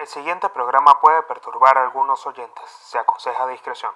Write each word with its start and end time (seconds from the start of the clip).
El 0.00 0.06
siguiente 0.06 0.48
programa 0.48 0.98
puede 0.98 1.22
perturbar 1.24 1.76
a 1.76 1.82
algunos 1.82 2.26
oyentes. 2.26 2.64
Se 2.84 2.96
aconseja 2.96 3.46
discreción. 3.48 3.92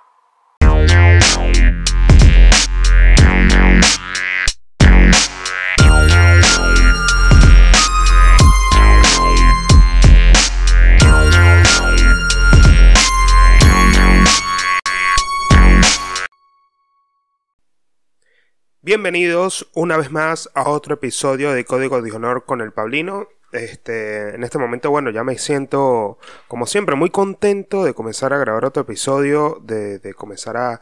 Bienvenidos 18.82 19.70
una 19.74 19.96
vez 19.96 20.10
más 20.10 20.50
a 20.54 20.68
otro 20.68 20.92
episodio 20.92 21.52
de 21.52 21.64
Código 21.64 22.02
de 22.02 22.12
Honor 22.12 22.44
con 22.44 22.60
el 22.60 22.74
Pablino. 22.74 23.26
Este, 23.54 24.34
en 24.34 24.42
este 24.42 24.58
momento, 24.58 24.90
bueno, 24.90 25.10
ya 25.10 25.22
me 25.22 25.38
siento, 25.38 26.18
como 26.48 26.66
siempre, 26.66 26.96
muy 26.96 27.10
contento 27.10 27.84
de 27.84 27.94
comenzar 27.94 28.32
a 28.32 28.38
grabar 28.38 28.64
otro 28.64 28.82
episodio, 28.82 29.60
de, 29.62 30.00
de 30.00 30.12
comenzar 30.12 30.56
a 30.56 30.80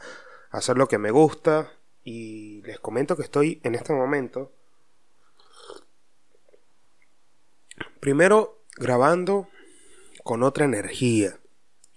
hacer 0.49 0.75
lo 0.77 0.87
que 0.87 0.97
me 0.97 1.11
gusta. 1.11 1.71
Y 2.03 2.63
les 2.63 2.79
comento 2.79 3.15
que 3.15 3.21
estoy 3.21 3.61
en 3.63 3.75
este 3.75 3.93
momento, 3.93 4.51
primero 7.99 8.63
grabando 8.75 9.47
con 10.23 10.41
otra 10.41 10.65
energía. 10.65 11.37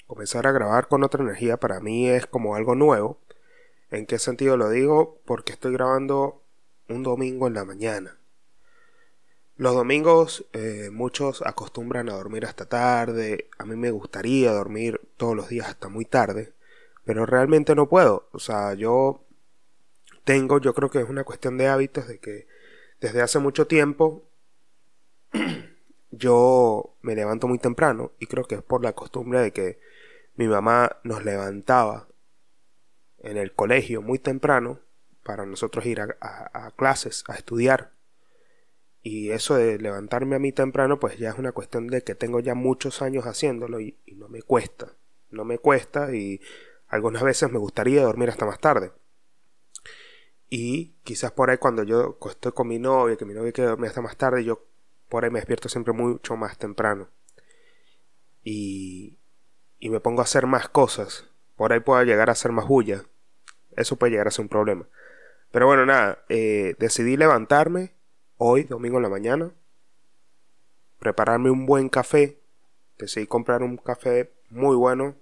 Comenzar 0.06 0.46
a 0.46 0.52
grabar 0.52 0.88
con 0.88 1.02
otra 1.04 1.22
energía 1.22 1.56
para 1.56 1.80
mí 1.80 2.06
es 2.10 2.26
como 2.26 2.54
algo 2.54 2.74
nuevo. 2.74 3.18
¿En 3.90 4.04
qué 4.04 4.18
sentido 4.18 4.58
lo 4.58 4.68
digo? 4.68 5.22
Porque 5.24 5.52
estoy 5.52 5.72
grabando 5.72 6.42
un 6.90 7.02
domingo 7.02 7.46
en 7.46 7.54
la 7.54 7.64
mañana. 7.64 8.18
Los 9.58 9.74
domingos 9.74 10.44
eh, 10.52 10.90
muchos 10.92 11.40
acostumbran 11.40 12.10
a 12.10 12.14
dormir 12.14 12.44
hasta 12.44 12.68
tarde, 12.68 13.48
a 13.56 13.64
mí 13.64 13.74
me 13.74 13.90
gustaría 13.90 14.52
dormir 14.52 15.00
todos 15.16 15.34
los 15.34 15.48
días 15.48 15.68
hasta 15.68 15.88
muy 15.88 16.04
tarde, 16.04 16.52
pero 17.06 17.24
realmente 17.24 17.74
no 17.74 17.88
puedo. 17.88 18.28
O 18.32 18.38
sea, 18.38 18.74
yo 18.74 19.24
tengo, 20.24 20.60
yo 20.60 20.74
creo 20.74 20.90
que 20.90 21.00
es 21.00 21.08
una 21.08 21.24
cuestión 21.24 21.56
de 21.56 21.68
hábitos, 21.68 22.06
de 22.06 22.18
que 22.18 22.46
desde 23.00 23.22
hace 23.22 23.38
mucho 23.38 23.66
tiempo 23.66 24.24
yo 26.10 26.94
me 27.00 27.14
levanto 27.14 27.48
muy 27.48 27.58
temprano 27.58 28.12
y 28.18 28.26
creo 28.26 28.44
que 28.44 28.56
es 28.56 28.62
por 28.62 28.82
la 28.82 28.92
costumbre 28.92 29.40
de 29.40 29.52
que 29.52 29.78
mi 30.34 30.48
mamá 30.48 30.98
nos 31.02 31.24
levantaba 31.24 32.08
en 33.20 33.38
el 33.38 33.54
colegio 33.54 34.02
muy 34.02 34.18
temprano 34.18 34.80
para 35.22 35.46
nosotros 35.46 35.86
ir 35.86 36.02
a, 36.02 36.16
a 36.20 36.70
clases, 36.72 37.24
a 37.26 37.34
estudiar. 37.34 37.95
Y 39.08 39.30
eso 39.30 39.54
de 39.54 39.78
levantarme 39.78 40.34
a 40.34 40.40
mí 40.40 40.50
temprano, 40.50 40.98
pues 40.98 41.16
ya 41.16 41.30
es 41.30 41.38
una 41.38 41.52
cuestión 41.52 41.86
de 41.86 42.02
que 42.02 42.16
tengo 42.16 42.40
ya 42.40 42.56
muchos 42.56 43.02
años 43.02 43.24
haciéndolo 43.24 43.78
y, 43.78 43.96
no 44.16 44.26
me 44.28 44.42
cuesta. 44.42 44.94
No 45.30 45.44
me 45.44 45.58
cuesta 45.58 46.12
y 46.12 46.40
algunas 46.88 47.22
veces 47.22 47.52
me 47.52 47.60
gustaría 47.60 48.02
dormir 48.02 48.30
hasta 48.30 48.46
más 48.46 48.58
tarde. 48.58 48.90
Y 50.50 50.96
quizás 51.04 51.30
por 51.30 51.50
ahí 51.50 51.58
cuando 51.58 51.84
yo 51.84 52.18
estoy 52.28 52.50
con 52.50 52.66
mi 52.66 52.80
novia, 52.80 53.14
que 53.14 53.24
mi 53.24 53.32
novia 53.32 53.52
quiere 53.52 53.70
dormir 53.70 53.90
hasta 53.90 54.02
más 54.02 54.16
tarde, 54.16 54.42
yo 54.42 54.64
por 55.08 55.22
ahí 55.22 55.30
me 55.30 55.38
despierto 55.38 55.68
siempre 55.68 55.92
mucho 55.92 56.34
más 56.34 56.58
temprano. 56.58 57.08
Y, 58.42 59.18
y 59.78 59.88
me 59.88 60.00
pongo 60.00 60.20
a 60.20 60.24
hacer 60.24 60.48
más 60.48 60.68
cosas. 60.68 61.28
Por 61.54 61.72
ahí 61.72 61.78
puedo 61.78 62.02
llegar 62.02 62.28
a 62.28 62.32
hacer 62.32 62.50
más 62.50 62.66
bulla. 62.66 63.04
Eso 63.76 63.94
puede 63.94 64.10
llegar 64.10 64.26
a 64.26 64.32
ser 64.32 64.42
un 64.42 64.48
problema. 64.48 64.88
Pero 65.52 65.66
bueno, 65.66 65.86
nada, 65.86 66.24
eh, 66.28 66.74
decidí 66.80 67.16
levantarme 67.16 67.94
hoy, 68.38 68.64
domingo 68.64 68.98
en 68.98 69.02
la 69.02 69.08
mañana, 69.08 69.50
prepararme 70.98 71.50
un 71.50 71.66
buen 71.66 71.88
café. 71.88 72.38
Decidí 72.98 73.26
comprar 73.26 73.62
un 73.62 73.76
café 73.76 74.32
muy 74.50 74.76
bueno 74.76 75.14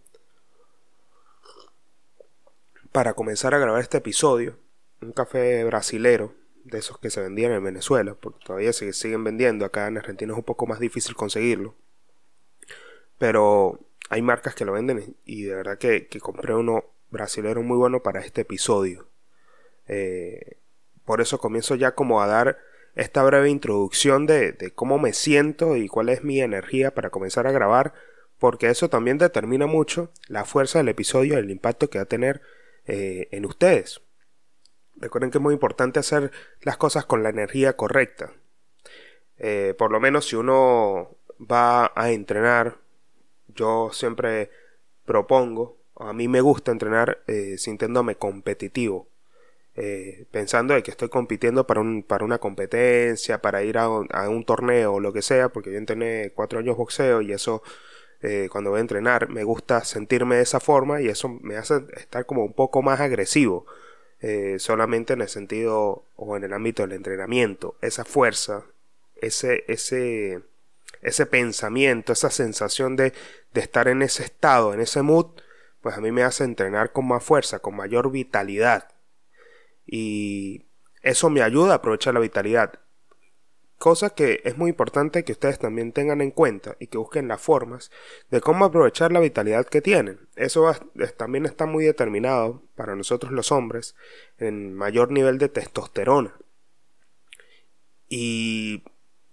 para 2.92 3.14
comenzar 3.14 3.54
a 3.54 3.58
grabar 3.58 3.80
este 3.80 3.98
episodio. 3.98 4.56
Un 5.00 5.12
café 5.12 5.64
brasilero, 5.64 6.32
de 6.64 6.78
esos 6.78 6.98
que 6.98 7.10
se 7.10 7.20
vendían 7.20 7.52
en 7.52 7.62
Venezuela, 7.62 8.14
porque 8.14 8.44
todavía 8.44 8.72
se 8.72 8.92
siguen 8.92 9.24
vendiendo. 9.24 9.64
Acá 9.64 9.86
en 9.86 9.98
Argentina 9.98 10.32
es 10.32 10.38
un 10.38 10.44
poco 10.44 10.66
más 10.66 10.80
difícil 10.80 11.14
conseguirlo. 11.14 11.74
Pero 13.18 13.80
hay 14.08 14.22
marcas 14.22 14.54
que 14.54 14.64
lo 14.64 14.72
venden 14.72 15.16
y 15.24 15.42
de 15.42 15.54
verdad 15.54 15.78
que, 15.78 16.08
compré 16.20 16.54
uno 16.54 16.84
brasilero 17.10 17.62
muy 17.62 17.76
bueno 17.76 18.02
para 18.02 18.20
este 18.20 18.42
episodio. 18.42 19.06
Eh, 19.88 20.56
por 21.04 21.20
eso 21.20 21.38
comienzo 21.38 21.74
ya 21.74 21.94
como 21.94 22.22
a 22.22 22.26
dar 22.26 22.58
esta 22.94 23.22
breve 23.24 23.50
introducción 23.50 24.26
de, 24.26 24.72
cómo 24.74 24.98
me 24.98 25.12
siento 25.12 25.76
y 25.76 25.88
cuál 25.88 26.08
es 26.08 26.22
mi 26.22 26.40
energía 26.40 26.94
para 26.94 27.10
comenzar 27.10 27.46
a 27.46 27.52
grabar, 27.52 27.94
porque 28.38 28.68
eso 28.68 28.88
también 28.88 29.18
determina 29.18 29.66
mucho 29.66 30.10
la 30.28 30.44
fuerza 30.44 30.78
del 30.78 30.88
episodio 30.88 31.38
el 31.38 31.50
impacto 31.50 31.90
que 31.90 31.98
va 31.98 32.02
a 32.02 32.08
tener 32.08 32.40
eh, 32.86 33.28
en 33.30 33.46
ustedes. 33.46 34.00
Recuerden 34.96 35.30
que 35.30 35.38
es 35.38 35.42
muy 35.42 35.54
importante 35.54 35.98
hacer 35.98 36.30
las 36.62 36.76
cosas 36.76 37.04
con 37.04 37.22
la 37.22 37.30
energía 37.30 37.76
correcta. 37.76 38.32
Eh, 39.38 39.74
por 39.76 39.90
lo 39.90 39.98
menos 39.98 40.28
si 40.28 40.36
uno 40.36 41.16
va 41.40 41.92
a 41.96 42.10
entrenar, 42.12 42.78
yo 43.48 43.90
siempre 43.92 44.50
propongo, 45.04 45.78
a 45.96 46.12
mí 46.12 46.28
me 46.28 46.40
gusta 46.40 46.70
entrenar 46.70 47.22
eh, 47.26 47.56
sintiéndome 47.58 48.16
competitivo. 48.16 49.08
Eh, 49.76 50.26
pensando 50.30 50.74
de 50.74 50.84
que 50.84 50.92
estoy 50.92 51.08
compitiendo 51.08 51.66
para, 51.66 51.80
un, 51.80 52.04
para 52.04 52.24
una 52.24 52.38
competencia, 52.38 53.42
para 53.42 53.64
ir 53.64 53.76
a 53.76 53.88
un, 53.88 54.08
a 54.12 54.28
un 54.28 54.44
torneo 54.44 54.94
o 54.94 55.00
lo 55.00 55.12
que 55.12 55.20
sea, 55.22 55.48
porque 55.48 55.72
yo 55.72 55.78
entrené 55.78 56.30
cuatro 56.32 56.60
años 56.60 56.76
boxeo 56.76 57.22
y 57.22 57.32
eso 57.32 57.62
eh, 58.22 58.48
cuando 58.50 58.70
voy 58.70 58.78
a 58.78 58.82
entrenar 58.82 59.28
me 59.28 59.44
gusta 59.44 59.84
sentirme 59.84 60.36
de 60.36 60.42
esa 60.42 60.60
forma 60.60 61.00
y 61.02 61.08
eso 61.08 61.28
me 61.28 61.56
hace 61.56 61.82
estar 61.96 62.24
como 62.24 62.44
un 62.44 62.52
poco 62.52 62.82
más 62.82 63.00
agresivo, 63.00 63.66
eh, 64.20 64.56
solamente 64.60 65.14
en 65.14 65.22
el 65.22 65.28
sentido 65.28 66.04
o 66.16 66.36
en 66.36 66.44
el 66.44 66.52
ámbito 66.52 66.82
del 66.82 66.92
entrenamiento, 66.92 67.76
esa 67.82 68.04
fuerza, 68.04 68.64
ese, 69.16 69.64
ese, 69.68 70.40
ese 71.02 71.26
pensamiento, 71.26 72.12
esa 72.12 72.30
sensación 72.30 72.96
de, 72.96 73.12
de 73.52 73.60
estar 73.60 73.88
en 73.88 74.02
ese 74.02 74.22
estado, 74.24 74.72
en 74.72 74.80
ese 74.80 75.02
mood, 75.02 75.26
pues 75.82 75.96
a 75.96 76.00
mí 76.00 76.12
me 76.12 76.22
hace 76.22 76.44
entrenar 76.44 76.92
con 76.92 77.08
más 77.08 77.24
fuerza, 77.24 77.58
con 77.58 77.76
mayor 77.76 78.10
vitalidad 78.10 78.93
y 79.86 80.66
eso 81.02 81.30
me 81.30 81.42
ayuda 81.42 81.72
a 81.72 81.76
aprovechar 81.76 82.14
la 82.14 82.20
vitalidad. 82.20 82.80
Cosa 83.78 84.10
que 84.10 84.40
es 84.44 84.56
muy 84.56 84.70
importante 84.70 85.24
que 85.24 85.32
ustedes 85.32 85.58
también 85.58 85.92
tengan 85.92 86.22
en 86.22 86.30
cuenta 86.30 86.76
y 86.80 86.86
que 86.86 86.96
busquen 86.96 87.28
las 87.28 87.42
formas 87.42 87.90
de 88.30 88.40
cómo 88.40 88.64
aprovechar 88.64 89.12
la 89.12 89.20
vitalidad 89.20 89.66
que 89.66 89.82
tienen. 89.82 90.20
Eso 90.36 90.72
también 91.18 91.44
está 91.44 91.66
muy 91.66 91.84
determinado 91.84 92.62
para 92.76 92.96
nosotros 92.96 93.32
los 93.32 93.52
hombres 93.52 93.94
en 94.38 94.72
mayor 94.72 95.10
nivel 95.10 95.36
de 95.38 95.50
testosterona. 95.50 96.34
Y 98.08 98.84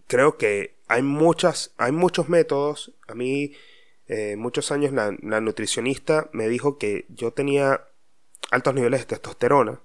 creo 0.07 0.37
que 0.37 0.75
hay 0.87 1.03
muchas, 1.03 1.73
hay 1.77 1.93
muchos 1.93 2.27
métodos. 2.27 2.93
A 3.07 3.13
mí, 3.13 3.53
eh, 4.07 4.35
muchos 4.35 4.71
años 4.73 4.91
la 4.91 5.39
nutricionista 5.39 6.29
me 6.33 6.49
dijo 6.49 6.77
que 6.77 7.05
yo 7.07 7.31
tenía 7.31 7.87
altos 8.49 8.73
niveles 8.73 9.01
de 9.01 9.05
testosterona 9.05 9.79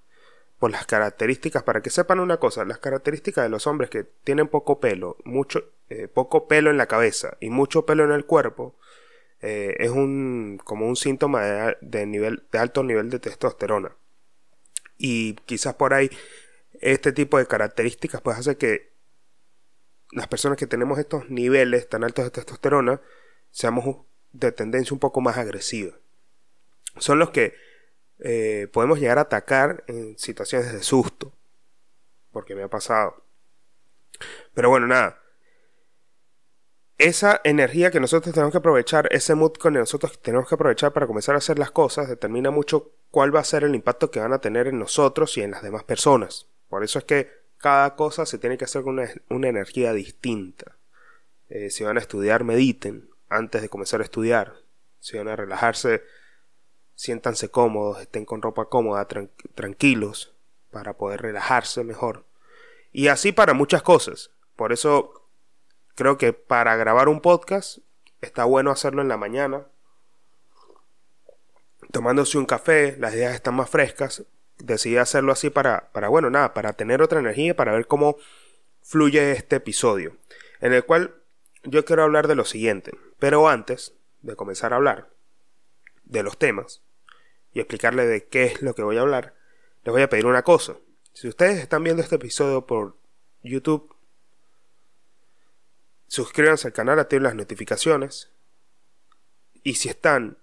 por 0.58 0.70
las 0.70 0.86
características, 0.86 1.62
para 1.62 1.82
que 1.82 1.90
sepan 1.90 2.20
una 2.20 2.38
cosa, 2.38 2.64
las 2.64 2.78
características 2.78 3.44
de 3.44 3.50
los 3.50 3.66
hombres 3.66 3.90
que 3.90 4.04
tienen 4.04 4.48
poco 4.48 4.80
pelo, 4.80 5.16
mucho, 5.24 5.64
eh, 5.90 6.08
poco 6.08 6.48
pelo 6.48 6.70
en 6.70 6.78
la 6.78 6.86
cabeza 6.86 7.36
y 7.40 7.50
mucho 7.50 7.84
pelo 7.84 8.04
en 8.04 8.12
el 8.12 8.24
cuerpo, 8.24 8.74
eh, 9.42 9.76
es 9.78 9.90
un, 9.90 10.58
como 10.64 10.88
un 10.88 10.96
síntoma 10.96 11.74
de, 11.80 12.06
nivel, 12.06 12.44
de 12.50 12.58
alto 12.58 12.82
nivel 12.82 13.10
de 13.10 13.18
testosterona. 13.18 13.94
Y 14.96 15.34
quizás 15.44 15.74
por 15.74 15.92
ahí 15.92 16.10
este 16.80 17.12
tipo 17.12 17.38
de 17.38 17.46
características 17.46 18.20
pues 18.22 18.38
hace 18.38 18.56
que 18.56 18.92
las 20.12 20.28
personas 20.28 20.56
que 20.56 20.66
tenemos 20.66 20.98
estos 20.98 21.28
niveles 21.28 21.88
tan 21.88 22.04
altos 22.04 22.24
de 22.24 22.30
testosterona 22.30 23.00
seamos 23.50 23.98
de 24.32 24.52
tendencia 24.52 24.94
un 24.94 25.00
poco 25.00 25.20
más 25.20 25.36
agresiva. 25.36 25.92
Son 26.98 27.18
los 27.18 27.30
que 27.30 27.54
eh, 28.18 28.68
podemos 28.72 28.98
llegar 28.98 29.18
a 29.18 29.22
atacar 29.22 29.84
en 29.86 30.18
situaciones 30.18 30.72
de 30.72 30.82
susto. 30.82 31.32
Porque 32.32 32.54
me 32.54 32.62
ha 32.62 32.68
pasado. 32.68 33.22
Pero 34.54 34.68
bueno, 34.68 34.86
nada. 34.86 35.20
Esa 36.98 37.40
energía 37.44 37.90
que 37.90 38.00
nosotros 38.00 38.34
tenemos 38.34 38.52
que 38.52 38.58
aprovechar, 38.58 39.08
ese 39.10 39.34
mood 39.34 39.52
que 39.52 39.70
nosotros 39.70 40.18
tenemos 40.22 40.48
que 40.48 40.54
aprovechar 40.54 40.94
para 40.94 41.06
comenzar 41.06 41.34
a 41.34 41.38
hacer 41.38 41.58
las 41.58 41.70
cosas, 41.70 42.08
determina 42.08 42.50
mucho 42.50 42.92
cuál 43.10 43.34
va 43.34 43.40
a 43.40 43.44
ser 43.44 43.64
el 43.64 43.74
impacto 43.74 44.10
que 44.10 44.20
van 44.20 44.32
a 44.32 44.40
tener 44.40 44.66
en 44.66 44.78
nosotros 44.78 45.36
y 45.36 45.42
en 45.42 45.50
las 45.50 45.62
demás 45.62 45.84
personas. 45.84 46.46
Por 46.68 46.84
eso 46.84 46.98
es 46.98 47.04
que 47.04 47.30
cada 47.58 47.96
cosa 47.96 48.24
se 48.24 48.38
tiene 48.38 48.56
que 48.56 48.64
hacer 48.64 48.82
con 48.82 48.98
una, 49.28 49.48
energía 49.48 49.92
distinta. 49.92 50.76
Eh, 51.48 51.70
si 51.70 51.84
van 51.84 51.98
a 51.98 52.00
estudiar, 52.00 52.44
mediten 52.44 53.10
antes 53.28 53.60
de 53.60 53.68
comenzar 53.68 54.00
a 54.00 54.04
estudiar. 54.04 54.54
Si 54.98 55.18
van 55.18 55.28
a 55.28 55.36
relajarse, 55.36 56.02
siéntanse 56.96 57.50
cómodos, 57.50 58.00
estén 58.00 58.24
con 58.24 58.42
ropa 58.42 58.64
cómoda, 58.64 59.06
tranquilos, 59.54 60.34
para 60.70 60.94
poder 60.94 61.22
relajarse 61.22 61.84
mejor. 61.84 62.24
Y 62.90 63.08
así 63.08 63.30
para 63.30 63.54
muchas 63.54 63.82
cosas. 63.82 64.30
Por 64.56 64.72
eso 64.72 65.28
creo 65.94 66.18
que 66.18 66.32
para 66.32 66.74
grabar 66.76 67.08
un 67.08 67.20
podcast 67.20 67.78
está 68.22 68.44
bueno 68.44 68.70
hacerlo 68.70 69.02
en 69.02 69.08
la 69.08 69.18
mañana, 69.18 69.66
tomándose 71.92 72.38
un 72.38 72.46
café, 72.46 72.96
las 72.98 73.14
ideas 73.14 73.34
están 73.34 73.54
más 73.54 73.70
frescas. 73.70 74.24
Decidí 74.58 74.96
hacerlo 74.96 75.32
así 75.32 75.50
para, 75.50 75.90
para, 75.92 76.08
bueno, 76.08 76.30
nada, 76.30 76.54
para 76.54 76.72
tener 76.72 77.02
otra 77.02 77.20
energía, 77.20 77.54
para 77.54 77.72
ver 77.72 77.86
cómo 77.86 78.16
fluye 78.82 79.32
este 79.32 79.56
episodio, 79.56 80.16
en 80.60 80.72
el 80.72 80.84
cual 80.84 81.14
yo 81.62 81.84
quiero 81.84 82.02
hablar 82.02 82.26
de 82.26 82.36
lo 82.36 82.46
siguiente. 82.46 82.92
Pero 83.18 83.48
antes 83.48 83.92
de 84.22 84.34
comenzar 84.34 84.72
a 84.72 84.76
hablar 84.76 85.10
de 86.04 86.22
los 86.22 86.38
temas 86.38 86.85
y 87.56 87.60
explicarle 87.60 88.04
de 88.04 88.26
qué 88.26 88.44
es 88.44 88.60
lo 88.60 88.74
que 88.74 88.82
voy 88.82 88.98
a 88.98 89.00
hablar, 89.00 89.34
les 89.82 89.90
voy 89.90 90.02
a 90.02 90.10
pedir 90.10 90.26
una 90.26 90.42
cosa. 90.42 90.76
Si 91.14 91.26
ustedes 91.26 91.58
están 91.58 91.82
viendo 91.82 92.02
este 92.02 92.16
episodio 92.16 92.66
por 92.66 92.98
YouTube, 93.42 93.96
suscríbanse 96.06 96.66
al 96.66 96.74
canal, 96.74 96.98
activen 96.98 97.22
las 97.22 97.34
notificaciones. 97.34 98.30
Y 99.62 99.76
si 99.76 99.88
están 99.88 100.36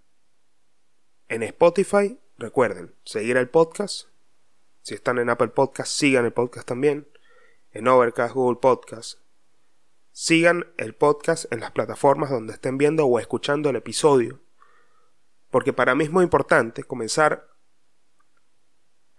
en 1.29 1.43
Spotify, 1.43 2.19
recuerden 2.39 2.95
seguir 3.05 3.37
el 3.37 3.47
podcast. 3.47 4.07
Si 4.81 4.95
están 4.95 5.19
en 5.19 5.29
Apple 5.29 5.49
Podcast, 5.49 5.91
sigan 5.91 6.25
el 6.25 6.33
podcast 6.33 6.67
también. 6.67 7.07
En 7.73 7.87
Overcast, 7.87 8.33
Google 8.33 8.59
Podcast. 8.59 9.19
Sigan 10.13 10.65
el 10.77 10.95
podcast 10.95 11.45
en 11.53 11.59
las 11.59 11.69
plataformas 11.69 12.31
donde 12.31 12.53
estén 12.53 12.79
viendo 12.79 13.05
o 13.05 13.19
escuchando 13.19 13.69
el 13.69 13.75
episodio. 13.75 14.42
Porque 15.53 15.71
para 15.71 15.93
mí 15.93 16.03
es 16.03 16.09
muy 16.09 16.23
importante 16.23 16.83
comenzar 16.83 17.47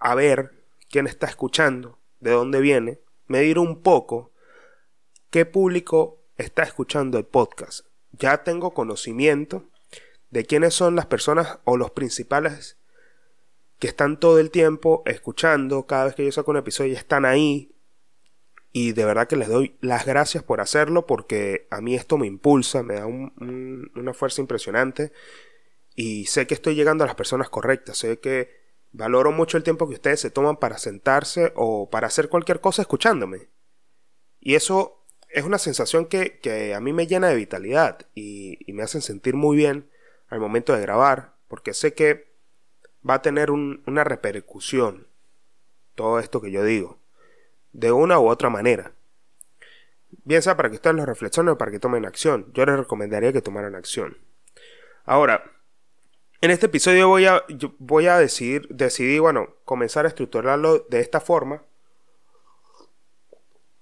a 0.00 0.16
ver 0.16 0.64
quién 0.90 1.06
está 1.06 1.28
escuchando, 1.28 2.00
de 2.18 2.32
dónde 2.32 2.60
viene, 2.60 2.98
medir 3.28 3.56
un 3.56 3.84
poco 3.84 4.32
qué 5.30 5.46
público 5.46 6.24
está 6.36 6.64
escuchando 6.64 7.18
el 7.18 7.24
podcast. 7.24 7.86
Ya 8.10 8.42
tengo 8.42 8.74
conocimiento 8.74 9.70
de 10.30 10.44
quiénes 10.44 10.74
son 10.74 10.96
las 10.96 11.06
personas 11.06 11.60
o 11.62 11.76
los 11.76 11.92
principales 11.92 12.78
que 13.78 13.86
están 13.86 14.18
todo 14.18 14.40
el 14.40 14.50
tiempo 14.50 15.04
escuchando 15.06 15.86
cada 15.86 16.06
vez 16.06 16.16
que 16.16 16.24
yo 16.24 16.32
saco 16.32 16.50
un 16.50 16.56
episodio 16.56 16.94
están 16.94 17.26
ahí. 17.26 17.70
Y 18.72 18.90
de 18.90 19.04
verdad 19.04 19.28
que 19.28 19.36
les 19.36 19.46
doy 19.46 19.76
las 19.80 20.04
gracias 20.04 20.42
por 20.42 20.60
hacerlo 20.60 21.06
porque 21.06 21.68
a 21.70 21.80
mí 21.80 21.94
esto 21.94 22.18
me 22.18 22.26
impulsa, 22.26 22.82
me 22.82 22.94
da 22.94 23.06
una 23.06 24.14
fuerza 24.14 24.40
impresionante 24.40 25.12
y 25.94 26.26
sé 26.26 26.46
que 26.46 26.54
estoy 26.54 26.74
llegando 26.74 27.04
a 27.04 27.06
las 27.06 27.16
personas 27.16 27.48
correctas, 27.48 27.98
sé 27.98 28.18
que 28.18 28.64
valoro 28.92 29.32
mucho 29.32 29.56
el 29.56 29.62
tiempo 29.62 29.88
que 29.88 29.94
ustedes 29.94 30.20
se 30.20 30.30
toman 30.30 30.56
para 30.56 30.78
sentarse 30.78 31.52
o 31.56 31.90
para 31.90 32.06
hacer 32.06 32.28
cualquier 32.28 32.60
cosa 32.60 32.82
escuchándome. 32.82 33.48
Y 34.40 34.54
eso 34.54 35.02
es 35.28 35.44
una 35.44 35.58
sensación 35.58 36.06
que, 36.06 36.72
a 36.74 36.80
mí 36.80 36.92
me 36.92 37.06
llena 37.06 37.28
de 37.28 37.34
vitalidad 37.34 38.06
y, 38.14 38.58
me 38.72 38.82
hacen 38.82 39.02
sentir 39.02 39.34
muy 39.34 39.56
bien 39.56 39.88
al 40.28 40.40
momento 40.40 40.72
de 40.72 40.80
grabar, 40.80 41.34
porque 41.48 41.74
sé 41.74 41.94
que 41.94 42.32
va 43.08 43.14
a 43.14 43.22
tener 43.22 43.50
una 43.50 44.04
repercusión 44.04 45.06
todo 45.94 46.18
esto 46.18 46.40
que 46.40 46.50
yo 46.50 46.64
digo, 46.64 46.98
de 47.72 47.92
una 47.92 48.18
u 48.18 48.28
otra 48.28 48.50
manera. 48.50 48.92
Bien 50.24 50.42
para 50.42 50.70
que 50.70 50.76
ustedes 50.76 50.96
lo 50.96 51.06
reflexionen 51.06 51.54
o 51.54 51.58
para 51.58 51.70
que 51.70 51.78
tomen 51.78 52.06
acción. 52.06 52.50
Yo 52.54 52.64
les 52.64 52.76
recomendaría 52.76 53.32
que 53.32 53.42
tomaran 53.42 53.74
acción. 53.74 54.16
Ahora, 55.04 55.53
en 56.44 56.50
este 56.50 56.66
episodio 56.66 57.08
voy 57.08 57.24
a, 57.24 57.42
voy 57.78 58.06
a 58.06 58.18
decidir, 58.18 58.68
decidir, 58.68 59.22
bueno, 59.22 59.54
comenzar 59.64 60.04
a 60.04 60.08
estructurarlo 60.08 60.80
de 60.90 61.00
esta 61.00 61.18
forma 61.18 61.62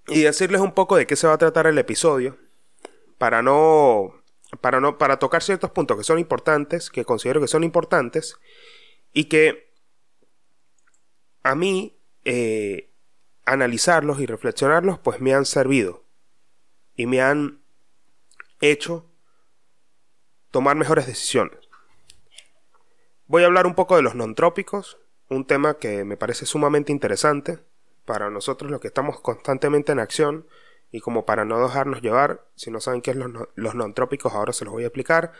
y 0.06 0.20
decirles 0.22 0.60
un 0.60 0.70
poco 0.70 0.94
de 0.94 1.04
qué 1.04 1.16
se 1.16 1.26
va 1.26 1.32
a 1.32 1.38
tratar 1.38 1.66
el 1.66 1.76
episodio 1.78 2.38
para 3.18 3.42
no 3.42 4.14
para 4.60 4.78
no 4.78 4.96
para 4.96 5.18
tocar 5.18 5.42
ciertos 5.42 5.72
puntos 5.72 5.96
que 5.96 6.04
son 6.04 6.20
importantes, 6.20 6.88
que 6.88 7.04
considero 7.04 7.40
que 7.40 7.48
son 7.48 7.64
importantes 7.64 8.38
y 9.12 9.24
que 9.24 9.68
a 11.42 11.56
mí 11.56 11.98
eh, 12.24 12.90
analizarlos 13.44 14.20
y 14.20 14.26
reflexionarlos 14.26 15.00
pues 15.00 15.20
me 15.20 15.34
han 15.34 15.46
servido 15.46 16.04
y 16.94 17.06
me 17.06 17.22
han 17.22 17.60
hecho 18.60 19.04
tomar 20.52 20.76
mejores 20.76 21.08
decisiones. 21.08 21.61
Voy 23.32 23.44
a 23.44 23.46
hablar 23.46 23.66
un 23.66 23.74
poco 23.74 23.96
de 23.96 24.02
los 24.02 24.14
non-trópicos, 24.14 24.98
un 25.30 25.46
tema 25.46 25.78
que 25.78 26.04
me 26.04 26.18
parece 26.18 26.44
sumamente 26.44 26.92
interesante 26.92 27.60
para 28.04 28.28
nosotros 28.28 28.70
los 28.70 28.78
que 28.78 28.88
estamos 28.88 29.22
constantemente 29.22 29.90
en 29.90 30.00
acción 30.00 30.46
y 30.90 31.00
como 31.00 31.24
para 31.24 31.46
no 31.46 31.58
dejarnos 31.62 32.02
llevar, 32.02 32.44
si 32.56 32.70
no 32.70 32.78
saben 32.78 33.00
qué 33.00 33.12
es 33.12 33.16
los, 33.16 33.30
los 33.54 33.74
non-trópicos, 33.74 34.34
ahora 34.34 34.52
se 34.52 34.66
los 34.66 34.74
voy 34.74 34.84
a 34.84 34.88
explicar. 34.88 35.32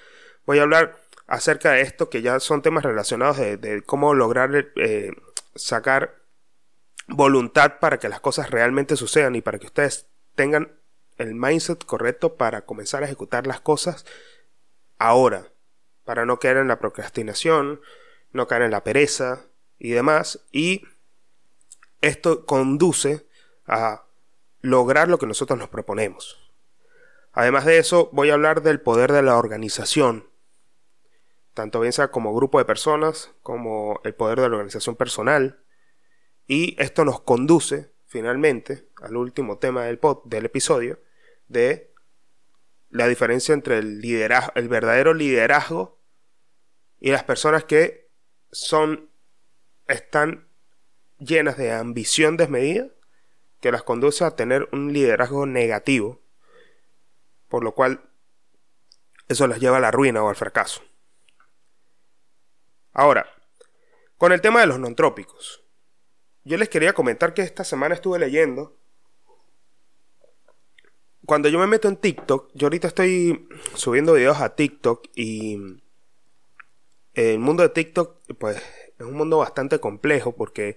Voy 0.47 0.59
a 0.59 0.63
hablar 0.63 1.03
acerca 1.27 1.73
de 1.73 1.83
esto, 1.83 2.09
que 2.09 2.23
ya 2.23 2.41
son 2.41 2.63
temas 2.63 2.83
relacionados 2.83 3.37
de, 3.37 3.83
cómo 3.85 4.15
lograr 4.15 4.73
eh, 4.77 5.11
sacar 5.55 6.17
voluntad 7.09 7.79
para 7.79 7.99
que 7.99 8.09
las 8.09 8.21
cosas 8.21 8.49
realmente 8.51 8.97
sucedan 8.97 9.35
y 9.35 9.43
para 9.43 9.59
que 9.59 9.67
ustedes 9.67 10.07
tengan 10.35 10.73
el 11.19 11.35
mindset 11.35 11.85
correcto 11.85 12.37
para 12.37 12.63
comenzar 12.63 13.03
a 13.03 13.07
ejecutar 13.07 13.47
las 13.47 13.61
cosas 13.61 14.07
ahora, 14.97 15.52
para 16.05 16.25
no 16.27 16.39
caer 16.39 16.57
en 16.59 16.69
la 16.69 16.79
procrastinación, 16.79 17.81
no 18.33 18.47
caer 18.47 18.63
en 18.63 18.71
la 18.71 18.85
pereza 18.85 19.47
y 19.79 19.91
demás, 19.91 20.45
y 20.53 20.85
esto 22.01 22.47
conduce 22.47 23.27
a 23.67 24.05
lograr 24.61 25.09
lo 25.09 25.19
que 25.19 25.27
nosotros 25.27 25.59
nos 25.59 25.69
proponemos. 25.69 26.39
Además 27.33 27.65
de 27.65 27.79
eso, 27.79 28.11
voy 28.13 28.31
a 28.31 28.35
hablar 28.35 28.63
del 28.63 28.81
poder 28.81 29.13
de 29.13 29.23
la 29.23 29.37
organización, 29.37 30.29
tanto 31.55 31.81
bien 31.81 31.93
sea 31.93 32.11
como 32.11 32.35
grupo 32.35 32.59
de 32.59 32.65
personas, 32.65 33.31
como 33.43 34.01
el 34.05 34.15
poder 34.15 34.41
de 34.41 34.49
la 34.49 34.57
organización 34.57 34.97
personal. 34.97 35.61
Y 36.47 36.77
esto 36.83 37.05
nos 37.05 37.21
conduce, 37.21 37.91
finalmente, 38.07 38.89
al 39.01 39.17
último 39.17 39.59
tema 39.59 39.85
del, 39.85 39.99
pod, 39.99 40.25
del 40.25 40.47
episodio, 40.47 40.99
de 41.49 41.92
la 42.93 43.09
diferencia 43.09 43.53
entre 43.55 43.79
el, 43.79 44.01
liderazgo, 44.01 44.53
el 44.55 44.69
verdadero 44.69 45.15
liderazgo 45.15 45.99
y 47.01 47.11
las 47.11 47.25
personas 47.25 47.65
que 47.65 48.11
son, 48.53 49.11
están 49.89 50.47
llenas 51.19 51.57
de 51.57 51.73
ambición 51.73 52.37
desmedida 52.37 52.89
que 53.61 53.73
las 53.73 53.83
conduce 53.83 54.25
a 54.25 54.37
tener 54.37 54.69
un 54.73 54.93
liderazgo 54.93 55.47
negativo, 55.47 56.21
por 57.49 57.65
lo 57.65 57.75
cual 57.75 58.11
eso 59.29 59.47
las 59.47 59.61
lleva 59.61 59.79
a 59.79 59.81
la 59.81 59.91
ruina 59.91 60.23
o 60.23 60.29
al 60.29 60.37
fracaso. 60.37 60.83
Ahora, 62.93 63.27
con 64.19 64.33
el 64.33 64.41
tema 64.41 64.61
de 64.61 64.67
los 64.67 64.79
nontrópicos, 64.79 65.65
yo 66.45 66.57
les 66.57 66.69
quería 66.69 66.93
comentar 66.93 67.35
que 67.35 67.43
esta 67.43 67.65
semana 67.65 67.95
estuve 67.95 68.19
leyendo. 68.19 68.77
Cuando 71.25 71.49
yo 71.49 71.59
me 71.59 71.67
meto 71.67 71.89
en 71.89 71.97
TikTok, 71.97 72.51
yo 72.55 72.67
ahorita 72.67 72.89
estoy 72.89 73.49
subiendo 73.75 74.15
videos 74.15 74.41
a 74.41 74.57
TikTok 74.57 75.07
y 75.15 75.57
el 77.15 77.39
mundo 77.39 77.63
de 77.63 77.69
TikTok, 77.69 78.17
pues, 78.39 78.57
es 78.57 79.07
un 79.07 79.15
mundo 79.15 79.39
bastante 79.39 79.79
complejo 79.79 80.33
porque 80.33 80.77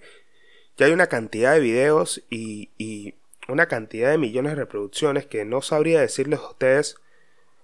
ya 0.76 0.86
hay 0.86 0.92
una 0.92 1.08
cantidad 1.08 1.54
de 1.54 1.60
videos 1.60 2.22
y, 2.30 2.70
y 2.78 3.14
una 3.48 3.66
cantidad 3.66 4.10
de 4.10 4.18
millones 4.18 4.52
de 4.52 4.56
reproducciones 4.56 5.26
que 5.26 5.44
no 5.44 5.62
sabría 5.62 6.00
decirles 6.00 6.40
a 6.40 6.48
ustedes 6.50 6.96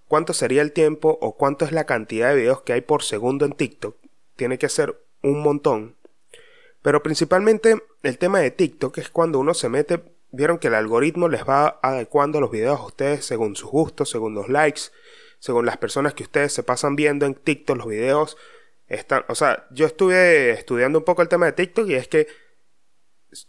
cuánto 0.09 0.33
sería 0.33 0.62
el 0.62 0.73
tiempo 0.73 1.19
o 1.21 1.37
cuánto 1.37 1.65
es 1.65 1.73
la 1.73 1.85
cantidad 1.85 2.31
de 2.31 2.37
videos 2.37 2.62
que 2.62 2.73
hay 2.73 2.81
por 2.81 3.03
segundo 3.03 3.45
en 3.45 3.53
TikTok. 3.53 3.97
Tiene 4.37 4.59
que 4.59 4.69
ser 4.69 4.99
un 5.23 5.41
montón. 5.41 5.97
Pero 6.83 7.03
principalmente 7.03 7.83
el 8.03 8.19
tema 8.19 8.41
de 8.41 8.51
TikTok 8.51 8.99
es 8.99 9.09
cuando 9.09 9.39
uno 9.39 9.55
se 9.55 9.69
mete, 9.69 10.03
vieron 10.33 10.59
que 10.59 10.69
el 10.69 10.75
algoritmo 10.75 11.29
les 11.29 11.45
va 11.45 11.79
adecuando 11.83 12.41
los 12.41 12.51
videos 12.51 12.81
a 12.81 12.87
ustedes 12.87 13.25
según 13.25 13.55
sus 13.55 13.71
gustos, 13.71 14.11
según 14.11 14.35
los 14.35 14.49
likes, 14.49 14.83
según 15.39 15.67
las 15.67 15.77
personas 15.77 16.15
que 16.15 16.25
ustedes 16.25 16.53
se 16.53 16.62
pasan 16.62 16.97
viendo 16.97 17.27
en 17.27 17.35
TikTok, 17.35 17.77
los 17.77 17.87
videos 17.87 18.37
están, 18.89 19.25
o 19.29 19.35
sea, 19.35 19.67
yo 19.71 19.87
estuve 19.87 20.51
estudiando 20.51 20.99
un 20.99 21.05
poco 21.05 21.23
el 21.23 21.29
tema 21.29 21.47
de 21.47 21.53
TikTok 21.53 21.89
y 21.89 21.95
es 21.95 22.09
que 22.09 22.27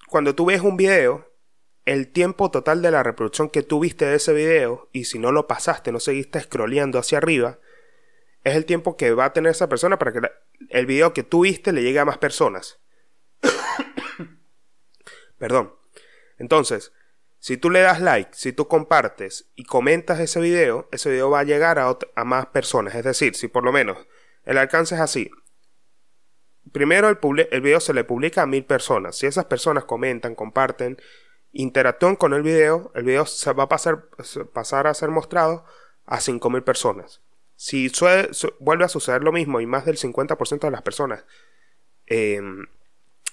cuando 0.07 0.35
tú 0.35 0.45
ves 0.45 0.61
un 0.61 0.77
video, 0.77 1.29
el 1.85 2.11
tiempo 2.11 2.49
total 2.51 2.81
de 2.81 2.91
la 2.91 3.03
reproducción 3.03 3.49
que 3.49 3.63
tú 3.63 3.79
viste 3.79 4.05
de 4.05 4.15
ese 4.15 4.33
video, 4.33 4.89
y 4.93 5.05
si 5.05 5.19
no 5.19 5.31
lo 5.31 5.47
pasaste, 5.47 5.91
no 5.91 5.99
seguiste 5.99 6.39
scrolleando 6.39 6.99
hacia 6.99 7.17
arriba, 7.17 7.59
es 8.43 8.55
el 8.55 8.65
tiempo 8.65 8.95
que 8.95 9.13
va 9.13 9.25
a 9.25 9.33
tener 9.33 9.51
esa 9.51 9.67
persona 9.69 9.99
para 9.99 10.13
que 10.13 10.21
el 10.69 10.85
video 10.85 11.13
que 11.13 11.23
tú 11.23 11.41
viste 11.41 11.71
le 11.73 11.83
llegue 11.83 11.99
a 11.99 12.05
más 12.05 12.17
personas. 12.17 12.79
Perdón. 15.37 15.82
Entonces, 16.43 16.91
si 17.39 17.55
tú 17.55 17.69
le 17.69 17.79
das 17.79 18.01
like, 18.01 18.31
si 18.33 18.51
tú 18.51 18.67
compartes 18.67 19.49
y 19.55 19.63
comentas 19.63 20.19
ese 20.19 20.41
video, 20.41 20.89
ese 20.91 21.09
video 21.09 21.29
va 21.29 21.39
a 21.39 21.45
llegar 21.45 21.79
a, 21.79 21.97
a 22.15 22.23
más 22.25 22.47
personas. 22.47 22.95
Es 22.95 23.05
decir, 23.05 23.33
si 23.35 23.47
por 23.47 23.63
lo 23.63 23.71
menos 23.71 23.97
el 24.43 24.57
alcance 24.57 24.95
es 24.95 25.01
así, 25.01 25.31
primero 26.73 27.07
el, 27.07 27.61
video 27.61 27.79
se 27.79 27.93
le 27.93 28.03
publica 28.03 28.41
a 28.41 28.45
mil 28.45 28.65
personas. 28.65 29.15
Si 29.15 29.25
esas 29.25 29.45
personas 29.45 29.85
comentan, 29.85 30.35
comparten, 30.35 31.01
interactúan 31.53 32.17
con 32.17 32.33
el 32.33 32.41
video, 32.41 32.91
el 32.93 33.05
video 33.05 33.25
se 33.25 33.53
va 33.53 33.63
a 33.63 33.69
pasar, 33.69 34.09
a 34.89 34.93
ser 34.93 35.09
mostrado 35.11 35.63
a 36.05 36.19
cinco 36.19 36.49
mil 36.49 36.63
personas. 36.63 37.21
Si 37.55 37.89
vuelve 38.59 38.83
a 38.83 38.89
suceder 38.89 39.23
lo 39.23 39.31
mismo 39.31 39.61
y 39.61 39.65
más 39.65 39.85
del 39.85 39.97
50% 39.97 40.59
de 40.59 40.71
las 40.71 40.81
personas 40.81 41.23
em, 42.07 42.65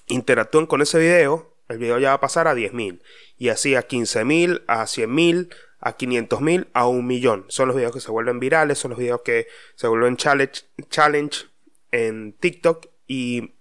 interactúan 0.07 0.67
con 0.67 0.83
ese 0.83 1.01
video, 1.01 1.57
el 1.71 1.79
video 1.79 1.99
ya 1.99 2.09
va 2.09 2.15
a 2.15 2.21
pasar 2.21 2.49
a 2.49 2.55
10.000. 2.55 3.01
Y 3.39 3.49
así 3.49 3.77
a 3.77 3.87
15.000, 3.87 4.65
a 4.67 4.83
100.000, 4.83 5.55
a 5.79 5.97
500.000, 5.97 6.67
a 6.73 6.87
un 6.89 7.07
millón. 7.07 7.45
Son 7.49 7.69
los 7.69 7.77
videos 7.77 7.93
que 7.93 8.01
se 8.01 8.11
vuelven 8.11 8.41
virales, 8.41 8.79
son 8.79 8.91
los 8.91 8.99
videos 8.99 9.23
que 9.23 9.47
se 9.77 9.87
vuelven 9.87 10.17
challenge, 10.17 10.65
challenge 10.89 11.47
en 11.93 12.33
TikTok. 12.33 12.89
Y 13.07 13.55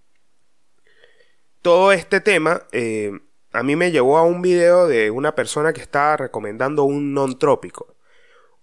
todo 1.62 1.92
este 1.92 2.20
tema 2.20 2.66
eh, 2.72 3.12
a 3.52 3.62
mí 3.62 3.76
me 3.76 3.92
llevó 3.92 4.18
a 4.18 4.24
un 4.24 4.42
video 4.42 4.88
de 4.88 5.10
una 5.10 5.34
persona 5.34 5.72
que 5.72 5.80
estaba 5.80 6.16
recomendando 6.16 6.84
un 6.84 7.14
non 7.14 7.38
trópico. 7.38 7.94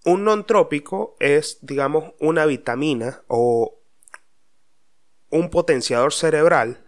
Un 0.04 0.24
non 0.24 0.44
trópico 0.44 1.16
es, 1.20 1.58
digamos, 1.62 2.12
una 2.20 2.44
vitamina 2.44 3.22
o 3.28 3.80
un 5.30 5.50
potenciador 5.50 6.12
cerebral 6.12 6.84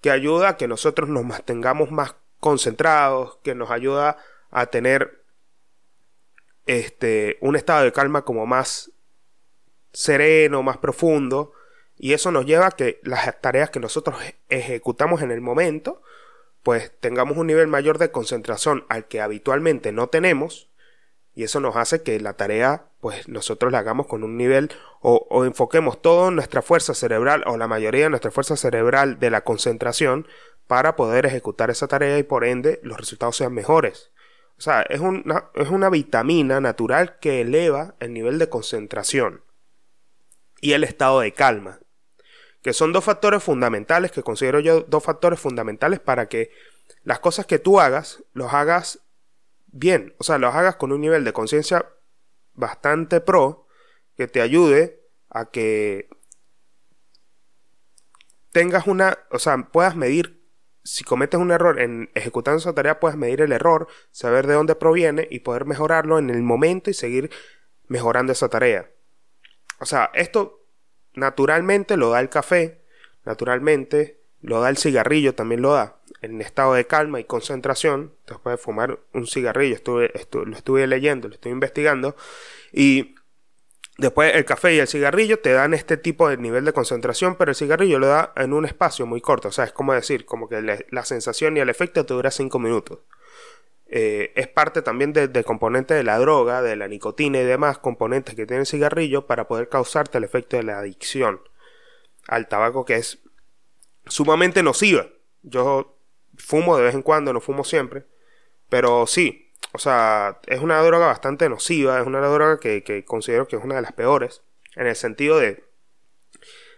que 0.00 0.10
ayuda 0.10 0.50
a 0.50 0.56
que 0.56 0.68
nosotros 0.68 1.08
nos 1.08 1.24
mantengamos 1.24 1.90
más 1.90 2.14
concentrados, 2.40 3.38
que 3.42 3.54
nos 3.54 3.70
ayuda 3.70 4.16
a 4.50 4.66
tener 4.66 5.24
este, 6.66 7.38
un 7.40 7.56
estado 7.56 7.84
de 7.84 7.92
calma 7.92 8.22
como 8.22 8.46
más 8.46 8.92
sereno, 9.92 10.62
más 10.62 10.76
profundo, 10.78 11.52
y 11.96 12.12
eso 12.12 12.30
nos 12.30 12.46
lleva 12.46 12.66
a 12.68 12.70
que 12.70 13.00
las 13.02 13.40
tareas 13.40 13.70
que 13.70 13.80
nosotros 13.80 14.16
ejecutamos 14.48 15.22
en 15.22 15.32
el 15.32 15.40
momento, 15.40 16.02
pues 16.62 16.92
tengamos 17.00 17.36
un 17.36 17.48
nivel 17.48 17.66
mayor 17.66 17.98
de 17.98 18.10
concentración 18.10 18.84
al 18.88 19.06
que 19.08 19.20
habitualmente 19.20 19.90
no 19.90 20.08
tenemos, 20.08 20.68
y 21.38 21.44
eso 21.44 21.60
nos 21.60 21.76
hace 21.76 22.02
que 22.02 22.18
la 22.18 22.32
tarea, 22.32 22.86
pues 23.00 23.28
nosotros 23.28 23.70
la 23.70 23.78
hagamos 23.78 24.08
con 24.08 24.24
un 24.24 24.36
nivel 24.36 24.72
o, 25.00 25.24
o 25.30 25.44
enfoquemos 25.44 26.02
toda 26.02 26.32
nuestra 26.32 26.62
fuerza 26.62 26.94
cerebral 26.94 27.44
o 27.46 27.56
la 27.56 27.68
mayoría 27.68 28.02
de 28.02 28.10
nuestra 28.10 28.32
fuerza 28.32 28.56
cerebral 28.56 29.20
de 29.20 29.30
la 29.30 29.42
concentración 29.42 30.26
para 30.66 30.96
poder 30.96 31.26
ejecutar 31.26 31.70
esa 31.70 31.86
tarea 31.86 32.18
y 32.18 32.24
por 32.24 32.44
ende 32.44 32.80
los 32.82 32.98
resultados 32.98 33.36
sean 33.36 33.54
mejores. 33.54 34.10
O 34.58 34.62
sea, 34.62 34.82
es 34.82 34.98
una, 34.98 35.44
es 35.54 35.68
una 35.68 35.90
vitamina 35.90 36.60
natural 36.60 37.20
que 37.20 37.40
eleva 37.42 37.94
el 38.00 38.14
nivel 38.14 38.40
de 38.40 38.48
concentración 38.48 39.44
y 40.60 40.72
el 40.72 40.82
estado 40.82 41.20
de 41.20 41.30
calma, 41.34 41.78
que 42.62 42.72
son 42.72 42.92
dos 42.92 43.04
factores 43.04 43.44
fundamentales 43.44 44.10
que 44.10 44.24
considero 44.24 44.58
yo 44.58 44.80
dos 44.80 45.04
factores 45.04 45.38
fundamentales 45.38 46.00
para 46.00 46.26
que 46.26 46.50
las 47.04 47.20
cosas 47.20 47.46
que 47.46 47.60
tú 47.60 47.78
hagas 47.78 48.24
los 48.32 48.52
hagas 48.52 48.98
bien, 49.68 50.14
o 50.18 50.24
sea, 50.24 50.38
los 50.38 50.54
hagas 50.54 50.76
con 50.76 50.92
un 50.92 51.00
nivel 51.00 51.24
de 51.24 51.32
conciencia 51.32 51.86
bastante 52.54 53.20
pro 53.20 53.66
que 54.16 54.26
te 54.26 54.40
ayude 54.40 55.00
a 55.30 55.50
que 55.50 56.08
tengas 58.52 58.86
una, 58.86 59.18
o 59.30 59.38
sea, 59.38 59.56
puedas 59.70 59.94
medir 59.96 60.38
si 60.84 61.04
cometes 61.04 61.38
un 61.38 61.50
error 61.50 61.80
en 61.80 62.10
ejecutando 62.14 62.58
esa 62.58 62.74
tarea, 62.74 62.98
puedes 62.98 63.18
medir 63.18 63.42
el 63.42 63.52
error, 63.52 63.88
saber 64.10 64.46
de 64.46 64.54
dónde 64.54 64.74
proviene 64.74 65.28
y 65.30 65.40
poder 65.40 65.66
mejorarlo 65.66 66.18
en 66.18 66.30
el 66.30 66.42
momento 66.42 66.88
y 66.88 66.94
seguir 66.94 67.30
mejorando 67.88 68.32
esa 68.32 68.48
tarea. 68.48 68.90
O 69.80 69.84
sea, 69.84 70.10
esto 70.14 70.66
naturalmente 71.14 71.96
lo 71.96 72.10
da 72.10 72.20
el 72.20 72.30
café, 72.30 72.84
naturalmente 73.24 74.22
lo 74.40 74.60
da 74.60 74.70
el 74.70 74.78
cigarrillo, 74.78 75.34
también 75.34 75.60
lo 75.60 75.74
da 75.74 75.97
en 76.22 76.40
estado 76.40 76.74
de 76.74 76.86
calma 76.86 77.20
y 77.20 77.24
concentración, 77.24 78.12
después 78.26 78.54
de 78.54 78.62
fumar 78.62 78.98
un 79.12 79.26
cigarrillo, 79.26 79.74
estuve, 79.74 80.12
lo 80.32 80.56
estuve 80.56 80.86
leyendo, 80.86 81.28
lo 81.28 81.34
estoy 81.34 81.52
investigando, 81.52 82.16
y 82.72 83.14
después 83.98 84.34
el 84.34 84.44
café 84.44 84.74
y 84.74 84.78
el 84.78 84.88
cigarrillo 84.88 85.38
te 85.38 85.52
dan 85.52 85.74
este 85.74 85.96
tipo 85.96 86.28
de 86.28 86.36
nivel 86.36 86.64
de 86.64 86.72
concentración, 86.72 87.36
pero 87.36 87.50
el 87.50 87.56
cigarrillo 87.56 87.98
lo 87.98 88.08
da 88.08 88.32
en 88.36 88.52
un 88.52 88.64
espacio 88.64 89.06
muy 89.06 89.20
corto, 89.20 89.48
o 89.48 89.52
sea, 89.52 89.64
es 89.64 89.72
como 89.72 89.92
decir, 89.94 90.24
como 90.24 90.48
que 90.48 90.84
la 90.90 91.04
sensación 91.04 91.56
y 91.56 91.60
el 91.60 91.68
efecto 91.68 92.04
te 92.04 92.14
dura 92.14 92.30
5 92.30 92.58
minutos. 92.58 93.00
Eh, 93.90 94.32
es 94.36 94.48
parte 94.48 94.82
también 94.82 95.14
del 95.14 95.44
componente 95.44 95.94
de 95.94 96.04
la 96.04 96.18
droga, 96.18 96.60
de 96.60 96.76
la 96.76 96.88
nicotina 96.88 97.40
y 97.40 97.44
demás 97.44 97.78
componentes 97.78 98.34
que 98.34 98.44
tiene 98.44 98.60
el 98.60 98.66
cigarrillo 98.66 99.26
para 99.26 99.48
poder 99.48 99.70
causarte 99.70 100.18
el 100.18 100.24
efecto 100.24 100.58
de 100.58 100.62
la 100.62 100.78
adicción 100.78 101.40
al 102.26 102.48
tabaco 102.48 102.84
que 102.84 102.96
es 102.96 103.20
sumamente 104.06 104.62
nociva. 104.62 105.06
Yo 105.42 105.97
fumo 106.38 106.76
de 106.76 106.84
vez 106.84 106.94
en 106.94 107.02
cuando, 107.02 107.32
no 107.32 107.40
fumo 107.40 107.64
siempre. 107.64 108.04
Pero 108.68 109.06
sí, 109.06 109.52
o 109.72 109.78
sea, 109.78 110.40
es 110.46 110.60
una 110.60 110.80
droga 110.82 111.06
bastante 111.06 111.48
nociva, 111.48 112.00
es 112.00 112.06
una 112.06 112.20
droga 112.20 112.58
que, 112.58 113.04
considero 113.06 113.46
que 113.46 113.56
es 113.56 113.64
una 113.64 113.76
de 113.76 113.82
las 113.82 113.92
peores, 113.92 114.42
en 114.76 114.86
el 114.86 114.96
sentido 114.96 115.38
de, 115.38 115.64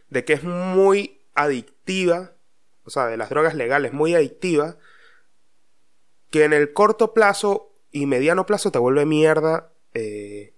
de 0.09 0.25
que 0.25 0.33
es 0.33 0.43
muy 0.43 1.21
adictiva, 1.35 2.33
o 2.85 2.91
sea, 2.91 3.07
de 3.07 3.17
las 3.17 3.31
drogas 3.31 3.55
legales, 3.55 3.93
muy 3.93 4.15
adictiva, 4.15 4.77
que 6.31 6.45
en 6.45 6.53
el 6.53 6.73
corto 6.73 7.13
plazo 7.13 7.73
y 7.93 8.07
mediano 8.07 8.47
plazo 8.47 8.71
te 8.71 8.79
vuelve 8.79 9.05
mierda 9.05 9.73
eh, 9.95 10.55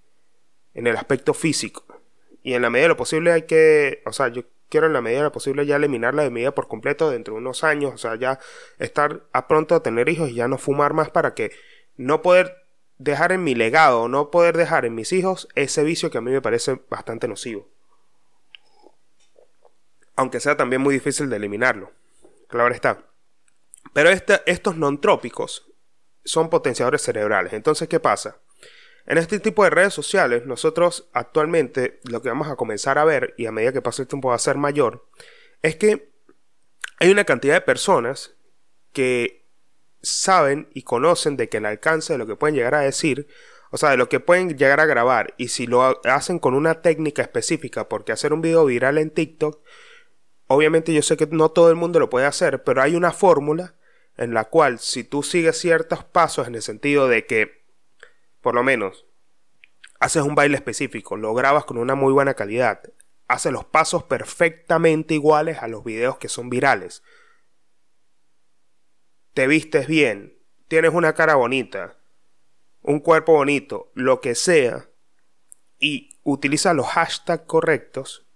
en 0.75 0.87
el 0.87 0.97
aspecto 0.97 1.35
físico. 1.35 1.85
Y 2.42 2.54
en 2.54 2.62
la 2.62 2.71
medida 2.71 2.85
de 2.85 2.88
lo 2.88 2.97
posible 2.97 3.32
hay 3.32 3.42
que, 3.42 4.02
o 4.04 4.12
sea, 4.12 4.28
yo 4.28 4.42
quiero 4.73 4.87
en 4.87 4.95
la 4.95 5.02
medida 5.02 5.19
de 5.19 5.25
lo 5.25 5.33
posible 5.33 5.67
ya 5.67 5.76
eliminarla 5.76 6.23
de 6.23 6.31
mi 6.31 6.41
vida 6.41 6.55
por 6.55 6.67
completo 6.67 7.11
dentro 7.11 7.35
de 7.35 7.41
unos 7.41 7.62
años, 7.62 7.93
o 7.93 7.99
sea, 7.99 8.17
ya 8.17 8.38
estar 8.79 9.23
a 9.35 9.47
pronto 9.47 9.75
a 9.75 9.83
tener 9.83 10.09
hijos 10.09 10.31
y 10.31 10.35
ya 10.35 10.49
no 10.49 10.57
fumar 10.57 10.95
más 10.95 11.11
para 11.11 11.35
que 11.35 11.52
no 11.99 12.23
poder 12.23 12.64
dejar 12.97 13.33
en 13.33 13.45
mi 13.45 13.55
legado, 13.55 14.09
no 14.09 14.31
poder 14.31 14.57
dejar 14.57 14.87
en 14.87 14.95
mis 14.95 15.12
hijos 15.12 15.47
ese 15.57 15.85
vicio 15.85 16.11
que 16.11 16.17
a 16.17 16.23
mí 16.23 16.31
me 16.31 16.41
parece 16.41 16.81
bastante 16.88 17.29
nocivo. 17.29 17.69
Aunque 20.17 20.41
sea 20.41 20.57
también 20.57 20.81
muy 20.81 20.95
difícil 20.95 21.29
de 21.29 21.37
eliminarlo. 21.37 21.93
Claro 22.49 22.73
está. 22.75 23.05
Pero 23.93 24.09
este, 24.09 24.41
estos 24.47 24.76
non-trópicos 24.79 25.71
son 26.25 26.49
potenciadores 26.49 27.02
cerebrales. 27.02 27.52
Entonces, 27.52 27.88
¿qué 27.88 28.00
pasa? 28.00 28.38
En 29.12 29.19
este 29.19 29.40
tipo 29.40 29.62
de 29.62 29.69
redes 29.69 29.92
sociales, 29.92 30.47
nosotros 30.47 31.11
actualmente 31.12 32.00
lo 32.04 32.23
que 32.23 32.31
vamos 32.31 32.49
a 32.49 32.57
comenzar 32.57 32.97
a 32.97 33.04
ver, 33.04 33.35
y 33.37 33.45
a 33.45 33.52
medida 33.52 33.71
que 33.71 33.83
pase 33.83 34.00
el 34.00 34.09
tiempo 34.09 34.31
va 34.31 34.37
a 34.37 34.38
ser 34.38 34.57
mayor, 34.57 35.07
es 35.61 35.76
que 35.76 36.09
hay 36.99 37.11
una 37.11 37.25
cantidad 37.25 37.52
de 37.52 37.61
personas 37.61 38.35
que 38.95 39.45
saben 40.00 40.71
y 40.73 40.85
conocen 40.85 41.37
de 41.37 41.50
que 41.50 41.59
el 41.59 41.66
alcance 41.66 42.14
de 42.14 42.19
lo 42.19 42.26
que 42.26 42.37
pueden 42.37 42.57
llegar 42.57 42.75
a 42.75 42.81
decir, 42.81 43.28
o 43.71 43.76
sea, 43.76 43.90
de 43.90 43.99
lo 43.99 44.09
que 44.09 44.19
pueden 44.19 44.57
llegar 44.57 44.81
a 44.81 44.87
grabar, 44.87 45.35
y 45.37 45.49
si 45.49 45.66
lo 45.66 46.00
hacen 46.04 46.38
con 46.38 46.54
una 46.54 46.81
técnica 46.81 47.21
específica, 47.21 47.90
porque 47.90 48.12
hacer 48.12 48.33
un 48.33 48.40
video 48.40 48.64
viral 48.64 48.97
en 48.97 49.11
TikTok, 49.11 49.62
obviamente 50.47 50.95
yo 50.95 51.02
sé 51.02 51.19
que 51.19 51.26
no 51.26 51.50
todo 51.50 51.69
el 51.69 51.76
mundo 51.76 52.00
lo 52.00 52.09
puede 52.09 52.25
hacer, 52.25 52.62
pero 52.64 52.81
hay 52.81 52.97
una 52.97 53.12
fórmula 53.12 53.75
en 54.16 54.33
la 54.33 54.47
cual 54.47 54.78
si 54.78 55.04
tú 55.04 55.23
sigues 55.23 55.59
ciertos 55.59 56.02
pasos 56.02 56.49
en 56.49 56.54
el 56.54 56.62
sentido 56.62 57.09
de 57.09 57.26
que 57.26 57.62
por 58.42 58.54
lo 58.54 58.62
menos, 58.62 59.06
haces 60.00 60.22
un 60.22 60.34
baile 60.34 60.56
específico, 60.56 61.16
lo 61.16 61.32
grabas 61.32 61.64
con 61.64 61.78
una 61.78 61.94
muy 61.94 62.12
buena 62.12 62.34
calidad, 62.34 62.82
haces 63.28 63.52
los 63.52 63.64
pasos 63.64 64.02
perfectamente 64.02 65.14
iguales 65.14 65.58
a 65.62 65.68
los 65.68 65.84
videos 65.84 66.18
que 66.18 66.28
son 66.28 66.50
virales. 66.50 67.02
Te 69.32 69.46
vistes 69.46 69.87
bien, 69.87 70.37
tienes 70.68 70.92
una 70.92 71.14
cara 71.14 71.37
bonita, 71.37 71.96
un 72.82 72.99
cuerpo 72.99 73.32
bonito, 73.32 73.90
lo 73.94 74.20
que 74.20 74.34
sea, 74.34 74.90
y 75.78 76.18
utilizas 76.25 76.75
los 76.75 76.87
hashtags 76.88 77.44
correctos 77.46 78.26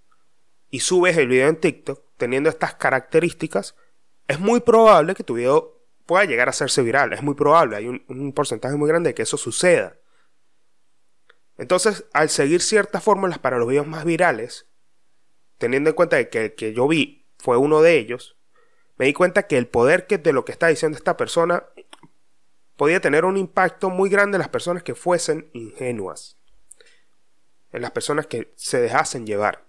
y 0.71 0.81
subes 0.81 1.17
el 1.17 1.29
video 1.29 1.49
en 1.49 1.61
TikTok 1.61 2.03
teniendo 2.17 2.49
estas 2.49 2.75
características, 2.75 3.75
es 4.29 4.41
muy 4.41 4.61
probable 4.61 5.15
que 5.15 5.25
tu 5.25 5.35
video 5.35 5.76
pueda 6.07 6.25
llegar 6.25 6.49
a 6.49 6.51
hacerse 6.51 6.83
viral. 6.83 7.13
Es 7.13 7.23
muy 7.23 7.35
probable, 7.35 7.77
hay 7.77 7.87
un, 7.89 8.33
porcentaje 8.33 8.77
muy 8.77 8.89
grande 8.89 9.11
de 9.11 9.15
que 9.15 9.23
eso 9.23 9.37
suceda. 9.37 9.97
Entonces, 11.59 12.05
al 12.13 12.31
seguir 12.31 12.63
ciertas 12.63 13.03
fórmulas 13.03 13.39
para 13.39 13.59
los 13.59 13.69
videos 13.69 13.87
más 13.87 14.05
virales, 14.05 14.67
teniendo 15.59 15.91
en 15.91 15.97
cuenta 15.97 16.23
que 16.29 16.45
el 16.45 16.55
que 16.55 16.73
yo 16.73 16.87
vi 16.87 17.27
fue 17.39 17.57
uno 17.57 17.83
de 17.83 17.97
ellos, 17.97 18.37
me 18.97 19.07
di 19.07 19.13
cuenta 19.13 19.47
que 19.47 19.59
el 19.59 19.67
poder 19.67 20.07
que 20.07 20.19
de 20.19 20.33
lo 20.33 20.45
que 20.45 20.53
está 20.53 20.69
diciendo 20.69 20.97
esta 20.97 21.17
persona 21.17 21.65
podía 22.77 23.01
tener 23.01 23.25
un 23.25 23.37
impacto 23.37 23.91
muy 23.91 24.09
grande 24.09 24.37
en 24.37 24.41
las 24.41 24.49
personas 24.49 24.83
que 24.83 24.95
fuesen 24.95 25.51
ingenuas, 25.53 26.39
en 27.73 27.83
las 27.83 27.91
personas 27.91 28.27
que 28.27 28.53
se 28.57 28.81
dejasen 28.81 29.27
llevar. 29.27 29.66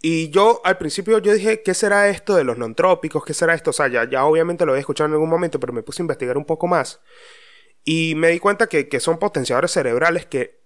Y 0.00 0.30
yo 0.30 0.60
al 0.64 0.78
principio 0.78 1.18
yo 1.18 1.32
dije, 1.32 1.62
¿qué 1.62 1.74
será 1.74 2.08
esto 2.08 2.36
de 2.36 2.44
los 2.44 2.56
non-trópicos? 2.56 3.24
¿Qué 3.24 3.34
será 3.34 3.54
esto? 3.54 3.70
O 3.70 3.72
sea, 3.72 3.88
ya, 3.88 4.24
obviamente 4.24 4.64
lo 4.64 4.72
había 4.72 4.80
escuchado 4.80 5.08
en 5.08 5.14
algún 5.14 5.28
momento, 5.28 5.58
pero 5.58 5.72
me 5.72 5.82
puse 5.82 6.02
a 6.02 6.04
investigar 6.04 6.38
un 6.38 6.44
poco 6.44 6.68
más. 6.68 7.00
Y 7.84 8.14
me 8.14 8.28
di 8.28 8.38
cuenta 8.38 8.68
que, 8.68 9.00
son 9.00 9.18
potenciadores 9.18 9.72
cerebrales 9.72 10.26
que 10.26 10.60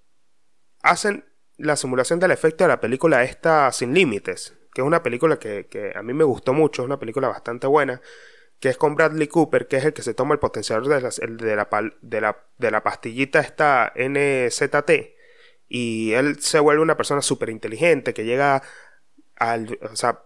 hacen 0.82 1.24
la 1.56 1.76
simulación 1.76 2.18
del 2.20 2.32
efecto 2.32 2.64
de 2.64 2.68
la 2.68 2.80
película 2.80 3.22
esta 3.22 3.72
Sin 3.72 3.94
Límites, 3.94 4.54
que 4.74 4.82
es 4.82 4.86
una 4.86 5.02
película 5.02 5.38
que, 5.38 5.92
a 5.94 6.02
mí 6.02 6.12
me 6.12 6.24
gustó 6.24 6.52
mucho, 6.52 6.82
es 6.82 6.86
una 6.86 6.98
película 6.98 7.28
bastante 7.28 7.66
buena, 7.66 8.02
que 8.60 8.68
es 8.68 8.76
con 8.76 8.94
Bradley 8.94 9.28
Cooper, 9.28 9.66
que 9.66 9.76
es 9.76 9.84
el 9.84 9.92
que 9.92 10.02
se 10.02 10.14
toma 10.14 10.34
el 10.34 10.40
potenciador 10.40 10.88
de, 10.88 10.96
de, 10.96 11.56
la, 11.56 11.68
de, 12.02 12.20
la, 12.20 12.36
de 12.58 12.70
la 12.70 12.82
pastillita 12.82 13.40
esta 13.40 13.92
NZT 13.96 14.90
y 15.74 16.12
él 16.12 16.38
se 16.38 16.60
vuelve 16.60 16.82
una 16.82 16.98
persona 16.98 17.22
súper 17.22 17.48
inteligente 17.48 18.12
que 18.12 18.26
llega 18.26 18.62
al... 19.36 19.78
O 19.90 19.96
sea, 19.96 20.24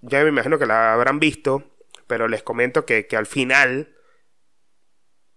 ya 0.00 0.22
me 0.22 0.28
imagino 0.28 0.58
que 0.58 0.66
la 0.66 0.94
habrán 0.94 1.20
visto, 1.20 1.64
pero 2.06 2.28
les 2.28 2.42
comento 2.42 2.84
que, 2.86 3.06
al 3.16 3.26
final 3.26 3.94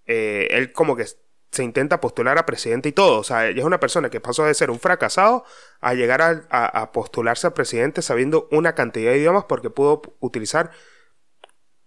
eh, 0.06 0.48
él 0.52 0.72
como 0.72 0.96
que 0.96 1.06
se 1.52 1.64
intenta 1.64 2.02
postular 2.02 2.38
a 2.38 2.46
presidente 2.46 2.90
y 2.90 2.92
todo. 2.94 3.20
O 3.20 3.24
sea, 3.24 3.48
ella 3.48 3.60
es 3.60 3.66
una 3.66 3.80
persona 3.80 4.10
que 4.10 4.20
pasó 4.20 4.46
de 4.46 4.54
ser 4.54 4.72
un 4.72 4.80
fracasado 4.80 5.46
a 5.82 5.94
llegar 5.94 6.22
a, 6.22 6.42
a, 6.50 6.92
postularse 6.92 7.48
a 7.48 7.54
presidente 7.54 8.02
sabiendo 8.02 8.48
una 8.52 8.74
cantidad 8.74 9.12
de 9.12 9.20
idiomas 9.20 9.46
porque 9.46 9.70
pudo 9.70 10.02
utilizar 10.20 10.72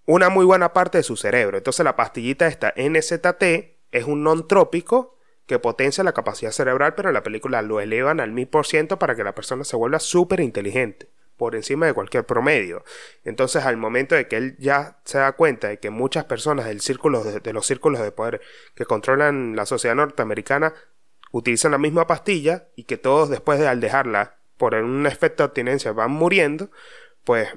una 0.07 0.29
muy 0.29 0.45
buena 0.45 0.73
parte 0.73 0.99
de 0.99 1.05
su 1.05 1.17
cerebro. 1.17 1.59
Entonces 1.59 1.85
la 1.85 1.97
pastillita 1.97 2.47
esta 2.47 2.73
NZT 2.77 3.43
es 3.91 4.05
un 4.05 4.23
non 4.23 4.47
trópico 4.47 5.16
que 5.47 5.59
potencia 5.59 6.05
la 6.05 6.13
capacidad 6.13 6.51
cerebral, 6.51 6.95
pero 6.95 7.13
la 7.13 7.23
película 7.23 7.63
lo 7.63 7.81
elevan 7.81 8.21
al 8.21 8.33
mil 8.33 8.49
por 8.49 8.67
ciento 8.67 8.99
para 8.99 9.15
que 9.15 9.25
la 9.25 9.35
persona 9.35 9.65
se 9.65 9.77
vuelva 9.77 10.01
súper 10.01 10.41
inteligente 10.41 11.09
por 11.37 11.55
encima 11.55 11.87
de 11.87 11.93
cualquier 11.93 12.25
promedio. 12.25 12.85
Entonces, 13.25 13.65
al 13.65 13.77
momento 13.77 14.15
de 14.15 14.27
que 14.27 14.37
él 14.37 14.57
ya 14.59 14.99
se 15.05 15.19
da 15.19 15.33
cuenta 15.33 15.69
de 15.69 15.79
que 15.79 15.91
muchas 15.91 16.25
personas 16.25 16.67
del 16.67 16.81
círculo 16.81 17.23
de, 17.23 17.53
los 17.53 17.67
círculos 17.67 18.01
de 18.01 18.11
poder 18.11 18.41
que 18.75 18.85
controlan 18.85 19.55
la 19.55 19.67
sociedad 19.67 19.95
norteamericana 19.95 20.75
utilizan 21.33 21.73
la 21.73 21.79
misma 21.79 22.07
pastilla 22.07 22.69
y 22.75 22.85
que 22.85 22.97
todos 22.97 23.29
después 23.29 23.59
de 23.59 23.69
al 23.69 23.81
dejarla 23.81 24.37
por 24.57 24.75
un 24.75 25.07
efecto 25.07 25.43
de 25.43 25.47
abstinencia 25.47 25.93
van 25.93 26.11
muriendo, 26.11 26.71
pues 27.25 27.49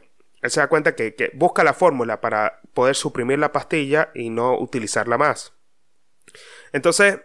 él 0.42 0.52
se 0.52 0.60
da 0.60 0.68
cuenta 0.68 0.96
que, 0.96 1.16
que 1.16 1.32
busca 1.34 1.64
la 1.64 1.74
fórmula 1.74 2.20
para 2.20 2.60
poder 2.74 2.96
suprimir 2.96 3.40
la 3.40 3.54
pastilla 3.54 4.12
y 4.14 4.30
no 4.30 4.60
utilizarla 4.60 5.18
más. 5.18 5.54
Entonces, 6.74 7.20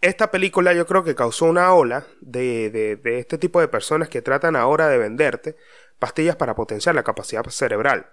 esta 0.00 0.30
película 0.30 0.72
yo 0.72 0.86
creo 0.86 1.04
que 1.04 1.14
causó 1.14 1.46
una 1.46 1.72
ola 1.74 2.06
de, 2.20 2.70
de, 2.70 3.18
este 3.18 3.38
tipo 3.38 3.60
de 3.60 3.68
personas 3.68 4.08
que 4.08 4.22
tratan 4.22 4.56
ahora 4.56 4.88
de 4.88 4.98
venderte 4.98 5.56
pastillas 5.98 6.36
para 6.36 6.54
potenciar 6.54 6.94
la 6.94 7.02
capacidad 7.02 7.44
cerebral. 7.46 8.06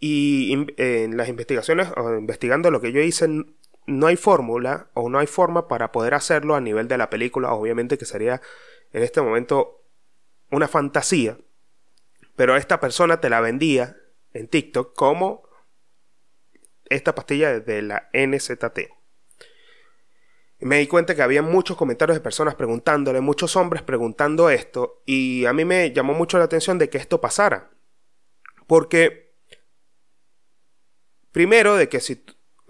Y 0.00 0.66
en 0.76 1.16
las 1.16 1.28
investigaciones, 1.28 1.88
o 1.96 2.14
investigando 2.14 2.70
lo 2.70 2.80
que 2.80 2.92
yo 2.92 3.00
hice, 3.00 3.28
no 3.86 4.06
hay 4.06 4.16
fórmula 4.16 4.88
o 4.94 5.08
no 5.10 5.18
hay 5.18 5.26
forma 5.26 5.66
para 5.68 5.92
poder 5.92 6.14
hacerlo 6.14 6.54
a 6.54 6.60
nivel 6.60 6.88
de 6.88 6.96
la 6.96 7.10
película. 7.10 7.52
Obviamente 7.52 7.98
que 7.98 8.04
sería 8.04 8.40
en 8.92 9.02
este 9.02 9.20
momento 9.20 9.82
una 10.50 10.68
fantasía. 10.68 11.36
Pero 12.36 12.56
esta 12.56 12.80
persona 12.80 13.20
te 13.20 13.28
la 13.28 13.40
vendía 13.40 13.96
en 14.32 14.46
TikTok 14.46 14.94
como 14.94 15.42
esta 16.88 17.14
pastilla 17.14 17.58
de 17.58 17.82
la 17.82 18.08
NZT 18.14 18.97
me 20.60 20.78
di 20.78 20.86
cuenta 20.88 21.14
que 21.14 21.22
había 21.22 21.42
muchos 21.42 21.76
comentarios 21.76 22.16
de 22.16 22.20
personas 22.20 22.54
preguntándole, 22.56 23.20
muchos 23.20 23.54
hombres 23.56 23.82
preguntando 23.82 24.50
esto, 24.50 25.02
y 25.06 25.46
a 25.46 25.52
mí 25.52 25.64
me 25.64 25.92
llamó 25.92 26.14
mucho 26.14 26.38
la 26.38 26.44
atención 26.44 26.78
de 26.78 26.90
que 26.90 26.98
esto 26.98 27.20
pasara. 27.20 27.70
Porque, 28.66 29.34
primero, 31.30 31.76
de 31.76 31.88
que 31.88 32.00
si 32.00 32.24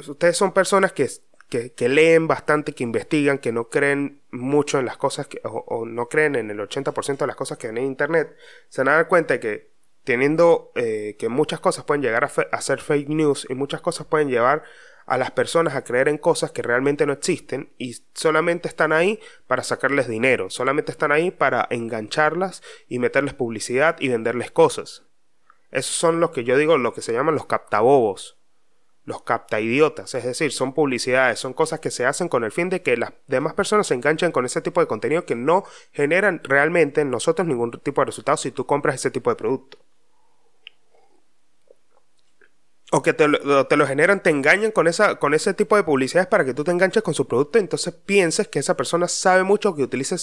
ustedes 0.07 0.37
son 0.37 0.53
personas 0.53 0.93
que, 0.93 1.09
que, 1.49 1.89
leen 1.89 2.29
bastante, 2.29 2.75
que 2.75 2.85
investigan, 2.85 3.39
que 3.39 3.53
no 3.53 3.71
creen 3.71 4.23
mucho 4.31 4.79
en 4.79 4.85
las 4.85 4.99
cosas, 4.99 5.27
que, 5.27 5.41
o, 5.45 5.87
no 5.87 6.09
creen 6.09 6.37
en 6.37 6.51
el 6.51 6.59
80% 6.61 7.17
de 7.17 7.27
las 7.27 7.37
cosas 7.37 7.57
que 7.57 7.69
ven 7.69 7.79
en 7.79 7.87
Internet, 7.87 8.37
se 8.69 8.83
van 8.83 8.89
a 8.89 8.97
dar 8.97 9.09
cuenta 9.09 9.35
de 9.35 9.41
que 9.41 9.79
teniendo 10.05 10.73
eh, 10.75 11.17
que 11.19 11.29
muchas 11.29 11.61
cosas 11.61 11.85
pueden 11.85 12.03
llegar 12.03 12.25
a, 12.25 12.31
a 12.53 12.61
ser 12.61 12.81
fake 12.81 13.09
news 13.09 13.47
y 13.49 13.55
muchas 13.55 13.81
cosas 13.81 14.07
pueden 14.07 14.29
llevar 14.29 14.63
a 15.09 15.17
las 15.17 15.31
personas 15.31 15.75
a 15.75 15.85
creer 15.85 16.09
en 16.09 16.19
cosas 16.19 16.53
que 16.53 16.63
realmente 16.63 17.07
no 17.07 17.15
existen 17.15 17.73
y 17.79 17.97
solamente 18.15 18.69
están 18.69 18.93
ahí 18.93 19.19
para 19.47 19.63
sacarles 19.63 20.07
dinero, 20.07 20.51
solamente 20.51 20.93
están 20.93 21.13
ahí 21.13 21.31
para 21.31 21.67
engancharlas 21.71 22.63
y 22.89 22.99
meterles 22.99 23.33
publicidad 23.33 23.97
y 24.01 24.09
venderles 24.09 24.51
cosas. 24.51 25.05
Esos 25.71 25.97
son 25.97 26.21
los 26.21 26.31
que 26.31 26.45
yo 26.45 26.57
digo, 26.59 26.77
lo 26.77 26.93
que 26.93 27.01
se 27.01 27.13
llaman 27.13 27.35
los 27.35 27.47
captabobos, 27.47 28.37
los 29.05 29.23
captaidiotas, 29.23 30.15
es 30.15 30.25
decir, 30.25 30.53
son 30.53 30.75
publicidades, 30.75 31.39
son 31.39 31.55
cosas 31.55 31.81
que 31.81 31.91
se 31.91 32.05
hacen 32.05 32.29
con 32.29 32.45
el 32.45 32.53
fin 32.53 32.69
de 32.69 32.83
que 32.83 32.99
las 32.99 33.15
demás 33.27 33.55
personas 33.55 33.87
se 33.87 33.95
enganchen 33.95 34.31
con 34.31 34.45
ese 34.45 34.61
tipo 34.61 34.83
de 34.83 34.87
contenido 34.87 35.25
que 35.25 35.35
no 35.35 35.65
generan 35.93 36.43
realmente 36.45 37.01
en 37.01 37.11
nosotros 37.11 37.49
ningún 37.49 37.71
tipo 37.71 38.03
de 38.03 38.07
resultado 38.07 38.37
si 38.37 38.51
tú 38.51 38.67
compras 38.67 38.97
ese 38.97 39.11
tipo 39.11 39.31
de 39.31 39.37
producto 39.37 39.79
o 42.91 43.03
que 43.03 43.13
te 43.13 43.29
lo, 43.29 43.87
generan, 43.87 44.23
te 44.23 44.31
engañan 44.31 44.71
con, 44.71 44.87
esa, 44.89 45.17
con 45.17 45.35
ese 45.35 45.53
tipo 45.53 45.77
de 45.77 45.83
publicidades 45.83 46.27
para 46.27 46.47
que 46.47 46.55
tú 46.55 46.65
te 46.65 46.71
enganches 46.71 47.03
con 47.03 47.13
su 47.13 47.29
producto, 47.29 47.59
entonces 47.59 47.93
pienses 47.93 48.49
que 48.49 48.59
esa 48.59 48.79
persona 48.79 49.09
sabe 49.09 49.43
mucho 49.43 49.75
que 49.75 49.83
utiliza 49.83 50.17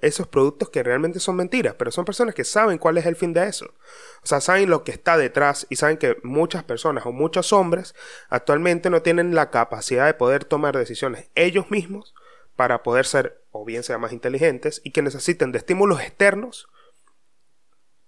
esos 0.00 0.28
productos 0.28 0.70
que 0.70 0.84
realmente 0.84 1.18
son 1.18 1.34
mentiras, 1.34 1.74
pero 1.76 1.90
son 1.90 2.04
personas 2.04 2.36
que 2.36 2.44
saben 2.44 2.78
cuál 2.78 2.96
es 2.96 3.06
el 3.06 3.16
fin 3.16 3.32
de 3.32 3.48
eso. 3.48 3.74
O 4.22 4.26
sea, 4.26 4.40
saben 4.40 4.70
lo 4.70 4.84
que 4.84 4.92
está 4.92 5.16
detrás 5.16 5.66
y 5.68 5.76
saben 5.76 5.96
que 5.96 6.16
muchas 6.22 6.62
personas 6.62 7.06
o 7.06 7.12
muchos 7.12 7.52
hombres 7.52 7.96
actualmente 8.28 8.88
no 8.88 9.02
tienen 9.02 9.34
la 9.34 9.50
capacidad 9.50 10.06
de 10.06 10.14
poder 10.14 10.44
tomar 10.44 10.76
decisiones 10.76 11.28
ellos 11.34 11.72
mismos 11.72 12.14
para 12.54 12.84
poder 12.84 13.04
ser 13.04 13.42
o 13.50 13.64
bien 13.64 13.82
sea 13.82 13.98
más 13.98 14.12
inteligentes 14.12 14.80
y 14.84 14.92
que 14.92 15.02
necesiten 15.02 15.50
de 15.50 15.58
estímulos 15.58 16.00
externos 16.00 16.68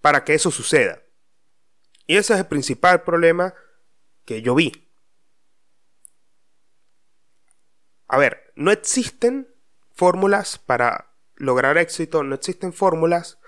para 0.00 0.22
que 0.22 0.34
eso 0.34 0.52
suceda. 0.52 1.02
Y 2.06 2.16
ese 2.16 2.34
es 2.34 2.38
el 2.38 2.46
principal 2.46 3.02
problema 3.02 3.54
que 4.24 4.42
yo 4.42 4.54
vi. 4.54 4.90
A 8.06 8.18
ver, 8.18 8.52
no 8.54 8.70
existen 8.70 9.48
fórmulas 9.92 10.58
para 10.58 11.10
lograr 11.36 11.78
éxito, 11.78 12.22
no 12.22 12.34
existen 12.34 12.72
fórmulas 12.72 13.38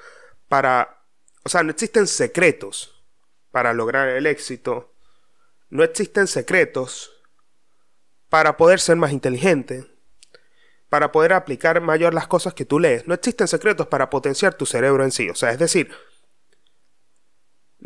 para... 0.48 1.04
O 1.44 1.48
sea, 1.48 1.62
no 1.62 1.70
existen 1.70 2.06
secretos 2.06 3.04
para 3.50 3.72
lograr 3.72 4.08
el 4.08 4.26
éxito, 4.26 4.92
no 5.70 5.84
existen 5.84 6.26
secretos 6.26 7.12
para 8.28 8.56
poder 8.56 8.80
ser 8.80 8.96
más 8.96 9.12
inteligente, 9.12 9.86
para 10.88 11.12
poder 11.12 11.32
aplicar 11.32 11.80
mayor 11.80 12.14
las 12.14 12.26
cosas 12.26 12.54
que 12.54 12.64
tú 12.64 12.80
lees, 12.80 13.06
no 13.06 13.14
existen 13.14 13.48
secretos 13.48 13.86
para 13.86 14.10
potenciar 14.10 14.54
tu 14.54 14.66
cerebro 14.66 15.04
en 15.04 15.12
sí. 15.12 15.30
O 15.30 15.34
sea, 15.34 15.52
es 15.52 15.58
decir, 15.58 15.90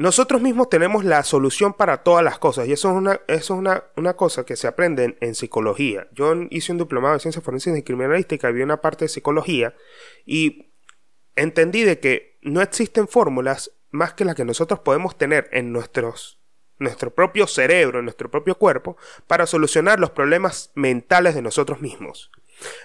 nosotros 0.01 0.41
mismos 0.41 0.71
tenemos 0.71 1.05
la 1.05 1.23
solución 1.25 1.75
para 1.75 2.03
todas 2.03 2.25
las 2.25 2.39
cosas 2.39 2.67
y 2.67 2.73
eso 2.73 2.89
es 2.89 2.97
una, 2.97 3.21
eso 3.27 3.61
es 3.63 3.83
una, 3.97 4.15
cosa 4.15 4.47
que 4.47 4.57
se 4.57 4.67
aprende 4.67 5.19
en, 5.21 5.35
psicología. 5.35 6.09
Yo 6.13 6.35
hice 6.49 6.73
un 6.73 6.79
diplomado 6.79 7.13
de 7.13 7.21
ciencias 7.21 7.45
forenses 7.45 7.77
y 7.77 7.83
criminalística 7.83 8.51
vi 8.51 8.63
una 8.63 8.81
parte 8.81 9.05
de 9.05 9.11
psicología 9.11 9.75
y 10.25 10.73
entendí 11.37 11.83
de 11.83 12.01
que 12.01 12.39
no 12.41 12.63
existen 12.63 13.09
fórmulas 13.09 13.73
más 13.91 14.15
que 14.15 14.25
las 14.25 14.37
que 14.37 14.47
nosotros 14.47 14.81
podemos 14.81 15.19
tener 15.19 15.51
en 15.53 15.71
nuestros, 15.71 16.41
nuestro 16.79 17.15
propio 17.15 17.47
cerebro, 17.47 17.99
en 17.99 18.07
nuestro 18.07 18.31
propio 18.31 18.55
cuerpo, 18.55 18.97
para 19.27 19.47
solucionar 19.47 20.01
los 20.01 20.13
problemas 20.13 20.73
mentales 20.75 21.35
de 21.35 21.43
nosotros 21.43 21.83
mismos. 21.83 22.31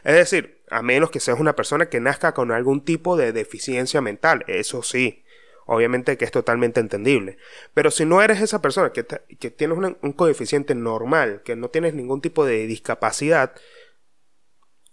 Es 0.04 0.15
decir, 0.15 0.65
a 0.69 0.82
menos 0.82 1.12
que 1.12 1.21
seas 1.21 1.39
una 1.39 1.56
persona 1.56 1.86
que 1.86 2.01
nazca 2.01 2.34
con 2.34 2.51
algún 2.51 2.84
tipo 2.84 3.15
de 3.15 3.32
deficiencia 3.32 4.01
mental, 4.01 4.43
eso 4.47 4.84
sí, 4.84 5.24
Obviamente 5.65 6.17
que 6.17 6.25
es 6.25 6.32
totalmente 6.32 6.80
entendible. 6.80 7.38
Pero 7.73 7.89
si 7.89 8.06
no 8.06 8.21
eres 8.21 8.39
esa 8.41 8.62
persona 8.62 8.91
que, 8.91 9.06
que 9.06 9.49
tienes 9.51 9.78
un 9.78 10.13
coeficiente 10.13 10.75
normal, 10.75 11.41
que 11.43 11.56
no 11.56 11.69
tienes 11.69 11.95
ningún 11.95 12.21
tipo 12.21 12.45
de 12.45 12.67
discapacidad, 12.67 13.56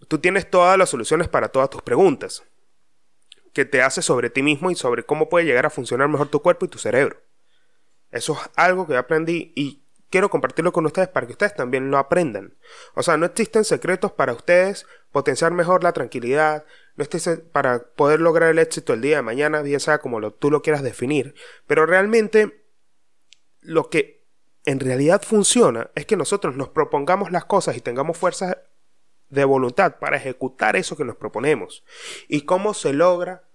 tú 0.09 0.19
tienes 0.19 0.49
todas 0.49 0.79
las 0.79 0.89
soluciones 0.89 1.29
para 1.29 1.49
todas 1.49 1.69
tus 1.69 1.83
preguntas. 1.83 2.45
Que 3.53 3.67
te 3.67 3.83
hace 3.83 4.01
sobre 4.01 4.31
ti 4.31 4.43
mismo 4.43 4.71
y 4.71 4.75
sobre 4.75 5.05
cómo 5.05 5.29
puede 5.29 5.45
llegar 5.45 5.67
a 5.67 5.71
funcionar 5.71 6.09
mejor 6.09 6.29
tu 6.29 6.41
cuerpo 6.41 6.65
y 6.65 6.69
tu 6.69 6.79
cerebro. 6.79 7.21
Eso 8.11 8.33
es 8.33 8.51
algo 8.57 8.87
que 8.87 8.97
aprendí 8.97 9.53
y 9.55 9.83
quiero 10.13 10.29
compartirlo 10.31 10.73
con 10.73 10.87
ustedes 10.87 11.09
para 11.09 11.27
que 11.27 11.33
ustedes 11.33 11.55
también 11.55 11.91
lo 11.91 11.99
aprendan. 11.99 12.55
O 12.95 13.03
sea, 13.03 13.17
no 13.17 13.27
existen 13.27 13.65
secretos 13.65 14.13
para 14.13 14.35
ustedes 14.35 14.87
potenciar 15.11 15.53
mejor 15.53 15.83
la 15.83 15.93
tranquilidad, 15.93 16.65
no 16.97 17.05
existen 17.05 17.49
para 17.53 17.85
poder 17.95 18.21
lograr 18.21 18.51
el 18.51 18.59
éxito 18.59 18.93
el 18.93 19.01
día 19.01 19.17
de 19.17 19.23
mañana, 19.23 19.63
bien 19.63 19.81
sea 19.81 19.99
como 19.99 20.21
lo, 20.21 20.33
tú 20.33 20.51
lo 20.51 20.63
quieras 20.63 20.83
definir, 20.83 21.35
pero 21.67 21.87
realmente 21.87 22.65
lo 23.61 23.89
que 23.89 24.23
en 24.65 24.81
realidad 24.81 25.23
funciona 25.23 25.91
es 25.95 26.07
que 26.07 26.17
nosotros 26.17 26.57
nos 26.57 26.69
propongamos 26.69 27.33
las 27.33 27.45
cosas 27.45 27.77
y 27.77 27.81
tengamos 27.81 28.17
fuerza 28.17 28.63
de 29.29 29.45
voluntad 29.45 29.99
para 29.99 30.19
ejecutar 30.19 30.77
eso 30.77 30.97
que 30.97 31.05
nos 31.05 31.17
proponemos. 31.17 31.85
¿Y 32.29 32.43
cómo 32.43 32.75
se 32.75 32.93
logra 32.93 33.49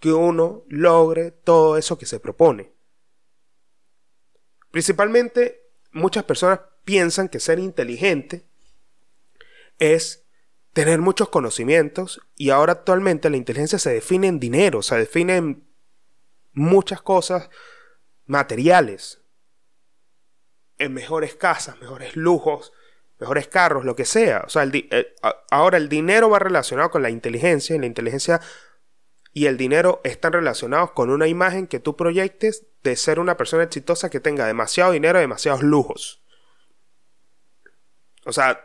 que 0.00 0.12
uno 0.12 0.64
logre 0.68 1.30
todo 1.30 1.76
eso 1.76 1.98
que 1.98 2.06
se 2.06 2.20
propone? 2.20 2.72
Principalmente 4.70 5.68
muchas 5.92 6.24
personas 6.24 6.60
piensan 6.84 7.28
que 7.28 7.38
ser 7.38 7.58
inteligente 7.58 8.44
es 9.78 10.23
tener 10.74 11.00
muchos 11.00 11.28
conocimientos 11.30 12.20
y 12.36 12.50
ahora 12.50 12.72
actualmente 12.72 13.30
la 13.30 13.36
inteligencia 13.36 13.78
se 13.78 13.92
define 13.92 14.26
en 14.26 14.40
dinero, 14.40 14.82
se 14.82 14.96
define 14.96 15.36
en 15.36 15.64
muchas 16.52 17.00
cosas 17.00 17.48
materiales, 18.26 19.22
en 20.78 20.92
mejores 20.92 21.36
casas, 21.36 21.78
mejores 21.80 22.16
lujos, 22.16 22.72
mejores 23.20 23.46
carros, 23.46 23.84
lo 23.84 23.94
que 23.94 24.04
sea. 24.04 24.42
O 24.46 24.48
sea, 24.48 24.68
eh, 24.72 25.14
ahora 25.50 25.76
el 25.76 25.88
dinero 25.88 26.28
va 26.28 26.40
relacionado 26.40 26.90
con 26.90 27.02
la 27.02 27.10
inteligencia 27.10 27.76
y 27.76 27.78
la 27.78 27.86
inteligencia 27.86 28.40
y 29.32 29.46
el 29.46 29.56
dinero 29.56 30.00
están 30.02 30.32
relacionados 30.32 30.90
con 30.90 31.10
una 31.10 31.28
imagen 31.28 31.68
que 31.68 31.78
tú 31.78 31.96
proyectes 31.96 32.66
de 32.82 32.96
ser 32.96 33.20
una 33.20 33.36
persona 33.36 33.62
exitosa 33.62 34.10
que 34.10 34.18
tenga 34.18 34.46
demasiado 34.46 34.90
dinero 34.90 35.20
demasiados 35.20 35.62
lujos. 35.62 36.20
O 38.26 38.32
sea, 38.32 38.60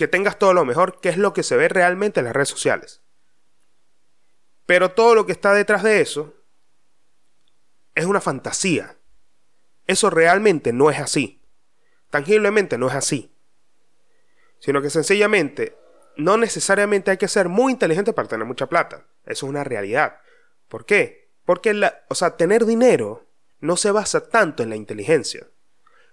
que 0.00 0.08
tengas 0.08 0.38
todo 0.38 0.54
lo 0.54 0.64
mejor, 0.64 0.98
que 1.02 1.10
es 1.10 1.18
lo 1.18 1.34
que 1.34 1.42
se 1.42 1.58
ve 1.58 1.68
realmente 1.68 2.20
en 2.20 2.24
las 2.24 2.32
redes 2.32 2.48
sociales. 2.48 3.02
Pero 4.64 4.92
todo 4.92 5.14
lo 5.14 5.26
que 5.26 5.32
está 5.32 5.52
detrás 5.52 5.82
de 5.82 6.00
eso 6.00 6.32
es 7.94 8.06
una 8.06 8.22
fantasía. 8.22 8.96
Eso 9.86 10.08
realmente 10.08 10.72
no 10.72 10.90
es 10.90 10.98
así. 10.98 11.42
Tangiblemente 12.08 12.78
no 12.78 12.88
es 12.88 12.94
así. 12.94 13.36
Sino 14.58 14.80
que 14.80 14.88
sencillamente 14.88 15.76
no 16.16 16.38
necesariamente 16.38 17.10
hay 17.10 17.18
que 17.18 17.28
ser 17.28 17.50
muy 17.50 17.70
inteligente 17.70 18.14
para 18.14 18.26
tener 18.26 18.46
mucha 18.46 18.70
plata. 18.70 19.04
Eso 19.26 19.44
es 19.44 19.50
una 19.50 19.64
realidad. 19.64 20.18
¿Por 20.68 20.86
qué? 20.86 21.30
Porque, 21.44 21.74
la, 21.74 22.06
o 22.08 22.14
sea, 22.14 22.38
tener 22.38 22.64
dinero 22.64 23.26
no 23.60 23.76
se 23.76 23.90
basa 23.90 24.30
tanto 24.30 24.62
en 24.62 24.70
la 24.70 24.76
inteligencia. 24.76 25.46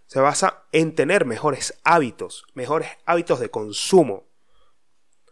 Se 0.08 0.22
basa 0.22 0.64
en 0.72 0.96
tener 0.96 1.26
mejores 1.26 1.80
hábitos, 1.84 2.46
mejores 2.54 2.90
hábitos 3.06 3.42
de 3.42 3.52
consumo. 3.52 4.30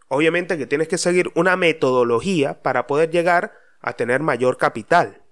Obviamente 0.08 0.58
que 0.58 0.66
tienes 0.66 0.86
que 0.86 0.98
seguir 0.98 1.30
una 1.34 1.56
metodología 1.56 2.62
para 2.62 2.86
poder 2.86 3.10
llegar 3.10 3.54
a 3.80 3.94
tener 3.94 4.20
mayor 4.20 4.58
capital. 4.58 5.22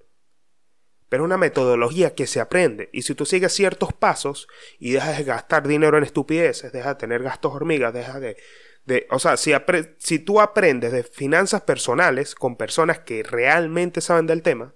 Pero 1.11 1.22
es 1.22 1.26
una 1.26 1.37
metodología 1.37 2.14
que 2.14 2.26
se 2.26 2.40
aprende. 2.40 2.88
Y 2.92 3.02
si 3.02 3.14
tú 3.14 3.26
sigues 3.26 3.52
ciertos 3.52 3.92
pasos 3.92 4.48
y 4.78 4.92
dejas 4.92 5.18
de 5.18 5.24
gastar 5.24 5.68
dinero 5.68 5.98
en 5.98 6.04
estupideces, 6.04 6.72
dejas 6.72 6.94
de 6.94 7.00
tener 7.00 7.22
gastos 7.22 7.52
hormigas, 7.52 7.92
dejas 7.92 8.20
de, 8.20 9.07
o 9.11 9.18
sea, 9.18 9.37
si, 9.37 9.52
si 9.98 10.18
tú 10.18 10.40
aprendes 10.40 10.90
de 10.90 11.04
finanzas 11.04 11.61
personales 11.62 12.35
con 12.35 12.57
personas 12.57 13.00
que 13.00 13.22
realmente 13.22 14.00
saben 14.00 14.26
del 14.26 14.42
tema 14.42 14.74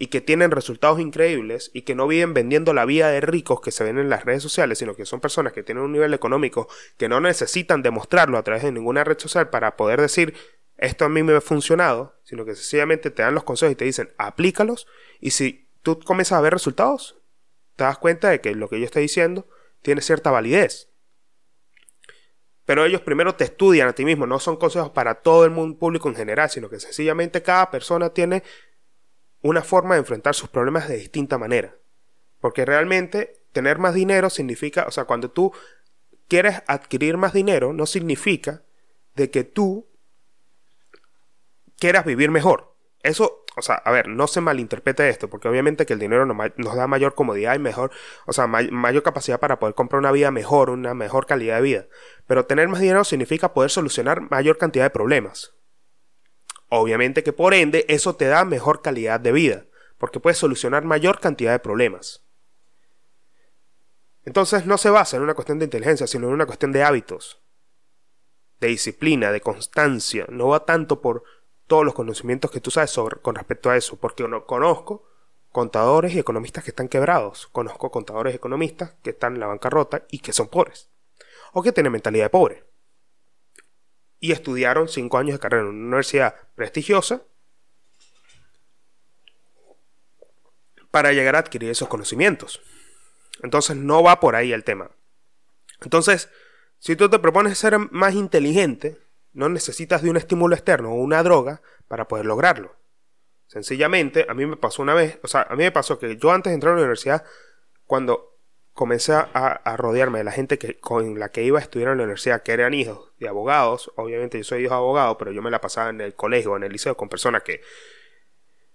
y 0.00 0.06
que 0.06 0.20
tienen 0.20 0.52
resultados 0.52 1.00
increíbles 1.00 1.72
y 1.74 1.82
que 1.82 1.96
no 1.96 2.06
viven 2.06 2.32
vendiendo 2.32 2.72
la 2.72 2.84
vida 2.84 3.10
de 3.10 3.20
ricos 3.20 3.60
que 3.60 3.72
se 3.72 3.82
ven 3.82 3.98
en 3.98 4.08
las 4.08 4.24
redes 4.24 4.44
sociales, 4.44 4.78
sino 4.78 4.94
que 4.94 5.04
son 5.04 5.20
personas 5.20 5.52
que 5.52 5.64
tienen 5.64 5.82
un 5.82 5.90
nivel 5.90 6.14
económico 6.14 6.68
que 6.96 7.08
no 7.08 7.20
necesitan 7.20 7.82
demostrarlo 7.82 8.38
a 8.38 8.44
través 8.44 8.62
de 8.62 8.70
ninguna 8.70 9.02
red 9.02 9.18
social 9.18 9.50
para 9.50 9.76
poder 9.76 10.00
decir 10.00 10.34
esto 10.76 11.04
a 11.04 11.08
mí 11.08 11.24
me 11.24 11.34
ha 11.34 11.40
funcionado, 11.40 12.14
sino 12.22 12.44
que 12.44 12.54
sencillamente 12.54 13.10
te 13.10 13.22
dan 13.22 13.34
los 13.34 13.42
consejos 13.42 13.72
y 13.72 13.74
te 13.74 13.86
dicen 13.86 14.14
aplícalos 14.18 14.86
y 15.18 15.32
si 15.32 15.68
tú 15.82 15.98
comienzas 15.98 16.38
a 16.38 16.42
ver 16.42 16.52
resultados, 16.52 17.20
te 17.74 17.82
das 17.82 17.98
cuenta 17.98 18.30
de 18.30 18.40
que 18.40 18.54
lo 18.54 18.68
que 18.68 18.78
yo 18.78 18.84
estoy 18.84 19.02
diciendo 19.02 19.48
tiene 19.82 20.00
cierta 20.00 20.30
validez. 20.30 20.92
Pero 22.64 22.84
ellos 22.84 23.00
primero 23.00 23.34
te 23.34 23.44
estudian 23.44 23.88
a 23.88 23.94
ti 23.94 24.04
mismo, 24.04 24.28
no 24.28 24.38
son 24.38 24.58
consejos 24.58 24.90
para 24.90 25.16
todo 25.16 25.44
el 25.44 25.50
mundo 25.50 25.76
público 25.76 26.08
en 26.08 26.14
general, 26.14 26.50
sino 26.50 26.68
que 26.68 26.78
sencillamente 26.78 27.42
cada 27.42 27.70
persona 27.72 28.10
tiene 28.10 28.44
una 29.42 29.62
forma 29.62 29.94
de 29.94 30.00
enfrentar 30.00 30.34
sus 30.34 30.48
problemas 30.48 30.88
de 30.88 30.96
distinta 30.96 31.38
manera. 31.38 31.74
Porque 32.40 32.64
realmente 32.64 33.40
tener 33.52 33.78
más 33.78 33.94
dinero 33.94 34.30
significa, 34.30 34.84
o 34.86 34.90
sea, 34.90 35.04
cuando 35.04 35.30
tú 35.30 35.52
quieres 36.28 36.62
adquirir 36.66 37.16
más 37.16 37.32
dinero, 37.32 37.72
no 37.72 37.86
significa 37.86 38.62
de 39.14 39.30
que 39.30 39.44
tú 39.44 39.86
quieras 41.78 42.04
vivir 42.04 42.30
mejor. 42.30 42.74
Eso 43.02 43.44
o 43.58 43.62
sea, 43.62 43.74
a 43.84 43.90
ver, 43.90 44.06
no 44.06 44.28
se 44.28 44.40
malinterprete 44.40 45.08
esto, 45.08 45.28
porque 45.28 45.48
obviamente 45.48 45.84
que 45.84 45.92
el 45.92 45.98
dinero 45.98 46.24
nos, 46.24 46.76
da 46.76 46.86
mayor 46.86 47.14
comodidad 47.14 47.56
y 47.56 47.58
mejor, 47.58 47.90
o 48.24 48.32
sea, 48.32 48.46
mayor 48.46 49.02
capacidad 49.02 49.40
para 49.40 49.58
poder 49.58 49.74
comprar 49.74 49.98
una 49.98 50.12
vida 50.12 50.30
mejor, 50.30 50.70
una 50.70 50.94
mejor 50.94 51.26
calidad 51.26 51.56
de 51.56 51.62
vida. 51.62 51.86
Pero 52.28 52.46
tener 52.46 52.68
más 52.68 52.80
dinero 52.80 53.02
significa 53.02 53.52
poder 53.52 53.70
solucionar 53.70 54.30
mayor 54.30 54.58
cantidad 54.58 54.84
de 54.84 54.90
problemas. 54.90 55.54
Obviamente 56.68 57.22
que 57.22 57.32
por 57.32 57.54
ende 57.54 57.84
eso 57.88 58.16
te 58.16 58.26
da 58.26 58.44
mejor 58.44 58.82
calidad 58.82 59.20
de 59.20 59.32
vida, 59.32 59.64
porque 59.96 60.20
puedes 60.20 60.38
solucionar 60.38 60.84
mayor 60.84 61.20
cantidad 61.20 61.52
de 61.52 61.58
problemas. 61.58 62.24
Entonces 64.24 64.66
no 64.66 64.76
se 64.76 64.90
basa 64.90 65.16
en 65.16 65.22
una 65.22 65.34
cuestión 65.34 65.58
de 65.58 65.64
inteligencia, 65.64 66.06
sino 66.06 66.26
en 66.26 66.34
una 66.34 66.46
cuestión 66.46 66.70
de 66.72 66.82
hábitos, 66.82 67.40
de 68.60 68.68
disciplina, 68.68 69.32
de 69.32 69.40
constancia. 69.40 70.26
No 70.28 70.48
va 70.48 70.66
tanto 70.66 71.00
por 71.00 71.24
todos 71.66 71.84
los 71.84 71.94
conocimientos 71.94 72.50
que 72.50 72.60
tú 72.60 72.70
sabes 72.70 72.90
sobre, 72.90 73.20
con 73.20 73.34
respecto 73.34 73.70
a 73.70 73.76
eso, 73.76 73.96
porque 73.96 74.26
no, 74.28 74.44
conozco 74.44 75.08
contadores 75.50 76.14
y 76.14 76.18
economistas 76.18 76.62
que 76.62 76.70
están 76.70 76.88
quebrados, 76.88 77.46
conozco 77.48 77.90
contadores 77.90 78.34
y 78.34 78.36
economistas 78.36 78.94
que 79.02 79.10
están 79.10 79.34
en 79.34 79.40
la 79.40 79.46
bancarrota 79.46 80.04
y 80.10 80.18
que 80.18 80.32
son 80.32 80.48
pobres, 80.48 80.90
o 81.52 81.62
que 81.62 81.72
tienen 81.72 81.92
mentalidad 81.92 82.26
de 82.26 82.30
pobre, 82.30 82.64
y 84.20 84.32
estudiaron 84.32 84.88
cinco 84.88 85.18
años 85.18 85.34
de 85.34 85.40
carrera 85.40 85.62
en 85.62 85.68
una 85.68 85.86
universidad 85.86 86.34
prestigiosa 86.54 87.22
para 90.90 91.12
llegar 91.12 91.36
a 91.36 91.40
adquirir 91.40 91.70
esos 91.70 91.88
conocimientos. 91.88 92.60
Entonces 93.42 93.76
no 93.76 94.02
va 94.02 94.20
por 94.20 94.34
ahí 94.34 94.52
el 94.52 94.64
tema. 94.64 94.90
Entonces, 95.80 96.28
si 96.78 96.96
tú 96.96 97.08
te 97.08 97.18
propones 97.18 97.58
ser 97.58 97.78
más 97.78 98.14
inteligente, 98.14 98.98
no 99.32 99.48
necesitas 99.48 100.02
de 100.02 100.10
un 100.10 100.16
estímulo 100.16 100.54
externo 100.54 100.90
o 100.90 100.96
una 100.96 101.22
droga 101.22 101.62
para 101.86 102.08
poder 102.08 102.26
lograrlo. 102.26 102.74
Sencillamente, 103.46 104.26
a 104.28 104.34
mí 104.34 104.44
me 104.44 104.56
pasó 104.56 104.82
una 104.82 104.94
vez, 104.94 105.18
o 105.22 105.28
sea, 105.28 105.46
a 105.48 105.56
mí 105.56 105.62
me 105.62 105.72
pasó 105.72 105.98
que 105.98 106.16
yo 106.16 106.32
antes 106.32 106.50
de 106.50 106.54
entrar 106.54 106.72
a 106.72 106.76
la 106.76 106.82
universidad, 106.82 107.24
cuando 107.86 108.37
comencé 108.78 109.12
a, 109.12 109.74
rodearme 109.76 110.18
de 110.18 110.24
la 110.24 110.30
gente 110.30 110.56
que, 110.56 110.78
con 110.78 111.18
la 111.18 111.30
que 111.30 111.42
iba 111.42 111.58
a 111.58 111.62
estudiar 111.62 111.90
en 111.90 111.98
la 111.98 112.04
universidad, 112.04 112.44
que 112.44 112.52
eran 112.52 112.74
hijos 112.74 113.10
de 113.18 113.26
abogados, 113.26 113.90
obviamente 113.96 114.38
yo 114.38 114.44
soy 114.44 114.62
hijo 114.62 114.74
de 114.74 114.76
abogado, 114.76 115.18
pero 115.18 115.32
yo 115.32 115.42
me 115.42 115.50
la 115.50 115.60
pasaba 115.60 115.90
en 115.90 116.00
el 116.00 116.14
colegio, 116.14 116.56
en 116.56 116.62
el 116.62 116.70
liceo, 116.70 116.96
con 116.96 117.08
personas 117.08 117.42
que 117.42 117.60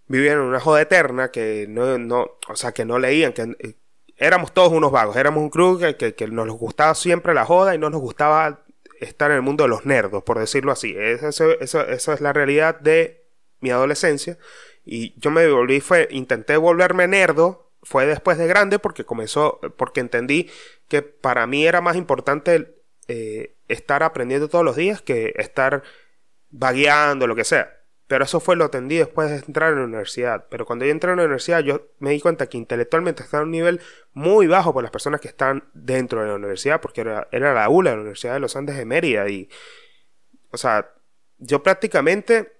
vivían 0.07 0.39
en 0.39 0.43
una 0.43 0.59
joda 0.59 0.81
eterna, 0.81 1.31
que 1.31 1.67
no, 1.69 1.97
no, 1.97 2.31
o 2.49 2.55
sea, 2.57 2.73
que 2.73 2.83
no 2.83 2.99
leían, 2.99 3.31
que 3.31 3.43
eh, 3.59 3.75
éramos 4.17 4.53
todos 4.53 4.73
unos 4.73 4.91
vagos, 4.91 5.15
éramos 5.15 5.41
un 5.41 5.49
crew 5.49 5.79
que, 5.79 6.13
que, 6.13 6.27
nos 6.27 6.49
gustaba 6.49 6.95
siempre 6.95 7.33
la 7.33 7.45
joda 7.45 7.73
y 7.73 7.77
no 7.77 7.89
nos 7.89 8.01
gustaba 8.01 8.65
estar 8.99 9.31
en 9.31 9.37
el 9.37 9.41
mundo 9.41 9.63
de 9.63 9.69
los 9.69 9.85
nerdos, 9.85 10.21
por 10.23 10.37
decirlo 10.37 10.73
así. 10.73 10.93
Esa, 10.97 11.29
es 11.29 12.19
la 12.21 12.33
realidad 12.33 12.77
de 12.77 13.25
mi 13.61 13.71
adolescencia. 13.71 14.37
Y 14.83 15.17
yo 15.17 15.31
me 15.31 15.49
volví, 15.49 15.79
fue, 15.79 16.09
intenté 16.11 16.57
volverme 16.57 17.07
nerdo, 17.07 17.71
fue 17.83 18.05
después 18.05 18.37
de 18.37 18.47
grande 18.47 18.79
porque 18.79 19.05
comenzó, 19.05 19.59
porque 19.77 19.99
entendí 19.99 20.49
que 20.87 21.01
para 21.01 21.45
mí 21.47 21.65
era 21.65 21.81
más 21.81 21.95
importante 21.95 22.75
eh, 23.07 23.55
estar 23.67 24.03
aprendiendo 24.03 24.47
todos 24.47 24.65
los 24.65 24.75
días 24.75 25.01
que 25.01 25.33
estar 25.37 25.83
vagueando, 26.49 27.27
lo 27.27 27.35
que 27.35 27.43
sea. 27.43 27.79
Pero 28.07 28.25
eso 28.25 28.39
fue 28.39 28.55
lo 28.55 28.65
atendí 28.65 28.97
después 28.97 29.29
de 29.29 29.37
entrar 29.37 29.71
en 29.73 29.79
la 29.79 29.85
universidad. 29.85 30.45
Pero 30.49 30.65
cuando 30.65 30.85
yo 30.85 30.91
entré 30.91 31.11
en 31.11 31.17
la 31.17 31.23
universidad, 31.23 31.61
yo 31.61 31.87
me 31.99 32.11
di 32.11 32.19
cuenta 32.19 32.47
que 32.47 32.57
intelectualmente 32.57 33.23
estaba 33.23 33.41
a 33.41 33.45
un 33.45 33.51
nivel 33.51 33.81
muy 34.13 34.47
bajo 34.47 34.73
por 34.73 34.83
las 34.83 34.91
personas 34.91 35.19
que 35.19 35.29
están 35.29 35.63
dentro 35.73 36.21
de 36.21 36.27
la 36.27 36.35
universidad, 36.35 36.81
porque 36.81 37.01
era, 37.01 37.27
era 37.31 37.53
la 37.53 37.69
ULA, 37.69 37.91
la 37.91 38.01
Universidad 38.01 38.33
de 38.33 38.39
los 38.39 38.55
Andes 38.55 38.77
de 38.77 38.85
Mérida. 38.85 39.27
Y, 39.29 39.49
o 40.51 40.57
sea, 40.57 40.91
yo 41.39 41.63
prácticamente 41.63 42.53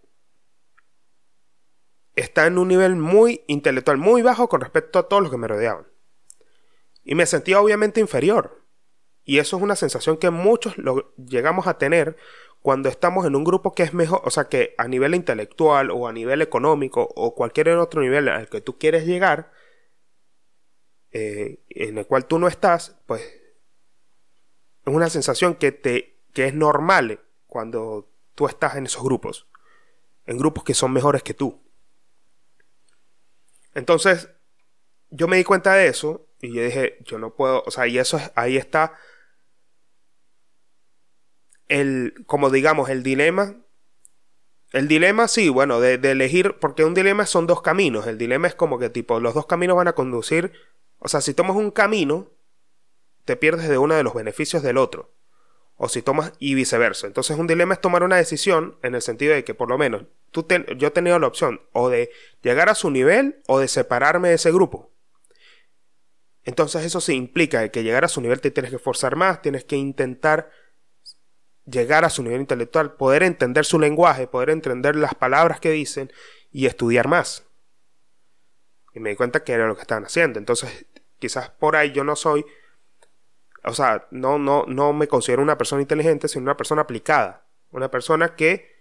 estaba 2.16 2.48
en 2.48 2.58
un 2.58 2.68
nivel 2.68 2.96
muy 2.96 3.44
intelectual, 3.48 3.98
muy 3.98 4.22
bajo 4.22 4.48
con 4.50 4.62
respecto 4.62 5.00
a 5.00 5.08
todos 5.08 5.24
los 5.24 5.32
que 5.32 5.38
me 5.38 5.48
rodeaban. 5.48 5.88
Y 7.04 7.16
me 7.16 7.26
sentía 7.26 7.60
obviamente 7.60 8.00
inferior. 8.00 8.62
Y 9.26 9.40
eso 9.40 9.58
es 9.58 9.64
una 9.64 9.76
sensación 9.76 10.18
que 10.18 10.30
muchos 10.30 10.78
lo 10.78 11.14
llegamos 11.18 11.68
a 11.68 11.78
tener 11.78 12.18
cuando 12.62 12.88
estamos 12.90 13.26
en 13.26 13.36
un 13.36 13.44
grupo 13.44 13.74
que 13.74 13.84
es 13.84 13.94
mejor, 13.94 14.22
o 14.24 14.30
sea, 14.30 14.46
que 14.46 14.74
a 14.78 14.88
nivel 14.88 15.16
intelectual 15.16 15.92
o 15.92 16.08
a 16.08 16.14
nivel 16.14 16.42
económico 16.42 17.10
o 17.16 17.36
cualquier 17.36 17.70
otro 17.70 18.02
nivel 18.02 18.30
al 18.30 18.50
que 18.50 18.62
tú 18.62 18.78
quieres 18.78 19.06
llegar, 19.06 19.52
eh, 21.12 21.60
en 21.70 21.98
el 21.98 22.08
cual 22.08 22.26
tú 22.26 22.40
no 22.40 22.48
estás, 22.48 22.96
pues 23.06 23.22
es 23.22 24.94
una 24.94 25.10
sensación 25.10 25.56
que, 25.56 25.72
te, 25.72 26.16
que 26.34 26.46
es 26.46 26.54
normal 26.54 27.20
cuando 27.48 28.10
tú 28.36 28.48
estás 28.48 28.76
en 28.76 28.86
esos 28.86 29.04
grupos, 29.04 29.48
en 30.26 30.38
grupos 30.38 30.64
que 30.64 30.74
son 30.74 30.92
mejores 30.92 31.24
que 31.24 31.34
tú. 31.34 31.63
Entonces, 33.76 34.30
yo 35.10 35.28
me 35.28 35.38
di 35.38 35.44
cuenta 35.44 35.74
de 35.74 35.88
eso 35.88 36.28
y 36.42 36.54
yo 36.54 36.64
dije, 36.64 36.98
yo 37.02 37.18
no 37.18 37.36
puedo, 37.36 37.64
o 37.66 37.72
sea, 37.72 37.88
y 37.88 37.98
eso 37.98 38.18
es, 38.18 38.32
ahí 38.36 38.58
está 38.58 38.94
el, 41.68 42.14
como 42.26 42.50
digamos, 42.50 42.90
el 42.90 43.04
dilema. 43.04 43.56
El 44.72 44.88
dilema, 44.88 45.28
sí, 45.28 45.50
bueno, 45.50 45.80
de, 45.80 45.96
elegir, 45.96 46.58
porque 46.60 46.84
un 46.84 46.94
dilema 46.94 47.26
son 47.26 47.48
dos 47.48 47.62
caminos. 47.62 48.08
El 48.08 48.18
dilema 48.18 48.48
es 48.48 48.56
como 48.56 48.80
que, 48.80 48.90
tipo, 48.90 49.20
los 49.20 49.34
dos 49.34 49.46
caminos 49.46 49.78
van 49.78 49.88
a 49.88 49.94
conducir. 49.94 50.52
O 51.00 51.08
sea, 51.08 51.22
si 51.22 51.34
tomas 51.34 51.56
un 51.56 51.72
camino, 51.72 52.32
te 53.26 53.36
pierdes 53.36 53.70
de 53.70 53.78
uno 53.78 53.96
de 53.96 54.04
los 54.04 54.14
beneficios 54.14 54.64
del 54.64 54.78
otro. 54.78 55.14
O 55.76 55.90
si 55.90 56.02
tomas 56.02 56.34
y 56.40 56.54
viceversa. 56.54 57.08
Entonces, 57.08 57.38
un 57.38 57.48
dilema 57.48 57.74
es 57.74 57.82
tomar 57.82 58.04
una 58.04 58.18
decisión 58.18 58.78
en 58.84 58.96
el 58.96 59.02
sentido 59.02 59.34
de 59.34 59.44
que, 59.44 59.54
por 59.54 59.70
lo 59.70 59.78
menos, 59.78 60.04
tú 60.32 60.46
yo 60.78 60.88
he 60.88 60.92
tenido 60.92 61.18
la 61.20 61.28
opción 61.28 61.62
o 61.72 61.90
de 61.90 62.12
llegar 62.42 62.70
a 62.70 62.76
su 62.76 62.90
nivel 62.90 63.42
o 63.48 63.60
de 63.60 63.68
separarme 63.68 64.30
de 64.30 64.36
ese 64.36 64.52
grupo. 64.52 64.94
Entonces 66.44 66.84
eso 66.84 67.00
sí 67.00 67.14
implica 67.14 67.70
que 67.70 67.84
llegar 67.84 68.04
a 68.04 68.10
su 68.10 68.20
nivel 68.20 68.42
te 68.42 68.52
tienes 68.52 68.70
que 68.70 68.76
esforzar 68.76 69.16
más, 69.16 69.42
tienes 69.42 69.64
que 69.64 69.78
intentar 69.78 70.52
llegar 71.66 72.04
a 72.04 72.10
su 72.10 72.22
nivel 72.22 72.42
intelectual, 72.42 72.96
poder 72.96 73.24
entender 73.24 73.64
su 73.64 73.80
lenguaje, 73.80 74.28
poder 74.28 74.50
entender 74.50 74.96
las 74.96 75.16
palabras 75.16 75.62
que 75.62 75.72
dicen 75.72 76.12
y 76.52 76.66
estudiar 76.66 77.08
más. 77.08 77.46
Y 78.94 79.00
me 79.00 79.12
di 79.12 79.16
cuenta 79.16 79.44
que 79.44 79.54
era 79.54 79.68
lo 79.68 79.76
que 79.76 79.82
estaban 79.82 80.06
haciendo. 80.06 80.38
Entonces, 80.38 80.86
quizás 81.18 81.50
por 81.50 81.78
ahí 81.78 81.94
yo 81.94 82.04
no 82.04 82.16
soy, 82.16 82.46
o 83.64 83.74
sea, 83.74 84.08
no, 84.12 84.38
no, 84.38 84.66
no 84.68 84.94
me 84.94 85.08
considero 85.08 85.42
una 85.42 85.58
persona 85.58 85.82
inteligente, 85.82 86.28
sino 86.28 86.44
una 86.44 86.58
persona 86.58 86.82
aplicada. 86.82 87.46
Una 87.72 87.90
persona 87.90 88.36
que 88.36 88.72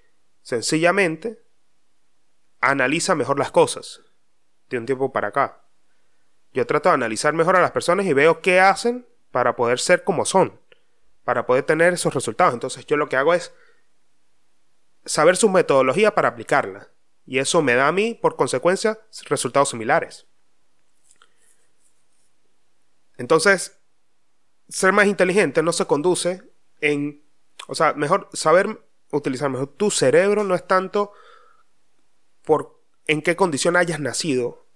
sencillamente 0.42 1.40
analiza 2.60 3.14
mejor 3.14 3.38
las 3.38 3.52
cosas. 3.52 4.02
De 4.68 4.78
un 4.78 4.86
tiempo 4.86 5.12
para 5.12 5.28
acá. 5.28 5.62
Yo 6.52 6.66
trato 6.66 6.88
de 6.88 6.96
analizar 6.96 7.32
mejor 7.32 7.56
a 7.56 7.62
las 7.62 7.70
personas 7.70 8.06
y 8.06 8.12
veo 8.12 8.40
qué 8.40 8.60
hacen 8.60 9.06
para 9.30 9.54
poder 9.54 9.78
ser 9.78 10.02
como 10.04 10.24
son. 10.24 10.60
Para 11.24 11.46
poder 11.46 11.64
tener 11.64 11.92
esos 11.92 12.12
resultados. 12.12 12.54
Entonces 12.54 12.84
yo 12.86 12.96
lo 12.96 13.08
que 13.08 13.16
hago 13.16 13.34
es 13.34 13.54
saber 15.04 15.36
su 15.36 15.48
metodología 15.48 16.14
para 16.14 16.28
aplicarla. 16.28 16.88
Y 17.24 17.38
eso 17.38 17.62
me 17.62 17.74
da 17.74 17.86
a 17.86 17.92
mí, 17.92 18.14
por 18.14 18.34
consecuencia, 18.34 18.98
resultados 19.28 19.70
similares. 19.70 20.26
Entonces, 23.16 23.81
ser 24.72 24.92
más 24.92 25.06
inteligente 25.06 25.62
no 25.62 25.72
se 25.72 25.86
conduce 25.86 26.42
en, 26.80 27.22
o 27.68 27.74
sea, 27.74 27.92
mejor 27.92 28.28
saber 28.32 28.80
utilizar 29.10 29.50
mejor 29.50 29.68
tu 29.68 29.90
cerebro 29.90 30.44
no 30.44 30.54
es 30.54 30.66
tanto 30.66 31.12
por 32.42 32.80
en 33.06 33.20
qué 33.20 33.36
condición 33.36 33.76
hayas 33.76 34.00
nacido, 34.00 34.66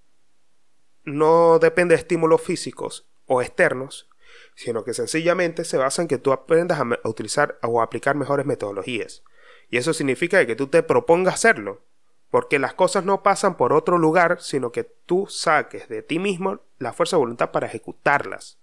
no 1.04 1.58
depende 1.58 1.94
de 1.94 2.00
estímulos 2.00 2.42
físicos 2.42 3.08
o 3.26 3.40
externos, 3.40 4.08
sino 4.54 4.84
que 4.84 4.92
sencillamente 4.92 5.64
se 5.64 5.78
basa 5.78 6.02
en 6.02 6.08
que 6.08 6.18
tú 6.18 6.32
aprendas 6.32 6.80
a, 6.80 7.08
utilizar 7.08 7.58
o 7.62 7.80
a 7.80 7.84
aplicar 7.84 8.16
mejores 8.16 8.44
metodologías. 8.44 9.22
Y 9.70 9.78
eso 9.78 9.94
significa 9.94 10.44
que 10.46 10.56
tú 10.56 10.66
te 10.66 10.82
propongas 10.82 11.34
hacerlo, 11.34 11.82
porque 12.30 12.58
las 12.58 12.74
cosas 12.74 13.04
no 13.04 13.22
pasan 13.22 13.56
por 13.56 13.72
otro 13.72 13.98
lugar, 13.98 14.42
sino 14.42 14.72
que 14.72 14.84
tú 14.84 15.26
saques 15.28 15.88
de 15.88 16.02
ti 16.02 16.18
mismo 16.18 16.60
la 16.78 16.92
fuerza 16.92 17.16
de 17.16 17.20
voluntad 17.20 17.50
para 17.50 17.66
ejecutarlas. 17.66 18.58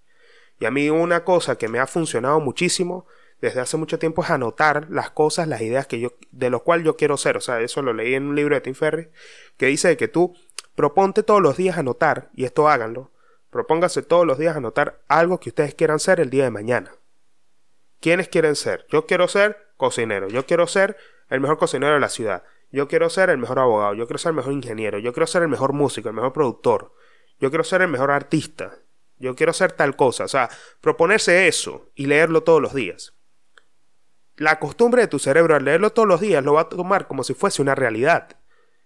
Y 0.64 0.66
a 0.66 0.72
mí 0.72 0.90
una 0.90 1.26
cosa 1.26 1.58
que 1.58 1.68
me 1.68 1.80
ha 1.80 1.88
funcionado 1.88 2.40
muchísimo 2.40 3.06
desde 3.42 3.60
hace 3.60 3.76
mucho 3.76 4.00
tiempo 4.00 4.24
es 4.24 4.30
anotar 4.30 4.88
las 4.90 5.10
cosas, 5.10 5.46
las 5.46 5.60
ideas 5.60 5.88
que 5.88 6.00
yo, 6.00 6.14
de 6.32 6.50
lo 6.50 6.64
cual 6.64 6.86
yo 6.86 6.96
quiero 6.96 7.18
ser. 7.18 7.36
O 7.36 7.42
sea, 7.42 7.60
eso 7.60 7.82
lo 7.82 7.92
leí 7.92 8.14
en 8.14 8.24
un 8.24 8.36
libro 8.38 8.56
de 8.56 8.62
Tim 8.62 8.74
Ferry 8.74 9.10
que 9.58 9.66
dice 9.66 9.98
que 9.98 10.08
tú 10.08 10.34
proponte 10.74 11.22
todos 11.22 11.42
los 11.42 11.58
días 11.58 11.78
anotar, 11.78 12.30
y 12.34 12.46
esto 12.46 12.70
háganlo, 12.70 13.12
propóngase 13.50 14.04
todos 14.04 14.26
los 14.26 14.38
días 14.38 14.56
anotar 14.56 15.02
algo 15.10 15.42
que 15.42 15.50
ustedes 15.50 15.76
quieran 15.76 16.00
ser 16.00 16.22
el 16.22 16.30
día 16.30 16.46
de 16.46 16.52
mañana. 16.52 16.94
¿Quiénes 18.00 18.30
quieren 18.30 18.56
ser? 18.56 18.86
Yo 18.90 19.06
quiero 19.06 19.28
ser 19.28 19.58
cocinero, 19.76 20.30
yo 20.30 20.46
quiero 20.46 20.66
ser 20.66 20.96
el 21.30 21.42
mejor 21.42 21.58
cocinero 21.58 21.96
de 21.96 22.00
la 22.00 22.08
ciudad, 22.08 22.44
yo 22.72 22.88
quiero 22.88 23.10
ser 23.10 23.30
el 23.30 23.38
mejor 23.38 23.60
abogado, 23.60 23.96
yo 23.96 24.08
quiero 24.08 24.18
ser 24.18 24.30
el 24.30 24.38
mejor 24.38 24.54
ingeniero, 24.54 24.98
yo 24.98 25.12
quiero 25.12 25.28
ser 25.28 25.42
el 25.42 25.50
mejor 25.50 25.74
músico, 25.74 26.08
el 26.08 26.16
mejor 26.16 26.32
productor, 26.32 26.94
yo 27.42 27.50
quiero 27.50 27.66
ser 27.66 27.82
el 27.82 27.90
mejor 27.90 28.12
artista, 28.12 28.78
yo 29.24 29.36
quiero 29.36 29.54
ser 29.54 29.72
tal 29.72 29.96
cosa. 29.96 30.26
O 30.26 30.28
sea, 30.28 30.50
proponerse 30.82 31.48
eso 31.48 31.90
y 31.96 32.06
leerlo 32.06 32.44
todos 32.44 32.62
los 32.62 32.74
días 32.74 33.14
la 34.38 34.60
costumbre 34.60 35.02
de 35.02 35.08
tu 35.08 35.20
cerebro 35.20 35.56
al 35.56 35.66
leerlo 35.66 35.92
todos 35.92 36.08
los 36.08 36.22
días 36.22 36.44
lo 36.44 36.54
va 36.54 36.62
a 36.62 36.70
tomar 36.70 37.08
como 37.08 37.24
si 37.24 37.34
fuese 37.34 37.62
una 37.62 37.76
realidad. 37.76 38.38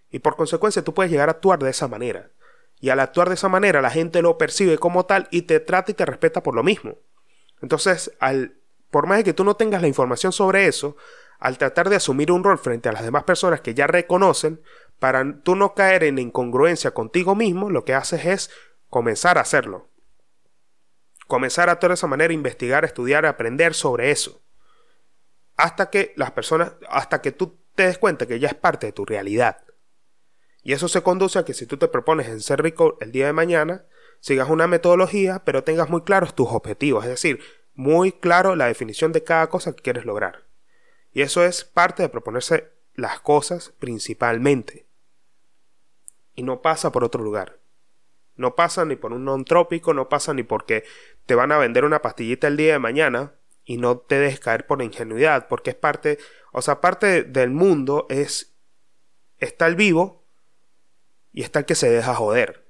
Y 0.10 0.20
por 0.20 0.36
consecuencia 0.36 0.84
tú 0.84 0.94
puedes 0.94 1.12
llegar 1.12 1.30
a 1.30 1.34
actuar 1.34 1.60
de 1.60 1.70
esa 1.70 1.88
manera. 1.88 2.30
Y 2.80 2.90
al 2.90 3.00
actuar 3.00 3.30
de 3.30 3.36
esa 3.36 3.50
manera 3.50 3.82
la 3.82 3.90
gente 3.90 4.22
lo 4.22 4.38
percibe 4.38 4.78
como 4.78 5.06
tal 5.06 5.28
y 5.32 5.44
te 5.44 5.60
trata 5.60 5.92
y 5.92 5.94
te 5.94 6.06
respeta 6.06 6.44
por 6.44 6.56
lo 6.56 6.64
mismo. 6.64 6.96
Entonces, 7.62 8.12
al, 8.20 8.56
por 8.92 9.08
más 9.08 9.24
que 9.24 9.34
tú 9.34 9.44
no 9.44 9.56
tengas 9.56 9.82
la 9.82 9.88
información 9.88 10.32
sobre 10.32 10.68
eso, 10.68 10.96
al 11.40 11.58
tratar 11.58 11.90
de 11.90 11.96
asumir 11.96 12.32
un 12.32 12.44
rol 12.44 12.58
frente 12.58 12.90
a 12.90 12.92
las 12.92 13.04
demás 13.04 13.24
personas 13.24 13.62
que 13.62 13.74
ya 13.74 13.88
reconocen, 13.88 14.62
para 15.00 15.42
tú 15.44 15.56
no 15.56 15.74
caer 15.74 16.04
en 16.04 16.20
incongruencia 16.20 16.92
contigo 16.92 17.36
mismo, 17.36 17.70
lo 17.70 17.84
que 17.84 17.94
haces 17.94 18.26
es 18.26 18.52
comenzar 18.90 19.38
a 19.38 19.42
hacerlo. 19.42 19.90
Comenzar 21.28 21.70
a 21.70 21.76
de 21.76 21.94
esa 21.94 22.08
manera, 22.08 22.34
investigar, 22.34 22.86
estudiar, 22.86 23.26
aprender 23.26 23.74
sobre 23.74 24.12
eso 24.12 24.42
hasta 25.58 25.90
que 25.90 26.14
las 26.16 26.32
personas, 26.32 26.74
hasta 26.88 27.22
que 27.22 27.32
tú 27.32 27.58
te 27.76 27.88
des 27.88 27.98
cuenta 27.98 28.28
que 28.28 28.40
ya 28.40 28.48
es 28.48 28.54
parte 28.54 28.86
de 28.88 28.94
tu 28.94 29.06
realidad. 29.06 29.58
Y 30.64 30.74
eso 30.74 30.88
se 30.88 31.02
conduce 31.02 31.40
a 31.40 31.46
que 31.46 31.54
si 31.54 31.66
tú 31.66 31.78
te 31.78 31.88
propones 31.88 32.28
en 32.28 32.42
ser 32.42 32.62
rico 32.62 32.98
el 33.02 33.12
día 33.12 33.26
de 33.26 33.34
mañana, 33.34 33.86
sigas 34.20 34.50
una 34.50 34.68
metodología, 34.68 35.44
pero 35.44 35.64
tengas 35.64 35.90
muy 35.90 36.02
claros 36.04 36.36
tus 36.36 36.50
objetivos, 36.50 37.04
es 37.04 37.10
decir, 37.10 37.40
muy 37.74 38.12
claro 38.12 38.56
la 38.56 38.68
definición 38.68 39.12
de 39.12 39.24
cada 39.24 39.48
cosa 39.50 39.76
que 39.76 39.82
quieres 39.82 40.06
lograr. 40.06 40.46
Y 41.12 41.22
eso 41.22 41.44
es 41.44 41.64
parte 41.64 42.04
de 42.04 42.10
proponerse 42.10 42.72
las 42.94 43.20
cosas 43.20 43.74
principalmente. 43.80 44.86
Y 46.36 46.44
no 46.44 46.62
pasa 46.62 46.92
por 46.92 47.04
otro 47.04 47.24
lugar. 47.24 47.60
No 48.36 48.56
pasa 48.56 48.86
ni 48.86 48.96
por 48.96 49.14
un 49.14 49.26
non 49.26 49.46
trópico, 49.46 49.96
no 49.96 50.10
pasa 50.10 50.34
ni 50.34 50.44
porque 50.44 50.84
te 51.28 51.36
van 51.36 51.52
a 51.52 51.60
vender 51.60 51.86
una 51.86 52.02
pastillita 52.02 52.48
el 52.48 52.58
día 52.58 52.74
de 52.74 52.80
mañana, 52.80 53.34
y 53.64 53.78
no 53.78 53.98
te 53.98 54.18
dejes 54.18 54.40
caer 54.40 54.66
por 54.66 54.82
ingenuidad, 54.82 55.48
porque 55.50 55.72
es 55.72 55.76
parte, 55.76 56.18
o 56.54 56.62
sea, 56.62 56.80
parte 56.80 57.24
del 57.24 57.52
mundo 57.52 58.08
es, 58.10 58.56
está 59.40 59.68
el 59.68 59.76
vivo 59.76 60.24
y 61.34 61.44
está 61.44 61.60
el 61.60 61.66
que 61.66 61.76
se 61.76 61.90
deja 61.90 62.16
joder. 62.16 62.66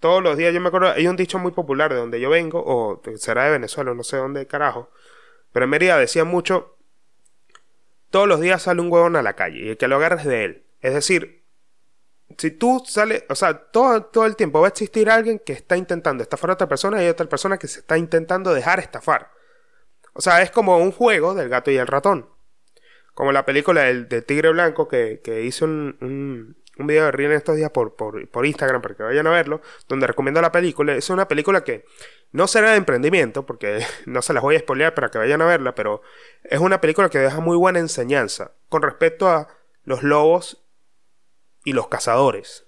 Todos 0.00 0.22
los 0.22 0.36
días, 0.36 0.52
yo 0.52 0.60
me 0.60 0.68
acuerdo, 0.68 0.90
hay 0.90 1.06
un 1.06 1.14
dicho 1.14 1.38
muy 1.38 1.52
popular 1.52 1.92
de 1.92 2.00
donde 2.00 2.20
yo 2.20 2.30
vengo, 2.30 2.60
o 2.66 3.00
será 3.16 3.44
de 3.44 3.52
Venezuela, 3.52 3.94
no 3.94 4.02
sé 4.02 4.16
dónde 4.16 4.46
carajo, 4.48 4.90
pero 5.52 5.64
en 5.64 5.70
Mérida 5.70 5.98
decían 5.98 6.26
mucho, 6.26 6.76
todos 8.10 8.26
los 8.26 8.40
días 8.40 8.62
sale 8.62 8.80
un 8.80 8.90
huevón 8.90 9.14
a 9.14 9.22
la 9.22 9.34
calle 9.34 9.60
y 9.60 9.68
el 9.68 9.76
que 9.76 9.86
lo 9.86 9.96
agarres 9.96 10.24
de 10.24 10.44
él. 10.44 10.64
Es 10.80 10.94
decir, 10.94 11.39
si 12.38 12.50
tú 12.52 12.82
sales, 12.86 13.24
o 13.28 13.34
sea, 13.34 13.54
todo, 13.54 14.04
todo 14.04 14.26
el 14.26 14.36
tiempo 14.36 14.60
va 14.60 14.68
a 14.68 14.70
existir 14.70 15.10
alguien 15.10 15.38
que 15.38 15.52
está 15.52 15.76
intentando 15.76 16.22
estafar 16.22 16.50
a 16.50 16.54
otra 16.54 16.68
persona 16.68 17.02
y 17.02 17.08
otra 17.08 17.28
persona 17.28 17.58
que 17.58 17.68
se 17.68 17.80
está 17.80 17.98
intentando 17.98 18.54
dejar 18.54 18.78
estafar. 18.78 19.30
O 20.12 20.20
sea, 20.20 20.42
es 20.42 20.50
como 20.50 20.78
un 20.78 20.92
juego 20.92 21.34
del 21.34 21.48
gato 21.48 21.70
y 21.70 21.76
el 21.76 21.86
ratón. 21.86 22.28
Como 23.14 23.32
la 23.32 23.44
película 23.44 23.82
del, 23.82 24.08
Tigre 24.24 24.50
Blanco 24.50 24.88
que, 24.88 25.20
que 25.22 25.42
hice 25.42 25.64
un, 25.64 25.96
un, 26.00 26.86
video 26.86 27.04
de 27.04 27.12
Río 27.12 27.28
en 27.28 27.36
estos 27.36 27.56
días 27.56 27.70
por, 27.70 27.94
por, 27.94 28.26
por, 28.28 28.46
Instagram 28.46 28.80
para 28.80 28.94
que 28.94 29.02
vayan 29.02 29.26
a 29.26 29.30
verlo, 29.30 29.60
donde 29.88 30.06
recomiendo 30.06 30.40
la 30.40 30.52
película. 30.52 30.94
Es 30.94 31.10
una 31.10 31.28
película 31.28 31.62
que 31.62 31.84
no 32.32 32.46
será 32.46 32.70
de 32.70 32.76
emprendimiento, 32.76 33.44
porque 33.44 33.84
no 34.06 34.22
se 34.22 34.32
las 34.32 34.42
voy 34.42 34.56
a 34.56 34.60
spoilear 34.60 34.94
para 34.94 35.10
que 35.10 35.18
vayan 35.18 35.42
a 35.42 35.46
verla, 35.46 35.74
pero 35.74 36.00
es 36.44 36.60
una 36.60 36.80
película 36.80 37.10
que 37.10 37.18
deja 37.18 37.40
muy 37.40 37.56
buena 37.56 37.80
enseñanza 37.80 38.52
con 38.68 38.82
respecto 38.82 39.28
a 39.28 39.48
los 39.84 40.02
lobos 40.02 40.64
y 41.64 41.72
los 41.72 41.88
cazadores. 41.88 42.66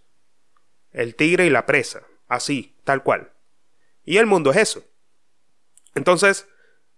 El 0.90 1.14
tigre 1.14 1.46
y 1.46 1.50
la 1.50 1.66
presa. 1.66 2.02
Así, 2.28 2.76
tal 2.84 3.02
cual. 3.02 3.32
Y 4.04 4.18
el 4.18 4.26
mundo 4.26 4.50
es 4.50 4.56
eso. 4.56 4.84
Entonces, 5.94 6.46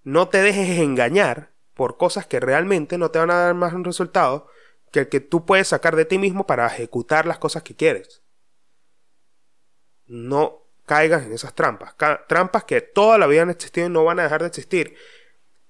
no 0.02 0.28
te 0.28 0.42
dejes 0.42 0.78
engañar 0.78 1.50
por 1.74 1.96
cosas 1.96 2.26
que 2.26 2.40
realmente 2.40 2.98
no 2.98 3.10
te 3.10 3.18
van 3.18 3.30
a 3.30 3.38
dar 3.38 3.54
más 3.54 3.72
un 3.72 3.84
resultado 3.84 4.48
que 4.92 5.00
el 5.00 5.08
que 5.08 5.20
tú 5.20 5.44
puedes 5.44 5.68
sacar 5.68 5.96
de 5.96 6.04
ti 6.04 6.18
mismo 6.18 6.46
para 6.46 6.66
ejecutar 6.66 7.26
las 7.26 7.38
cosas 7.38 7.64
que 7.64 7.74
quieres. 7.74 8.22
No 10.06 10.62
caigas 10.86 11.24
en 11.24 11.32
esas 11.32 11.54
trampas. 11.54 11.96
trampas 12.28 12.64
que 12.64 12.80
toda 12.80 13.18
la 13.18 13.26
vida 13.26 13.42
han 13.42 13.50
existido 13.50 13.88
y 13.88 13.90
no 13.90 14.04
van 14.04 14.20
a 14.20 14.24
dejar 14.24 14.42
de 14.42 14.48
existir. 14.48 14.96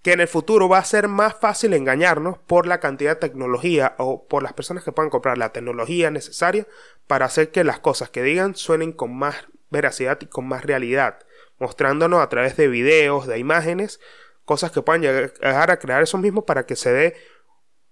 Que 0.04 0.12
en 0.12 0.20
el 0.20 0.28
futuro 0.28 0.68
va 0.68 0.78
a 0.78 0.84
ser 0.84 1.08
más 1.08 1.34
fácil 1.34 1.72
engañarnos 1.72 2.38
por 2.38 2.66
la 2.66 2.78
cantidad 2.78 3.14
de 3.14 3.20
tecnología 3.20 3.96
o 3.98 4.28
por 4.28 4.42
las 4.42 4.52
personas 4.52 4.84
que 4.84 4.92
puedan 4.92 5.10
comprar 5.10 5.38
la 5.38 5.52
tecnología 5.52 6.10
necesaria 6.10 6.68
para 7.06 7.24
hacer 7.24 7.50
que 7.50 7.64
las 7.64 7.80
cosas 7.80 8.10
que 8.10 8.22
digan 8.22 8.54
suenen 8.54 8.92
con 8.92 9.16
más 9.16 9.34
veracidad 9.70 10.18
y 10.20 10.26
con 10.26 10.46
más 10.46 10.64
realidad. 10.64 11.20
Mostrándonos 11.58 12.20
a 12.20 12.28
través 12.28 12.56
de 12.56 12.68
videos, 12.68 13.26
de 13.26 13.38
imágenes, 13.38 13.98
cosas 14.44 14.70
que 14.70 14.82
puedan 14.82 15.02
llegar 15.02 15.70
a 15.70 15.78
crear 15.78 16.02
eso 16.02 16.18
mismo 16.18 16.44
para 16.44 16.66
que 16.66 16.76
se 16.76 16.92
dé 16.92 17.16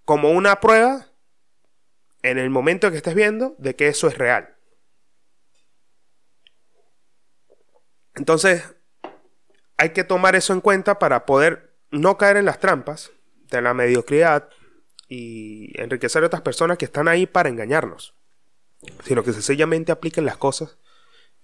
como 0.05 0.33
una 0.33 0.61
prueba 0.61 1.07
en 2.23 2.39
el 2.39 2.51
momento 2.51 2.91
que 2.91 2.99
estés 2.99 3.15
viendo 3.15 3.55
de 3.59 3.75
que 3.75 3.89
eso 3.89 4.07
es 4.09 4.19
real. 4.19 4.55
Entonces, 8.15 8.77
hay 9.79 9.91
que 9.91 10.05
tomar 10.05 10.37
eso 10.37 10.53
en 10.53 10.61
cuenta 10.61 10.99
para 10.99 11.25
poder 11.25 11.72
no 11.93 12.17
caer 12.17 12.39
en 12.39 12.47
las 12.47 12.59
trampas 12.59 13.13
de 13.51 13.63
la 13.63 13.75
mediocridad 13.75 14.49
y 15.09 15.79
enriquecer 15.81 16.23
a 16.23 16.27
otras 16.27 16.43
personas 16.43 16.79
que 16.79 16.87
están 16.87 17.07
ahí 17.07 17.27
para 17.27 17.51
engañarnos, 17.51 18.15
sino 19.05 19.23
que 19.23 19.33
sencillamente 19.33 19.93
apliquen 19.93 20.25
las 20.25 20.39
cosas 20.39 20.79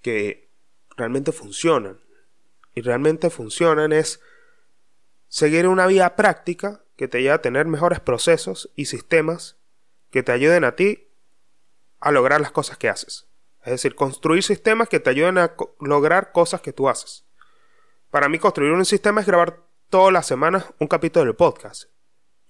que 0.00 0.50
realmente 0.96 1.32
funcionan. 1.32 2.00
Y 2.74 2.80
realmente 2.80 3.30
funcionan 3.30 3.92
es 3.92 4.20
seguir 5.28 5.68
una 5.68 5.86
vía 5.86 6.16
práctica 6.16 6.82
que 6.96 7.08
te 7.08 7.20
lleve 7.20 7.34
a 7.34 7.42
tener 7.42 7.66
mejores 7.66 8.00
procesos 8.00 8.70
y 8.74 8.86
sistemas 8.86 9.56
que 10.10 10.22
te 10.22 10.32
ayuden 10.32 10.64
a 10.64 10.76
ti 10.76 11.08
a 12.00 12.10
lograr 12.10 12.40
las 12.40 12.52
cosas 12.52 12.78
que 12.78 12.88
haces. 12.88 13.26
Es 13.64 13.72
decir, 13.72 13.94
construir 13.94 14.42
sistemas 14.42 14.88
que 14.88 15.00
te 15.00 15.10
ayuden 15.10 15.36
a 15.36 15.54
lograr 15.80 16.32
cosas 16.32 16.62
que 16.62 16.72
tú 16.72 16.88
haces. 16.88 17.24
Para 18.10 18.28
mí 18.28 18.38
construir 18.38 18.72
un 18.72 18.86
sistema 18.86 19.20
es 19.20 19.26
grabar 19.26 19.67
todas 19.88 20.12
las 20.12 20.26
semanas 20.26 20.66
un 20.78 20.86
capítulo 20.86 21.24
del 21.24 21.34
podcast. 21.34 21.84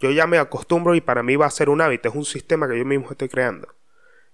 Yo 0.00 0.10
ya 0.10 0.26
me 0.26 0.38
acostumbro 0.38 0.94
y 0.94 1.00
para 1.00 1.22
mí 1.22 1.36
va 1.36 1.46
a 1.46 1.50
ser 1.50 1.68
un 1.70 1.80
hábito, 1.80 2.08
es 2.08 2.14
un 2.14 2.24
sistema 2.24 2.68
que 2.68 2.78
yo 2.78 2.84
mismo 2.84 3.10
estoy 3.10 3.28
creando. 3.28 3.68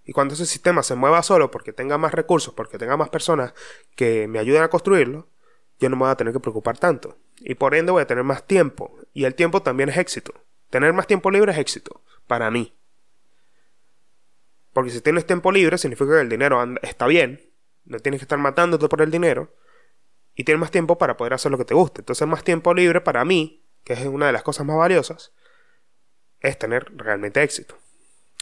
Y 0.05 0.13
cuando 0.13 0.35
ese 0.35 0.45
sistema 0.47 0.83
se 0.83 0.95
mueva 0.95 1.23
solo 1.23 1.51
porque 1.51 1.73
tenga 1.73 1.97
más 1.97 2.13
recursos, 2.13 2.53
porque 2.55 2.79
tenga 2.79 2.97
más 2.97 3.09
personas 3.09 3.55
que 3.97 4.29
me 4.29 4.39
ayuden 4.39 4.63
a 4.63 4.69
construirlo, 4.69 5.29
yo 5.79 5.89
no 5.89 5.97
me 5.97 6.05
voy 6.05 6.11
a 6.11 6.17
tener 6.17 6.33
que 6.33 6.41
preocupar 6.41 6.79
tanto. 6.79 7.17
Y 7.39 7.55
por 7.55 7.75
ende 7.75 7.93
voy 7.93 8.03
a 8.03 8.07
tener 8.07 8.25
más 8.25 8.47
tiempo. 8.47 8.97
Y 9.13 9.25
el 9.25 9.35
tiempo 9.35 9.63
también 9.63 9.89
es 9.89 9.97
éxito. 9.97 10.35
Tener 10.71 10.93
más 10.93 11.07
tiempo 11.07 11.31
libre 11.31 11.53
es 11.53 11.59
éxito. 11.59 12.03
Para 12.27 12.51
mí. 12.51 12.75
Porque 14.73 14.91
si 14.91 15.01
tienes 15.01 15.27
tiempo 15.27 15.53
libre 15.53 15.79
significa 15.79 16.13
que 16.13 16.21
el 16.21 16.29
dinero 16.29 16.63
está 16.83 17.07
bien. 17.07 17.51
No 17.85 17.99
tienes 17.99 18.21
que 18.21 18.25
estar 18.25 18.39
matándote 18.39 18.89
por 18.89 19.01
el 19.01 19.11
dinero. 19.11 19.55
Y 20.35 20.45
tienes 20.45 20.61
más 20.61 20.71
tiempo 20.71 20.99
para 20.99 21.17
poder 21.17 21.35
hacer 21.35 21.53
lo 21.53 21.59
que 21.59 21.65
te 21.65 21.75
guste. 21.75 22.01
Entonces 22.01 22.27
más 22.27 22.45
tiempo 22.45 22.75
libre 22.75 23.01
para 23.01 23.25
mí, 23.25 23.65
que 23.85 23.93
es 23.93 24.07
una 24.07 24.27
de 24.27 24.33
las 24.33 24.43
cosas 24.43 24.67
más 24.67 24.77
valiosas, 24.77 25.33
es 26.41 26.59
tener 26.59 26.87
realmente 26.97 27.43
éxito. 27.43 27.77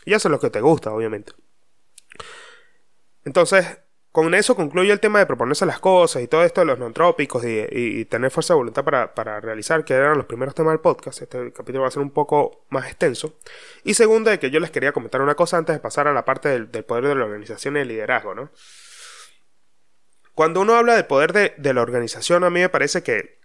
Y 0.05 0.15
hacer 0.15 0.31
lo 0.31 0.41
que 0.41 0.51
te 0.51 0.61
gusta, 0.61 0.93
obviamente. 0.93 1.33
Entonces, 3.25 3.79
con 4.13 4.35
eso 4.35 4.55
concluye 4.55 4.93
el 4.93 5.01
tema 5.01 5.21
de 5.21 5.27
proponerse 5.27 5.65
las 5.65 5.79
cosas 5.79 6.23
y 6.23 6.29
todo 6.29 6.45
esto 6.45 6.61
de 6.61 6.67
los 6.67 6.79
nontrópicos 6.79 7.45
y, 7.45 7.65
y, 7.71 8.05
tener 8.05 8.31
fuerza 8.31 8.53
de 8.53 8.59
voluntad 8.59 8.85
para, 8.85 9.41
realizar, 9.41 9.85
que 9.85 9.95
eran 9.95 10.19
los 10.19 10.27
primeros 10.27 10.55
temas 10.55 10.73
del 10.73 10.81
podcast. 10.81 11.23
Este 11.23 11.51
capítulo 11.53 11.83
va 11.83 11.89
a 11.89 11.91
ser 11.91 12.03
un 12.03 12.11
poco 12.11 12.67
más 12.69 12.87
extenso. 12.87 13.39
Y 13.85 13.95
segundo, 13.95 14.31
de 14.31 14.39
que 14.39 14.51
yo 14.51 14.61
les 14.61 14.71
quería 14.71 14.93
comentar 14.93 15.23
una 15.23 15.35
cosa 15.35 15.57
antes 15.57 15.75
de 15.75 15.81
pasar 15.81 16.09
a 16.09 16.13
la 16.13 16.27
parte 16.27 16.51
del, 16.51 16.69
poder 16.85 17.07
de 17.07 17.15
la 17.15 17.25
organización 17.25 17.77
y 17.77 17.81
el 17.81 17.89
liderazgo, 17.89 18.35
¿no? 18.35 18.51
Cuando 20.35 20.61
uno 20.61 20.75
habla 20.75 20.95
del 20.95 21.07
poder 21.07 21.33
de, 21.33 21.75
la 21.75 21.83
organización, 21.83 22.45
a 22.45 22.51
mí 22.51 22.61
me 22.61 22.69
parece 22.69 23.03
que 23.03 23.41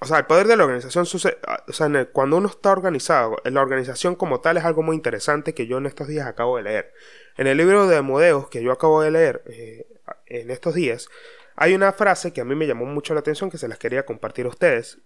o 0.00 0.04
sea, 0.04 0.18
el 0.18 0.26
poder 0.26 0.48
de 0.48 0.56
la 0.56 0.64
organización 0.64 1.06
sucede. 1.06 1.38
Ah, 1.46 1.62
o 1.68 1.72
sea, 1.72 1.88
cuando 2.06 2.36
uno 2.36 2.48
está 2.48 2.72
organizado, 2.72 3.36
la 3.44 3.60
organización 3.60 4.16
como 4.16 4.40
tal 4.40 4.56
es 4.56 4.64
algo 4.64 4.82
muy 4.82 4.96
interesante 4.96 5.54
que 5.54 5.68
yo 5.68 5.78
en 5.78 5.86
estos 5.86 6.08
días 6.08 6.26
acabo 6.26 6.56
de 6.56 6.64
leer. 6.64 6.92
En 7.36 7.46
el 7.46 7.56
libro 7.56 7.86
de 7.86 8.02
Modeos 8.02 8.48
que 8.48 8.64
yo 8.64 8.72
acabo 8.72 9.00
de 9.00 9.12
leer 9.12 9.44
eh, 9.46 9.86
en 10.26 10.50
estos 10.50 10.74
días, 10.74 11.08
hay 11.54 11.74
una 11.74 11.92
frase 11.92 12.32
que 12.32 12.40
a 12.40 12.44
mí 12.44 12.56
me 12.56 12.66
llamó 12.66 12.84
mucho 12.84 13.14
la 13.14 13.20
atención 13.20 13.48
que 13.48 13.58
se 13.58 13.68
las 13.68 13.78
quería 13.78 14.04
compartir 14.04 14.46
a 14.46 14.48
ustedes. 14.48 14.98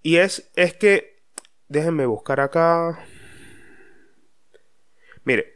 Y 0.00 0.16
es, 0.16 0.50
es 0.54 0.72
que. 0.74 1.16
Déjenme 1.68 2.06
buscar 2.06 2.40
acá. 2.40 3.04
Mire, 5.24 5.55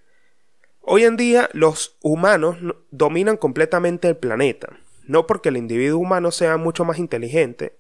hoy 0.81 1.05
en 1.05 1.17
día 1.17 1.49
los 1.53 1.97
humanos 2.03 2.57
dominan 2.91 3.37
completamente 3.37 4.09
el 4.09 4.17
planeta 4.17 4.81
no 5.11 5.27
porque 5.27 5.49
el 5.49 5.57
individuo 5.57 5.99
humano 5.99 6.31
sea 6.31 6.57
mucho 6.57 6.85
más 6.85 7.01
inteligente 7.01 7.77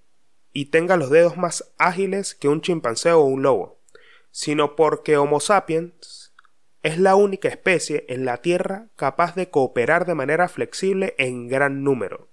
y 0.52 0.66
tenga 0.66 0.96
los 0.96 1.10
dedos 1.10 1.36
más 1.36 1.72
ágiles 1.78 2.34
que 2.34 2.48
un 2.48 2.60
chimpancé 2.60 3.12
o 3.12 3.22
un 3.22 3.42
lobo, 3.42 3.78
sino 4.32 4.74
porque 4.74 5.16
Homo 5.16 5.38
sapiens 5.38 6.34
es 6.82 6.98
la 6.98 7.14
única 7.14 7.48
especie 7.48 8.04
en 8.08 8.24
la 8.24 8.38
Tierra 8.38 8.88
capaz 8.96 9.36
de 9.36 9.48
cooperar 9.48 10.06
de 10.06 10.16
manera 10.16 10.48
flexible 10.48 11.14
en 11.18 11.46
gran 11.46 11.84
número. 11.84 12.30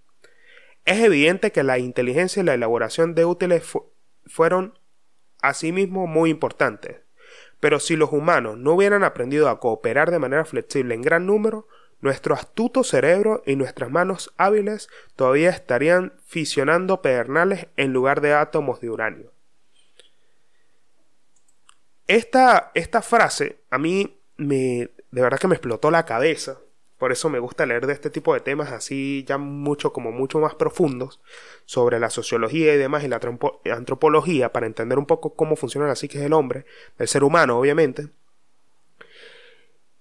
Es 0.84 1.00
evidente 1.00 1.52
que 1.52 1.62
la 1.62 1.78
inteligencia 1.78 2.42
y 2.42 2.46
la 2.46 2.56
elaboración 2.56 3.14
de 3.14 3.26
útiles 3.26 3.62
fueron 4.26 4.80
asimismo 5.44 6.08
muy 6.08 6.32
importantes, 6.32 7.02
pero 7.60 7.80
si 7.80 7.96
los 7.96 8.12
humanos 8.12 8.58
no 8.58 8.74
hubieran 8.74 9.04
aprendido 9.04 9.50
a 9.50 9.60
cooperar 9.60 10.12
de 10.12 10.20
manera 10.20 10.46
flexible 10.46 10.94
en 10.94 11.02
gran 11.02 11.26
número, 11.26 11.68
nuestro 12.00 12.36
astuto 12.36 12.84
cerebro 12.84 13.42
y 13.46 13.56
nuestras 13.56 13.90
manos 13.90 14.34
hábiles 14.38 14.90
todavía 15.16 15.50
estarían 15.50 16.14
fisionando 16.26 17.02
pedernales 17.02 17.68
en 17.76 17.94
lugar 17.94 18.22
de 18.22 18.34
átomos 18.34 18.80
de 18.82 18.90
uranio. 18.90 19.32
Esta, 22.06 22.72
esta 22.76 23.02
frase 23.02 23.60
a 23.70 23.78
mí 23.78 24.22
me, 24.38 24.92
de 25.12 25.22
verdad 25.22 25.40
que 25.40 25.48
me 25.48 25.56
explotó 25.56 25.92
la 25.92 26.06
cabeza. 26.06 26.60
Por 26.98 27.12
eso 27.12 27.30
me 27.30 27.40
gusta 27.40 27.66
leer 27.66 27.86
de 27.86 27.94
este 27.94 28.10
tipo 28.10 28.34
de 28.34 28.40
temas 28.40 28.72
así 28.72 29.24
ya 29.28 29.38
mucho 29.38 29.94
como 29.94 30.12
mucho 30.12 30.40
más 30.40 30.56
profundos 30.56 31.20
sobre 31.66 32.00
la 32.00 32.10
sociología 32.10 32.74
y 32.74 32.78
demás 32.78 33.04
y 33.04 33.08
la 33.08 33.20
antropología 33.72 34.52
para 34.52 34.66
entender 34.66 34.98
un 34.98 35.06
poco 35.06 35.36
cómo 35.36 35.56
funciona 35.56 35.88
la 35.88 35.96
psique 35.96 36.18
del 36.18 36.34
hombre, 36.34 36.66
del 36.98 37.08
ser 37.08 37.24
humano 37.24 37.60
obviamente. 37.60 38.10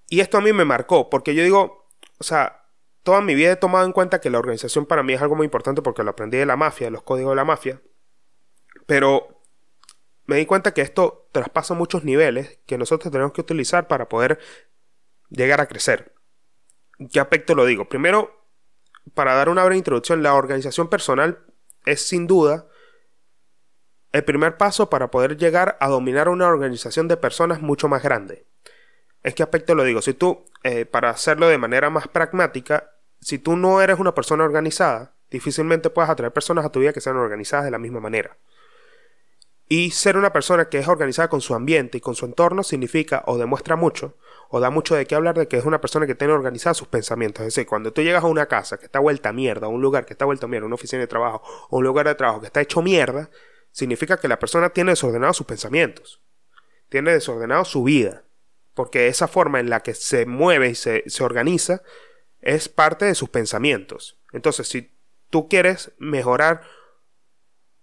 Y 0.09 0.20
esto 0.20 0.38
a 0.38 0.40
mí 0.40 0.52
me 0.52 0.64
marcó 0.64 1.11
porque 1.11 1.35
yo 1.35 1.42
digo, 1.42 1.87
o 2.18 2.24
sea, 2.24 2.64
toda 3.02 3.20
mi 3.20 3.35
vida 3.35 3.52
he 3.52 3.56
tomado 3.56 3.85
en 3.85 3.92
cuenta 3.92 4.20
que 4.20 4.30
la 4.30 4.38
organización 4.38 4.87
para 4.87 5.02
mí 5.02 5.12
es 5.12 5.20
algo 5.20 5.37
muy 5.37 5.44
importante 5.44 5.82
porque 5.82 6.02
lo 6.02 6.11
aprendí 6.11 6.38
de 6.38 6.46
la 6.46 6.56
mafia, 6.56 6.87
de 6.87 6.92
los 6.92 7.02
códigos 7.02 7.32
de 7.32 7.37
la 7.37 7.44
mafia. 7.44 7.80
Pero 8.87 9.42
me 10.24 10.37
di 10.37 10.46
cuenta 10.46 10.72
que 10.72 10.80
esto 10.80 11.28
traspasa 11.32 11.74
muchos 11.74 12.04
niveles 12.04 12.59
que 12.66 12.78
nosotros 12.78 13.12
tenemos 13.12 13.32
que 13.32 13.42
utilizar 13.42 13.87
para 13.87 14.09
poder 14.09 14.38
llegar 15.28 15.61
a 15.61 15.66
crecer. 15.66 16.15
¿Qué 17.12 17.20
aspecto 17.20 17.54
lo 17.54 17.64
digo? 17.64 17.88
Primero, 17.88 18.42
para 19.14 19.35
dar 19.35 19.48
una 19.48 19.64
breve 19.64 19.78
introducción, 19.78 20.22
la 20.22 20.35
organización 20.35 20.88
personal 20.88 21.38
es 21.85 22.06
sin 22.06 22.26
duda 22.26 22.66
el 24.12 24.24
primer 24.24 24.56
paso 24.56 24.88
para 24.88 25.11
poder 25.11 25.37
llegar 25.37 25.76
a 25.80 25.88
dominar 25.88 26.28
una 26.28 26.48
organización 26.48 27.06
de 27.06 27.16
personas 27.16 27.61
mucho 27.61 27.88
más 27.88 28.02
grande. 28.02 28.46
¿En 29.22 29.35
qué 29.35 29.42
aspecto 29.42 29.74
lo 29.74 29.85
digo? 29.85 30.00
Si 30.00 30.14
tú, 30.14 30.44
eh, 30.62 30.87
para 30.87 31.11
hacerlo 31.11 31.48
de 31.48 31.59
manera 31.59 31.90
más 31.90 32.09
pragmática, 32.09 32.92
si 33.20 33.38
tú 33.38 33.56
no 33.56 33.82
eres 33.82 33.98
una 33.98 34.14
persona 34.14 34.44
organizada, 34.44 35.14
difícilmente 35.30 35.90
puedes 35.90 36.11
atraer 36.11 36.32
personas 36.32 36.64
a 36.64 36.70
tu 36.70 36.80
vida 36.80 36.92
que 36.92 37.00
sean 37.00 37.16
organizadas 37.16 37.64
de 37.64 37.72
la 37.72 37.78
misma 37.78 38.00
manera. 38.00 38.38
Y 39.68 39.90
ser 39.90 40.16
una 40.16 40.33
persona 40.33 40.68
que 40.68 40.79
es 40.79 40.87
organizada 40.87 41.29
con 41.29 41.40
su 41.40 41.55
ambiente 41.55 41.98
y 41.98 42.00
con 42.00 42.14
su 42.14 42.24
entorno 42.24 42.62
significa 42.62 43.24
o 43.26 43.37
demuestra 43.37 43.74
mucho 43.74 44.16
o 44.48 44.61
da 44.61 44.70
mucho 44.70 44.94
de 44.94 45.07
qué 45.07 45.16
hablar 45.16 45.37
de 45.37 45.48
que 45.48 45.57
es 45.57 45.64
una 45.64 45.81
persona 45.81 46.07
que 46.07 46.14
tiene 46.14 46.33
organizados 46.33 46.79
sus 46.79 46.88
pensamientos. 46.88 47.42
Es 47.42 47.55
decir, 47.55 47.66
cuando 47.66 47.92
tú 47.92 48.02
llegas 48.02 48.22
a 48.22 48.29
una 48.29 48.46
casa 48.46 48.79
que 48.79 48.87
está 48.87 49.00
vuelta 49.00 49.31
a 49.31 49.33
mierda, 49.33 49.66
a 49.66 49.70
un 49.70 49.83
lugar 49.83 50.07
que 50.07 50.14
está 50.14 50.24
vuelto 50.24 50.46
a 50.46 50.48
mierda, 50.48 50.66
una 50.66 50.76
oficina 50.76 51.00
de 51.00 51.09
trabajo 51.09 51.42
o 51.68 51.79
un 51.79 51.85
lugar 51.85 52.07
de 52.07 52.14
trabajo 52.14 52.40
que 52.40 52.46
está 52.46 52.61
hecho 52.61 52.81
mierda, 52.81 53.29
significa 53.72 54.18
que 54.18 54.29
la 54.29 54.38
persona 54.38 54.70
tiene 54.70 54.92
desordenados 54.92 55.37
sus 55.37 55.46
pensamientos, 55.46 56.22
tiene 56.88 57.12
desordenado 57.12 57.64
su 57.64 57.83
vida 57.83 58.22
porque 58.76 59.09
esa 59.09 59.26
forma 59.26 59.59
en 59.59 59.70
la 59.70 59.81
que 59.81 59.94
se 59.94 60.26
mueve 60.26 60.68
y 60.68 60.74
se, 60.74 61.02
organiza 61.20 61.83
es 62.42 62.68
parte 62.68 63.07
de 63.07 63.14
sus 63.14 63.31
pensamientos. 63.31 64.18
Entonces, 64.33 64.68
si 64.68 64.94
tú 65.31 65.48
quieres 65.48 65.92
mejorar 65.96 66.61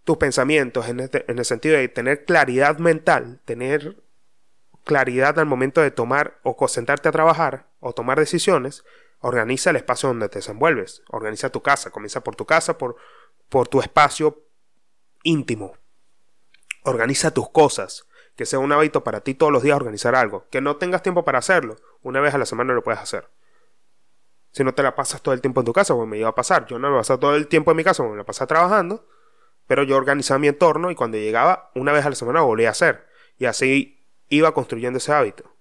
tus 0.03 0.17
pensamientos 0.17 0.87
en, 0.87 0.99
este, 0.99 1.29
en 1.31 1.39
el 1.39 1.45
sentido 1.45 1.77
de 1.77 1.87
tener 1.87 2.25
claridad 2.25 2.77
mental, 2.77 3.39
tener 3.45 4.03
claridad 4.83 5.39
al 5.39 5.45
momento 5.45 5.81
de 5.81 5.91
tomar 5.91 6.39
o 6.43 6.57
concentrarte 6.57 7.09
a 7.09 7.13
trabajar 7.13 7.67
o 7.79 7.93
tomar 7.93 8.19
decisiones, 8.19 8.83
organiza 9.19 9.69
el 9.69 9.77
espacio 9.77 10.09
donde 10.09 10.27
te 10.27 10.39
desenvuelves, 10.39 11.03
organiza 11.07 11.49
tu 11.49 11.61
casa, 11.61 11.91
comienza 11.91 12.21
por 12.21 12.35
tu 12.35 12.45
casa, 12.45 12.77
por, 12.77 12.97
por 13.47 13.69
tu 13.69 13.79
espacio 13.79 14.41
íntimo, 15.23 15.77
organiza 16.83 17.31
tus 17.31 17.49
cosas, 17.49 18.05
que 18.35 18.45
sea 18.45 18.59
un 18.59 18.71
hábito 18.71 19.03
para 19.03 19.21
ti 19.21 19.33
todos 19.33 19.51
los 19.51 19.63
días 19.63 19.77
organizar 19.77 20.15
algo, 20.15 20.45
que 20.49 20.59
no 20.59 20.75
tengas 20.75 21.03
tiempo 21.03 21.23
para 21.23 21.39
hacerlo, 21.39 21.77
una 22.01 22.19
vez 22.19 22.33
a 22.33 22.37
la 22.37 22.45
semana 22.45 22.73
lo 22.73 22.83
puedes 22.83 22.99
hacer. 22.99 23.29
Si 24.51 24.63
no 24.63 24.73
te 24.73 24.83
la 24.83 24.95
pasas 24.95 25.21
todo 25.21 25.33
el 25.33 25.41
tiempo 25.41 25.61
en 25.61 25.65
tu 25.65 25.73
casa, 25.73 25.95
pues 25.95 26.07
me 26.07 26.17
iba 26.17 26.29
a 26.29 26.35
pasar. 26.35 26.67
Yo 26.67 26.77
no 26.77 26.91
me 26.91 26.97
pasaba 26.97 27.19
todo 27.19 27.35
el 27.35 27.47
tiempo 27.47 27.71
en 27.71 27.77
mi 27.77 27.83
casa, 27.83 28.03
me 28.03 28.15
la 28.15 28.23
pasaba 28.23 28.47
trabajando, 28.47 29.07
pero 29.73 29.81
yo 29.81 29.97
organizaba 29.97 30.37
mi 30.37 30.47
entorno 30.49 30.91
y 30.91 30.95
cuando 30.95 31.17
llegaba 31.17 31.71
una 31.73 31.91
vez 31.91 32.05
a 32.05 32.09
la 32.11 32.15
semana 32.15 32.41
volvía 32.41 32.67
a 32.67 32.73
hacer. 32.73 33.07
Y 33.39 33.45
así 33.45 34.05
iba 34.29 34.53
construyendo 34.53 34.97
ese 34.97 35.11
hábito. 35.11 35.51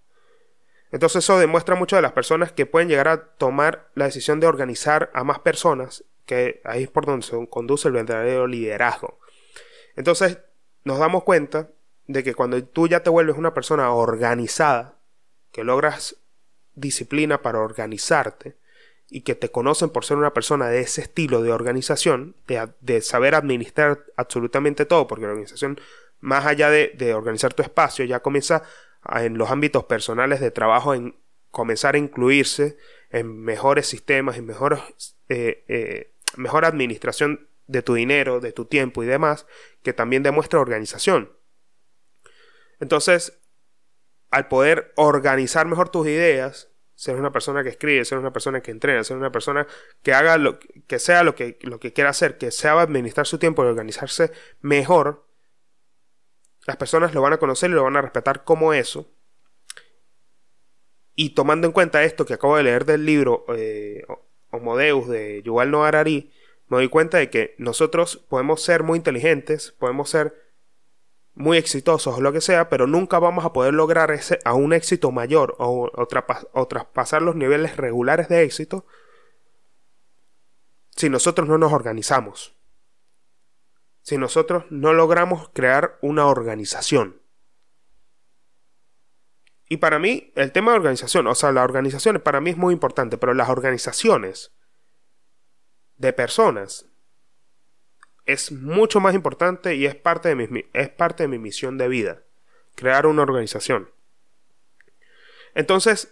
Entonces 0.90 1.24
eso 1.24 1.38
demuestra 1.38 1.76
mucho 1.76 1.96
de 1.96 2.02
las 2.02 2.12
personas 2.12 2.52
que 2.52 2.66
pueden 2.66 2.90
llegar 2.90 3.08
a 3.08 3.24
tomar 3.36 3.88
la 3.94 4.04
decisión 4.04 4.38
de 4.38 4.46
organizar 4.46 5.10
a 5.14 5.24
más 5.24 5.38
personas, 5.38 6.04
que 6.26 6.60
ahí 6.66 6.82
es 6.82 6.90
por 6.90 7.06
donde 7.06 7.24
se 7.24 7.48
conduce 7.48 7.88
el 7.88 7.94
verdadero 7.94 8.46
liderazgo. 8.46 9.18
Entonces 9.96 10.40
nos 10.84 10.98
damos 10.98 11.24
cuenta 11.24 11.70
de 12.06 12.22
que 12.22 12.34
cuando 12.34 12.62
tú 12.62 12.88
ya 12.88 13.02
te 13.02 13.08
vuelves 13.08 13.38
una 13.38 13.54
persona 13.54 13.94
organizada, 13.94 14.98
que 15.52 15.64
logras 15.64 16.16
disciplina 16.74 17.40
para 17.40 17.60
organizarte 17.60 18.58
y 19.12 19.20
que 19.20 19.34
te 19.34 19.50
conocen 19.50 19.90
por 19.90 20.06
ser 20.06 20.16
una 20.16 20.32
persona 20.32 20.68
de 20.68 20.80
ese 20.80 21.02
estilo 21.02 21.42
de 21.42 21.52
organización, 21.52 22.34
de, 22.80 23.00
saber 23.02 23.34
administrar 23.34 24.06
absolutamente 24.16 24.86
todo, 24.86 25.06
porque 25.06 25.26
la 25.26 25.32
organización, 25.32 25.78
más 26.20 26.46
allá 26.46 26.70
de, 26.70 27.14
organizar 27.14 27.52
tu 27.52 27.62
espacio, 27.62 28.06
ya 28.06 28.20
comienza 28.20 28.62
en 29.14 29.36
los 29.36 29.50
ámbitos 29.50 29.84
personales 29.84 30.40
de 30.40 30.50
trabajo 30.50 30.94
en 30.94 31.14
comenzar 31.50 31.94
a 31.94 31.98
incluirse 31.98 32.78
en 33.10 33.42
mejores 33.42 33.86
sistemas, 33.86 34.38
en 34.38 34.46
mejores, 34.46 34.80
eh, 35.28 35.64
eh, 35.68 36.14
mejor 36.36 36.64
administración 36.64 37.48
de 37.66 37.82
tu 37.82 37.92
dinero, 37.92 38.40
de 38.40 38.52
tu 38.52 38.64
tiempo 38.64 39.02
y 39.02 39.06
demás, 39.06 39.46
que 39.82 39.92
también 39.92 40.22
demuestra 40.22 40.58
organización. 40.58 41.36
Entonces, 42.80 43.38
al 44.30 44.48
poder 44.48 44.94
organizar 44.96 45.66
mejor 45.66 45.90
tus 45.90 46.06
ideas, 46.06 46.71
ser 46.94 47.16
una 47.16 47.32
persona 47.32 47.62
que 47.62 47.70
escribe, 47.70 48.04
ser 48.04 48.18
una 48.18 48.32
persona 48.32 48.60
que 48.60 48.70
entrena, 48.70 49.04
ser 49.04 49.16
una 49.16 49.32
persona 49.32 49.66
que 50.02 50.12
haga 50.12 50.36
lo 50.38 50.58
que 50.58 50.98
sea 50.98 51.22
lo 51.24 51.34
que, 51.34 51.56
quiera 51.94 52.10
hacer, 52.10 52.38
que 52.38 52.50
sea 52.50 52.80
administrar 52.80 53.26
su 53.26 53.38
tiempo 53.38 53.64
y 53.64 53.68
organizarse 53.68 54.32
mejor, 54.60 55.26
las 56.66 56.76
personas 56.76 57.14
lo 57.14 57.22
van 57.22 57.32
a 57.32 57.38
conocer 57.38 57.70
y 57.70 57.74
lo 57.74 57.82
van 57.82 57.96
a 57.96 58.02
respetar 58.02 58.44
como 58.44 58.72
eso. 58.72 59.10
Y 61.14 61.30
tomando 61.30 61.66
en 61.66 61.72
cuenta 61.72 62.04
esto 62.04 62.24
que 62.24 62.34
acabo 62.34 62.56
de 62.56 62.62
leer 62.62 62.84
del 62.84 63.04
libro 63.04 63.44
eh, 63.54 64.04
Homodeus 64.50 65.08
de 65.08 65.42
Yuval 65.42 65.70
Noah 65.70 65.88
Harari, 65.88 66.32
me 66.68 66.78
doy 66.78 66.88
cuenta 66.88 67.18
de 67.18 67.28
que 67.28 67.54
nosotros 67.58 68.16
podemos 68.28 68.62
ser 68.62 68.82
muy 68.82 68.96
inteligentes, 68.96 69.72
podemos 69.72 70.08
ser 70.08 70.41
muy 71.34 71.56
exitosos 71.56 72.18
o 72.18 72.20
lo 72.20 72.32
que 72.32 72.40
sea, 72.40 72.68
pero 72.68 72.86
nunca 72.86 73.18
vamos 73.18 73.44
a 73.44 73.52
poder 73.52 73.74
lograr 73.74 74.10
ese, 74.10 74.38
a 74.44 74.54
un 74.54 74.72
éxito 74.72 75.10
mayor 75.10 75.56
o, 75.58 75.90
traspasar 76.68 77.22
los 77.22 77.36
niveles 77.36 77.76
regulares 77.76 78.28
de 78.28 78.42
éxito 78.42 78.86
si 80.90 81.08
nosotros 81.08 81.48
no 81.48 81.58
nos 81.58 81.72
organizamos. 81.72 82.54
Si 84.02 84.18
nosotros 84.18 84.64
no 84.70 84.92
logramos 84.92 85.48
crear 85.54 85.98
una 86.02 86.26
organización. 86.26 87.22
Y 89.68 89.78
para 89.78 89.98
mí, 89.98 90.32
el 90.34 90.52
tema 90.52 90.72
de 90.72 90.78
organización, 90.78 91.26
o 91.28 91.34
sea, 91.34 91.50
la 91.52 91.62
organización 91.62 92.20
para 92.20 92.40
mí 92.40 92.50
es 92.50 92.56
muy 92.58 92.74
importante, 92.74 93.16
pero 93.16 93.32
las 93.32 93.48
organizaciones 93.48 94.52
de 95.96 96.12
personas 96.12 96.91
es 98.26 98.52
mucho 98.52 99.00
más 99.00 99.14
importante 99.14 99.74
y 99.74 99.86
es 99.86 99.94
parte 99.94 100.34
de 100.34 100.36
mi, 100.36 100.64
es 100.72 100.88
parte 100.88 101.24
de 101.24 101.28
mi 101.28 101.38
misión 101.38 101.78
de 101.78 101.88
vida. 101.88 102.22
Crear 102.74 103.06
una 103.06 103.22
organización. 103.22 103.90
Entonces, 105.54 106.10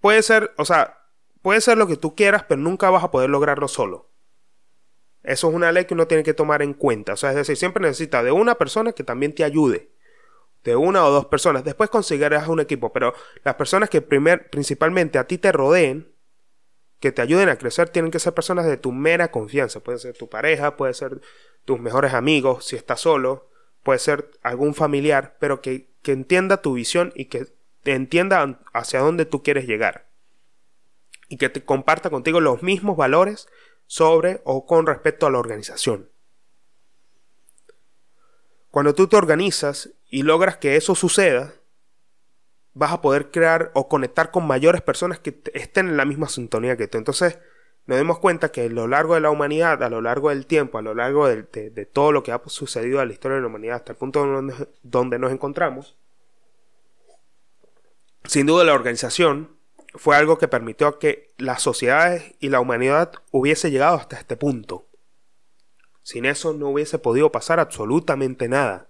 puede 0.00 0.22
ser, 0.22 0.52
o 0.56 0.64
sea, 0.64 1.06
puede 1.42 1.60
ser 1.60 1.78
lo 1.78 1.86
que 1.86 1.96
tú 1.96 2.14
quieras, 2.14 2.44
pero 2.48 2.60
nunca 2.60 2.90
vas 2.90 3.04
a 3.04 3.10
poder 3.10 3.30
lograrlo 3.30 3.68
solo. 3.68 4.10
Eso 5.22 5.48
es 5.48 5.54
una 5.54 5.72
ley 5.72 5.84
que 5.84 5.94
uno 5.94 6.06
tiene 6.06 6.22
que 6.22 6.34
tomar 6.34 6.62
en 6.62 6.72
cuenta. 6.72 7.14
O 7.14 7.16
sea, 7.16 7.30
es 7.30 7.36
decir, 7.36 7.56
siempre 7.56 7.82
necesita 7.82 8.22
de 8.22 8.30
una 8.30 8.54
persona 8.54 8.92
que 8.92 9.02
también 9.04 9.34
te 9.34 9.42
ayude. 9.42 9.90
De 10.62 10.76
una 10.76 11.04
o 11.04 11.10
dos 11.10 11.26
personas. 11.26 11.64
Después 11.64 11.90
conseguirás 11.90 12.46
un 12.48 12.60
equipo. 12.60 12.92
Pero 12.92 13.12
las 13.42 13.56
personas 13.56 13.90
que 13.90 14.02
primer, 14.02 14.50
principalmente 14.50 15.18
a 15.18 15.26
ti 15.26 15.38
te 15.38 15.50
rodeen 15.50 16.15
que 17.00 17.12
te 17.12 17.22
ayuden 17.22 17.48
a 17.48 17.58
crecer 17.58 17.88
tienen 17.88 18.10
que 18.10 18.18
ser 18.18 18.34
personas 18.34 18.66
de 18.66 18.76
tu 18.76 18.92
mera 18.92 19.30
confianza. 19.30 19.80
Puede 19.80 19.98
ser 19.98 20.16
tu 20.16 20.28
pareja, 20.28 20.76
puede 20.76 20.94
ser 20.94 21.20
tus 21.64 21.80
mejores 21.80 22.14
amigos, 22.14 22.64
si 22.64 22.76
estás 22.76 23.00
solo, 23.00 23.50
puede 23.82 23.98
ser 23.98 24.30
algún 24.42 24.74
familiar, 24.74 25.36
pero 25.40 25.60
que, 25.60 25.90
que 26.02 26.12
entienda 26.12 26.62
tu 26.62 26.74
visión 26.74 27.12
y 27.14 27.26
que 27.26 27.48
entienda 27.84 28.60
hacia 28.72 29.00
dónde 29.00 29.26
tú 29.26 29.42
quieres 29.42 29.66
llegar. 29.66 30.08
Y 31.28 31.38
que 31.38 31.48
te 31.48 31.64
comparta 31.64 32.10
contigo 32.10 32.40
los 32.40 32.62
mismos 32.62 32.96
valores 32.96 33.48
sobre 33.86 34.40
o 34.44 34.66
con 34.66 34.86
respecto 34.86 35.26
a 35.26 35.30
la 35.30 35.38
organización. 35.38 36.10
Cuando 38.70 38.94
tú 38.94 39.08
te 39.08 39.16
organizas 39.16 39.90
y 40.08 40.22
logras 40.22 40.58
que 40.58 40.76
eso 40.76 40.94
suceda, 40.94 41.54
vas 42.76 42.92
a 42.92 43.00
poder 43.00 43.30
crear 43.30 43.70
o 43.72 43.88
conectar 43.88 44.30
con 44.30 44.46
mayores 44.46 44.82
personas 44.82 45.18
que 45.18 45.40
estén 45.54 45.88
en 45.88 45.96
la 45.96 46.04
misma 46.04 46.28
sintonía 46.28 46.76
que 46.76 46.86
tú. 46.88 46.98
Entonces, 46.98 47.38
nos 47.86 47.96
demos 47.96 48.18
cuenta 48.18 48.50
que 48.52 48.66
a 48.66 48.68
lo 48.68 48.86
largo 48.86 49.14
de 49.14 49.22
la 49.22 49.30
humanidad, 49.30 49.82
a 49.82 49.88
lo 49.88 50.02
largo 50.02 50.28
del 50.28 50.44
tiempo, 50.44 50.76
a 50.76 50.82
lo 50.82 50.94
largo 50.94 51.26
de, 51.26 51.88
todo 51.90 52.12
lo 52.12 52.22
que 52.22 52.32
ha 52.32 52.42
sucedido 52.48 53.00
a 53.00 53.06
la 53.06 53.14
historia 53.14 53.36
de 53.36 53.40
la 53.40 53.46
humanidad 53.46 53.76
hasta 53.76 53.92
el 53.92 53.98
punto 53.98 54.26
donde, 54.26 54.68
donde 54.82 55.18
nos 55.18 55.32
encontramos, 55.32 55.96
sin 58.24 58.44
duda 58.44 58.62
la 58.64 58.74
organización 58.74 59.56
fue 59.94 60.14
algo 60.14 60.36
que 60.36 60.46
permitió 60.46 60.98
que 60.98 61.32
las 61.38 61.62
sociedades 61.62 62.34
y 62.40 62.50
la 62.50 62.60
humanidad 62.60 63.12
hubiese 63.30 63.70
llegado 63.70 63.96
hasta 63.96 64.18
este 64.18 64.36
punto. 64.36 64.84
Sin 66.02 66.26
eso 66.26 66.52
no 66.52 66.68
hubiese 66.68 66.98
podido 66.98 67.32
pasar 67.32 67.58
absolutamente 67.58 68.48
nada. 68.48 68.88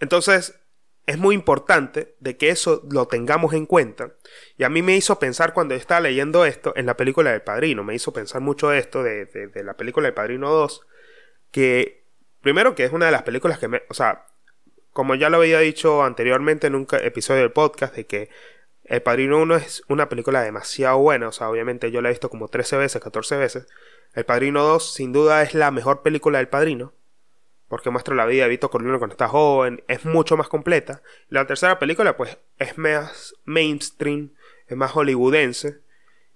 Entonces, 0.00 0.58
es 1.06 1.18
muy 1.18 1.34
importante 1.34 2.14
de 2.20 2.36
que 2.36 2.48
eso 2.48 2.82
lo 2.90 3.06
tengamos 3.06 3.52
en 3.52 3.66
cuenta. 3.66 4.12
Y 4.56 4.64
a 4.64 4.68
mí 4.68 4.82
me 4.82 4.96
hizo 4.96 5.18
pensar 5.18 5.52
cuando 5.52 5.74
estaba 5.74 6.00
leyendo 6.00 6.44
esto 6.46 6.72
en 6.76 6.86
la 6.86 6.96
película 6.96 7.30
del 7.30 7.42
Padrino, 7.42 7.84
me 7.84 7.94
hizo 7.94 8.12
pensar 8.12 8.40
mucho 8.40 8.72
esto 8.72 9.02
de, 9.02 9.26
de, 9.26 9.64
la 9.64 9.74
película 9.74 10.06
del 10.06 10.14
Padrino 10.14 10.50
2, 10.50 10.86
que 11.50 12.04
primero 12.40 12.74
que 12.74 12.84
es 12.84 12.92
una 12.92 13.06
de 13.06 13.12
las 13.12 13.22
películas 13.22 13.58
que 13.58 13.68
me... 13.68 13.82
O 13.88 13.94
sea, 13.94 14.26
como 14.92 15.14
ya 15.14 15.28
lo 15.28 15.38
había 15.38 15.58
dicho 15.58 16.04
anteriormente 16.04 16.68
en 16.68 16.74
un 16.74 16.86
episodio 17.02 17.42
del 17.42 17.52
podcast, 17.52 17.94
de 17.94 18.06
que 18.06 18.30
El 18.84 19.02
Padrino 19.02 19.38
1 19.42 19.56
es 19.56 19.82
una 19.88 20.08
película 20.08 20.42
demasiado 20.42 20.98
buena, 20.98 21.28
o 21.28 21.32
sea, 21.32 21.50
obviamente 21.50 21.90
yo 21.90 22.00
la 22.00 22.08
he 22.08 22.12
visto 22.12 22.30
como 22.30 22.48
13 22.48 22.76
veces, 22.78 23.02
14 23.02 23.36
veces. 23.36 23.66
El 24.14 24.24
Padrino 24.24 24.62
2 24.62 24.94
sin 24.94 25.12
duda 25.12 25.42
es 25.42 25.54
la 25.54 25.70
mejor 25.70 26.02
película 26.02 26.38
del 26.38 26.48
Padrino 26.48 26.92
porque 27.74 27.90
muestra 27.90 28.14
la 28.14 28.24
vida 28.24 28.44
de 28.44 28.50
Vito 28.50 28.70
Corleone 28.70 28.98
cuando 28.98 29.14
está 29.14 29.26
joven, 29.26 29.82
es 29.88 30.04
mucho 30.04 30.36
más 30.36 30.46
completa. 30.46 31.02
La 31.28 31.44
tercera 31.44 31.80
película, 31.80 32.16
pues, 32.16 32.38
es 32.60 32.78
más 32.78 33.34
mainstream, 33.46 34.32
es 34.68 34.76
más 34.76 34.92
hollywoodense, 34.92 35.80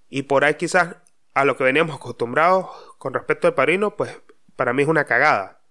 y 0.09 0.23
por 0.23 0.43
ahí 0.43 0.55
quizás 0.55 0.97
a 1.33 1.45
lo 1.45 1.55
que 1.55 1.63
veníamos 1.63 1.95
acostumbrados 1.95 2.65
con 2.97 3.13
respecto 3.13 3.47
al 3.47 3.53
Padrino, 3.53 3.95
pues, 3.95 4.21
para 4.57 4.73
mí 4.73 4.81
es 4.81 4.89
una 4.89 5.05
cagada. 5.05 5.61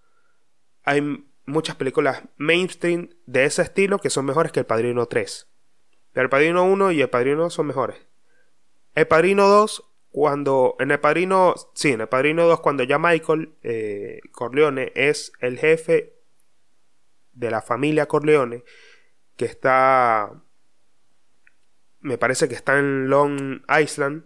Hay 0.85 1.03
muchas 1.45 1.77
películas 1.77 2.23
mainstream 2.39 3.11
de 3.27 3.45
ese 3.45 3.61
estilo 3.61 3.99
que 3.99 4.09
son 4.09 4.25
mejores 4.25 4.53
que 4.53 4.61
El 4.61 4.67
Padrino 4.67 5.05
3. 5.05 5.49
Pero 6.15 6.25
El 6.25 6.31
Padrino 6.31 6.65
1 6.65 6.93
y 6.93 7.03
El 7.03 7.11
Padrino 7.11 7.43
2 7.43 7.53
son 7.53 7.67
mejores. 7.67 7.99
El 8.95 9.07
Padrino 9.07 9.47
2 9.47 9.85
cuando 10.11 10.77
en 10.79 10.91
el 10.91 11.01
padrino, 11.01 11.55
sí, 11.75 11.93
en 11.93 12.01
el 12.01 12.09
padrino 12.09 12.47
2, 12.47 12.61
cuando 12.61 12.83
ya 12.83 12.99
Michael 12.99 13.55
eh, 13.63 14.21
Corleone 14.33 14.93
es 14.95 15.33
el 15.41 15.59
jefe 15.59 16.15
de 17.33 17.51
la 17.51 17.63
familia 17.63 18.07
Corleone, 18.07 18.65
que 19.37 19.45
está, 19.45 20.33
me 22.01 22.19
parece 22.19 22.49
que 22.49 22.55
está 22.55 22.79
en 22.79 23.09
Long 23.09 23.63
Island, 23.81 24.25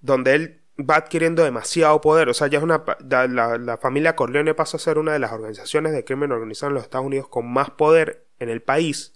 donde 0.00 0.34
él 0.34 0.62
va 0.78 0.96
adquiriendo 0.96 1.42
demasiado 1.42 2.00
poder, 2.00 2.28
o 2.28 2.34
sea, 2.34 2.46
ya 2.46 2.58
es 2.58 2.64
una, 2.64 2.84
la, 3.08 3.58
la 3.58 3.76
familia 3.76 4.16
Corleone 4.16 4.54
pasa 4.54 4.76
a 4.76 4.80
ser 4.80 4.98
una 4.98 5.12
de 5.12 5.18
las 5.18 5.32
organizaciones 5.32 5.92
de 5.92 6.04
crimen 6.04 6.32
organizado 6.32 6.70
en 6.70 6.74
los 6.74 6.84
Estados 6.84 7.06
Unidos 7.06 7.28
con 7.28 7.50
más 7.50 7.70
poder 7.70 8.26
en 8.38 8.48
el 8.48 8.62
país. 8.62 9.14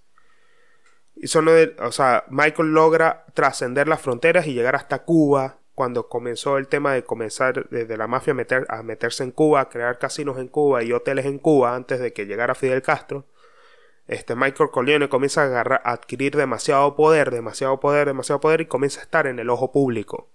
Y 1.15 1.29
son, 1.29 1.49
o 1.49 1.93
sea, 1.93 2.25
Michael 2.29 2.73
logra 2.75 3.25
trascender 3.33 3.89
las 3.89 4.01
fronteras 4.03 4.47
y 4.47 4.53
llegar 4.53 4.77
hasta 4.77 5.05
Cuba, 5.05 5.61
cuando 5.77 6.09
comenzó 6.09 6.57
el 6.57 6.69
tema 6.69 6.95
de 6.95 7.05
comenzar 7.05 7.69
desde 7.69 7.99
la 7.99 8.07
mafia 8.07 8.31
a, 8.31 8.35
meter, 8.35 8.67
a 8.71 8.83
meterse 8.83 9.23
en 9.23 9.31
Cuba, 9.31 9.61
a 9.61 9.69
crear 9.69 9.99
casinos 9.99 10.39
en 10.39 10.49
Cuba 10.49 10.83
y 10.83 10.91
hoteles 10.91 11.27
en 11.27 11.39
Cuba 11.39 11.77
antes 11.77 12.01
de 12.01 12.15
que 12.15 12.25
llegara 12.25 12.55
Fidel 12.55 12.81
Castro, 12.81 13.27
este 14.07 14.35
Michael 14.35 14.71
Corleone 14.71 15.11
comienza 15.11 15.43
a, 15.45 15.61
a 15.61 15.93
adquirir 15.93 16.35
demasiado 16.35 16.97
poder, 16.97 17.31
demasiado 17.31 17.79
poder, 17.79 18.07
demasiado 18.07 18.41
poder 18.41 18.63
y 18.63 18.67
comienza 18.67 19.01
a 19.01 19.03
estar 19.03 19.27
en 19.27 19.39
el 19.39 19.51
ojo 19.51 19.71
público. 19.71 20.31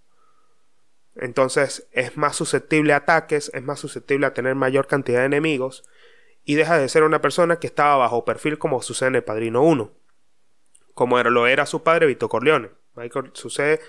Entonces 1.16 1.88
es 1.92 2.18
más 2.18 2.36
susceptible 2.36 2.94
a 2.94 2.98
ataques, 2.98 3.50
es 3.56 3.64
más 3.64 3.80
susceptible 3.80 4.28
a 4.28 4.36
tener 4.36 4.54
mayor 4.54 4.86
cantidad 4.86 5.22
de 5.22 5.26
enemigos 5.26 5.84
y 6.46 6.54
deja 6.54 6.78
de 6.78 6.88
ser 6.88 7.02
una 7.02 7.20
persona 7.20 7.58
que 7.58 7.66
estaba 7.66 7.98
bajo 7.98 8.26
perfil 8.26 8.60
como 8.60 8.84
sucede 8.84 9.10
en 9.10 9.16
el 9.16 9.24
Padrino 9.24 9.64
1, 9.64 9.92
como 10.94 11.18
lo 11.24 11.48
era 11.48 11.66
su 11.66 11.82
padre 11.82 12.06
Vito 12.06 12.30
Corleone. 12.30 12.70
Michael 12.94 13.32
sucede 13.34 13.80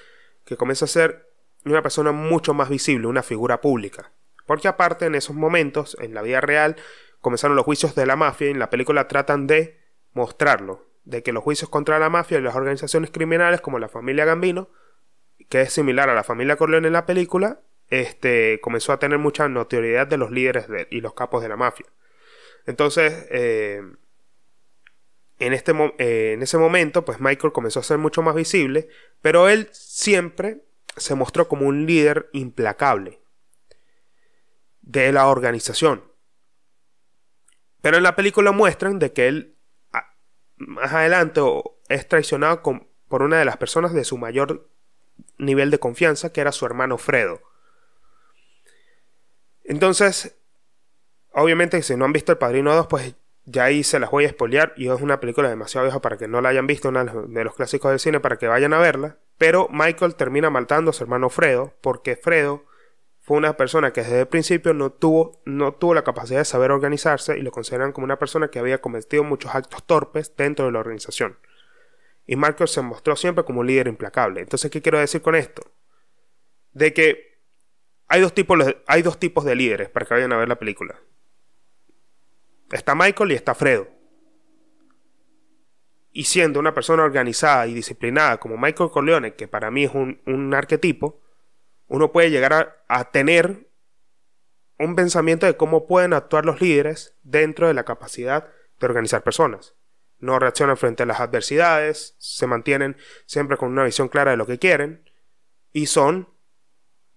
que 0.47 0.57
comienza 0.57 0.87
a 0.87 0.89
ser 0.89 1.32
una 1.65 1.83
persona 1.83 2.13
mucho 2.13 2.55
más 2.55 2.69
visible, 2.69 3.07
una 3.07 3.23
figura 3.23 3.61
pública. 3.61 4.13
Porque 4.47 4.69
aparte 4.69 5.07
en 5.07 5.15
esos 5.15 5.37
momentos, 5.37 5.97
en 6.01 6.15
la 6.15 6.23
vida 6.23 6.41
real, 6.41 6.77
comenzaron 7.21 7.57
los 7.57 7.65
juicios 7.65 7.95
de 7.95 8.07
la 8.07 8.17
mafia 8.17 8.49
y 8.49 8.51
en 8.51 8.59
la 8.59 8.71
película 8.71 9.09
tratan 9.09 9.47
de 9.47 9.79
mostrarlo, 10.13 10.87
de 11.05 11.23
que 11.23 11.33
los 11.33 11.43
juicios 11.43 11.71
contra 11.71 11.99
la 11.99 12.11
mafia 12.11 12.39
y 12.39 12.43
las 12.43 12.57
organizaciones 12.57 13.11
criminales 13.11 13.61
como 13.61 13.79
la 13.79 13.89
familia 13.89 14.25
Gambino, 14.25 14.69
que 15.49 15.63
es 15.63 15.73
similar 15.73 16.09
a 16.11 16.15
la 16.15 16.25
familia 16.25 16.57
Corleone 16.57 16.89
en 16.89 16.93
la 16.93 17.07
película, 17.07 17.61
este, 17.89 18.59
comenzó 18.61 18.93
a 18.93 18.99
tener 18.99 19.19
mucha 19.19 19.49
notoriedad 19.49 20.07
de 20.07 20.17
los 20.17 20.31
líderes 20.31 20.67
y 20.91 21.01
los 21.01 21.15
capos 21.15 21.43
de 21.43 21.49
la 21.49 21.57
mafia. 21.57 21.87
Entonces, 22.67 23.27
eh, 23.31 23.83
en, 25.39 25.53
este, 25.53 25.73
eh, 25.99 26.33
en 26.33 26.43
ese 26.43 26.59
momento, 26.59 27.05
pues 27.05 27.21
Michael 27.21 27.53
comenzó 27.53 27.81
a 27.81 27.83
ser 27.83 27.99
mucho 27.99 28.23
más 28.23 28.35
visible, 28.35 28.89
pero 29.21 29.49
él 29.49 29.69
siempre 29.73 30.63
se 30.97 31.15
mostró 31.15 31.49
como 31.49 31.67
un 31.67 31.87
líder 31.87 32.29
implacable 32.33 33.21
de 34.81 35.13
la 35.13 35.27
organización. 35.29 36.05
Pero 37.81 37.97
en 37.97 38.03
la 38.03 38.17
película 38.17 38.53
muestran 38.53 38.99
de 38.99 39.13
que 39.13 39.29
él 39.29 39.57
más 40.57 40.93
adelante 40.93 41.41
es 41.89 42.07
traicionado 42.09 42.63
por 43.09 43.23
una 43.23 43.39
de 43.39 43.45
las 43.45 43.57
personas 43.57 43.93
de 43.93 44.05
su 44.05 44.17
mayor 44.19 44.71
nivel 45.39 45.71
de 45.71 45.79
confianza, 45.79 46.33
que 46.33 46.41
era 46.41 46.53
su 46.53 46.65
hermano 46.67 46.99
Fredo. 46.99 47.41
Entonces, 49.65 50.37
obviamente 51.33 51.83
si 51.83 51.97
no 51.97 52.05
han 52.05 52.13
visto 52.13 52.33
El 52.33 52.39
Padrino 52.39 52.75
2, 52.75 52.87
pues 52.87 53.15
ya 53.45 53.65
ahí 53.65 53.83
se 53.83 53.99
las 53.99 54.11
voy 54.11 54.25
a 54.25 54.31
spoilear 54.31 54.73
y 54.77 54.89
es 54.89 55.01
una 55.01 55.19
película 55.19 55.49
demasiado 55.49 55.85
vieja 55.85 56.01
para 56.01 56.17
que 56.17 56.29
no 56.29 56.41
la 56.41 56.51
hayan 56.51 56.67
visto, 56.67 56.89
una 56.89 57.05
de 57.05 57.45
los 57.45 57.55
clásicos 57.55 57.91
del 57.91 58.01
cine 58.01 58.21
para 58.21 58.37
que 58.37 58.47
vayan 58.47 58.73
a 58.73 58.79
verla. 58.79 59.19
Pero 59.43 59.67
Michael 59.73 60.15
termina 60.15 60.51
matando 60.51 60.91
a 60.91 60.93
su 60.93 61.03
hermano 61.03 61.29
Fredo 61.29 61.75
porque 61.81 62.15
Fredo 62.15 62.65
fue 63.19 63.39
una 63.39 63.57
persona 63.57 63.93
que 63.93 64.03
desde 64.03 64.21
el 64.21 64.29
principio 64.29 64.73
no 64.73 64.93
tuvo, 64.93 65.43
no 65.45 65.75
tuvo 65.75 65.95
la 65.95 66.05
capacidad 66.05 66.39
de 66.39 66.45
saber 66.45 66.71
organizarse 66.71 67.37
y 67.37 67.43
lo 67.43 67.51
consideran 67.51 67.91
como 67.91 68.05
una 68.05 68.21
persona 68.21 68.53
que 68.53 68.61
había 68.61 68.81
cometido 68.81 69.25
muchos 69.25 69.53
actos 69.53 69.83
torpes 69.83 70.37
dentro 70.37 70.67
de 70.67 70.71
la 70.71 70.79
organización. 70.79 71.39
Y 72.25 72.37
Michael 72.37 72.69
se 72.69 72.83
mostró 72.83 73.17
siempre 73.17 73.43
como 73.45 73.63
un 73.63 73.67
líder 73.67 73.89
implacable. 73.89 74.43
Entonces, 74.43 74.71
¿qué 74.71 74.81
quiero 74.81 75.01
decir 75.01 75.23
con 75.23 75.35
esto? 75.35 75.73
De 76.71 76.95
que 76.95 77.41
hay 78.07 78.21
dos 78.21 78.35
tipos, 78.35 78.57
hay 78.87 79.03
dos 79.03 79.19
tipos 79.19 79.45
de 79.45 79.57
líderes 79.57 79.89
para 79.89 80.07
que 80.07 80.15
vayan 80.15 80.33
a 80.33 80.37
ver 80.37 80.49
la 80.49 80.61
película. 80.61 81.01
Está 82.71 82.95
Michael 82.95 83.33
y 83.33 83.35
está 83.35 83.57
Fredo. 83.57 83.89
Y 86.13 86.25
siendo 86.25 86.61
una 86.61 86.75
persona 86.75 87.05
organizada 87.05 87.67
y 87.67 87.75
disciplinada 87.75 88.39
como 88.39 88.59
Michael 88.59 88.91
Corleone, 88.91 89.35
que 89.35 89.49
para 89.49 89.71
mí 89.71 89.85
es 89.85 89.93
un, 89.95 90.55
arquetipo, 90.55 91.21
uno 91.87 92.13
puede 92.13 92.31
llegar 92.31 92.53
a, 92.53 92.77
a, 92.89 93.11
tener 93.11 93.71
un 94.79 94.95
pensamiento 94.95 95.47
de 95.47 95.57
cómo 95.57 95.87
pueden 95.87 96.13
actuar 96.13 96.45
los 96.45 96.61
líderes 96.61 97.17
dentro 97.23 97.67
de 97.67 97.75
la 97.75 97.85
capacidad 97.85 98.49
de 98.79 98.87
organizar 98.87 99.23
personas. 99.23 99.75
No 100.19 100.39
reaccionan 100.39 100.77
frente 100.77 101.03
a 101.03 101.07
las 101.07 101.21
adversidades, 101.21 102.15
se 102.19 102.47
mantienen 102.47 102.97
siempre 103.27 103.57
con 103.57 103.71
una 103.71 103.85
visión 103.85 104.09
clara 104.09 104.33
de 104.33 104.37
lo 104.37 104.47
que 104.47 104.59
quieren 104.59 105.11
y 105.73 105.87
son 105.87 106.29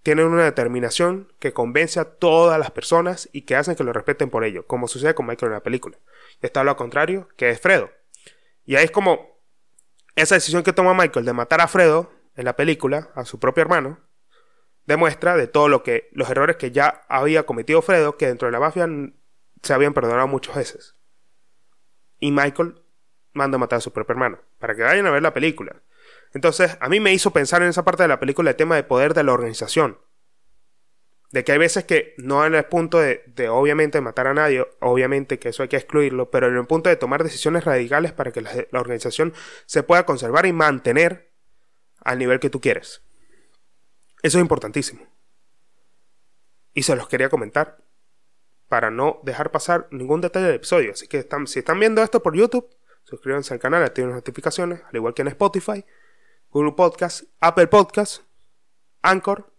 tienen 0.06 0.26
una 0.26 0.44
determinación 0.44 1.32
que 1.40 1.52
convence 1.52 1.98
a 1.98 2.04
todas 2.04 2.60
las 2.60 2.70
personas 2.70 3.28
y 3.32 3.42
que 3.42 3.56
hacen 3.56 3.74
que 3.74 3.82
lo 3.82 3.92
respeten 3.92 4.30
por 4.30 4.44
ello, 4.44 4.64
como 4.64 4.86
sucede 4.86 5.16
con 5.16 5.26
Michael 5.26 5.50
en 5.50 5.54
la 5.54 5.64
película. 5.64 5.98
Está 6.40 6.62
lo 6.62 6.76
contrario, 6.76 7.28
que 7.36 7.50
es 7.50 7.60
Fredo. 7.60 7.90
Y 8.66 8.76
ahí 8.76 8.84
es 8.84 8.90
como 8.90 9.40
esa 10.16 10.34
decisión 10.34 10.62
que 10.62 10.72
toma 10.72 10.92
Michael 10.92 11.24
de 11.24 11.32
matar 11.32 11.60
a 11.60 11.68
Fredo 11.68 12.10
en 12.34 12.44
la 12.44 12.56
película, 12.56 13.10
a 13.14 13.24
su 13.24 13.38
propio 13.38 13.62
hermano, 13.62 14.00
demuestra 14.86 15.36
de 15.36 15.46
todo 15.46 15.68
lo 15.68 15.82
que 15.82 16.08
los 16.12 16.28
errores 16.28 16.56
que 16.56 16.70
ya 16.70 17.04
había 17.08 17.44
cometido 17.44 17.82
Fredo, 17.82 18.16
que 18.16 18.26
dentro 18.26 18.46
de 18.46 18.52
la 18.52 18.60
mafia 18.60 18.88
se 19.62 19.72
habían 19.72 19.94
perdonado 19.94 20.28
muchas 20.28 20.56
veces. 20.56 20.96
Y 22.18 22.32
Michael 22.32 22.82
manda 23.32 23.56
a 23.56 23.58
matar 23.58 23.78
a 23.78 23.80
su 23.80 23.92
propio 23.92 24.12
hermano, 24.12 24.40
para 24.58 24.74
que 24.74 24.82
vayan 24.82 25.06
a 25.06 25.10
ver 25.10 25.22
la 25.22 25.34
película. 25.34 25.82
Entonces, 26.32 26.76
a 26.80 26.88
mí 26.88 27.00
me 27.00 27.12
hizo 27.12 27.30
pensar 27.30 27.62
en 27.62 27.68
esa 27.68 27.84
parte 27.84 28.02
de 28.02 28.08
la 28.08 28.20
película 28.20 28.50
el 28.50 28.56
tema 28.56 28.76
de 28.76 28.84
poder 28.84 29.14
de 29.14 29.24
la 29.24 29.32
organización. 29.32 29.98
De 31.32 31.44
que 31.44 31.52
hay 31.52 31.58
veces 31.58 31.84
que 31.84 32.14
no 32.18 32.46
en 32.46 32.54
el 32.54 32.64
punto 32.64 32.98
de, 32.98 33.48
obviamente 33.48 34.00
matar 34.00 34.28
a 34.28 34.34
nadie, 34.34 34.66
obviamente 34.80 35.38
que 35.38 35.48
eso 35.48 35.62
hay 35.62 35.68
que 35.68 35.76
excluirlo, 35.76 36.30
pero 36.30 36.46
en 36.46 36.56
el 36.56 36.66
punto 36.66 36.88
de 36.88 36.96
tomar 36.96 37.24
decisiones 37.24 37.64
radicales 37.64 38.12
para 38.12 38.32
que 38.32 38.40
la, 38.40 38.50
organización 38.72 39.34
se 39.66 39.82
pueda 39.82 40.06
conservar 40.06 40.46
y 40.46 40.52
mantener 40.52 41.32
al 42.00 42.18
nivel 42.18 42.38
que 42.38 42.50
tú 42.50 42.60
quieres. 42.60 43.02
Eso 44.22 44.38
es 44.38 44.42
importantísimo. 44.42 45.06
Y 46.72 46.82
se 46.82 46.94
los 46.94 47.08
quería 47.08 47.28
comentar 47.28 47.78
para 48.68 48.90
no 48.90 49.20
dejar 49.22 49.50
pasar 49.50 49.88
ningún 49.90 50.20
detalle 50.20 50.46
del 50.46 50.56
episodio. 50.56 50.92
Así 50.92 51.08
que 51.08 51.26
si 51.46 51.58
están 51.58 51.80
viendo 51.80 52.02
esto 52.02 52.22
por 52.22 52.34
YouTube, 52.34 52.68
suscríbanse 53.04 53.54
al 53.54 53.60
canal, 53.60 53.82
activen 53.82 54.10
las 54.10 54.18
notificaciones, 54.18 54.80
al 54.88 54.96
igual 54.96 55.14
que 55.14 55.22
en 55.22 55.28
Spotify. 55.28 55.84
Google 56.50 56.72
Podcast, 56.72 57.24
Apple 57.40 57.66
Podcast, 57.66 58.22
Anchor, 59.02 59.52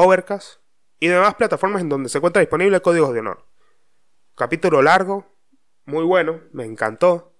Overcast 0.00 0.60
y 1.00 1.08
demás 1.08 1.34
plataformas 1.34 1.82
en 1.82 1.88
donde 1.88 2.08
se 2.08 2.18
encuentra 2.18 2.38
disponible 2.38 2.80
Códigos 2.80 3.12
de 3.12 3.18
Honor. 3.18 3.44
Capítulo 4.36 4.80
largo, 4.80 5.26
muy 5.86 6.04
bueno, 6.04 6.40
me 6.52 6.64
encantó. 6.64 7.34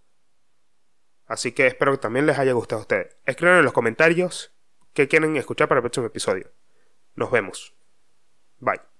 Así 1.26 1.52
que 1.52 1.68
espero 1.68 1.92
que 1.92 1.98
también 1.98 2.26
les 2.26 2.36
haya 2.36 2.52
gustado 2.54 2.80
a 2.80 2.82
ustedes. 2.82 3.16
Escriban 3.26 3.58
en 3.58 3.64
los 3.64 3.72
comentarios 3.72 4.52
qué 4.92 5.06
quieren 5.06 5.36
escuchar 5.36 5.68
para 5.68 5.78
el 5.78 5.82
próximo 5.82 6.06
episodio. 6.06 6.50
Nos 7.14 7.30
vemos. 7.30 7.76
Bye. 8.58 8.97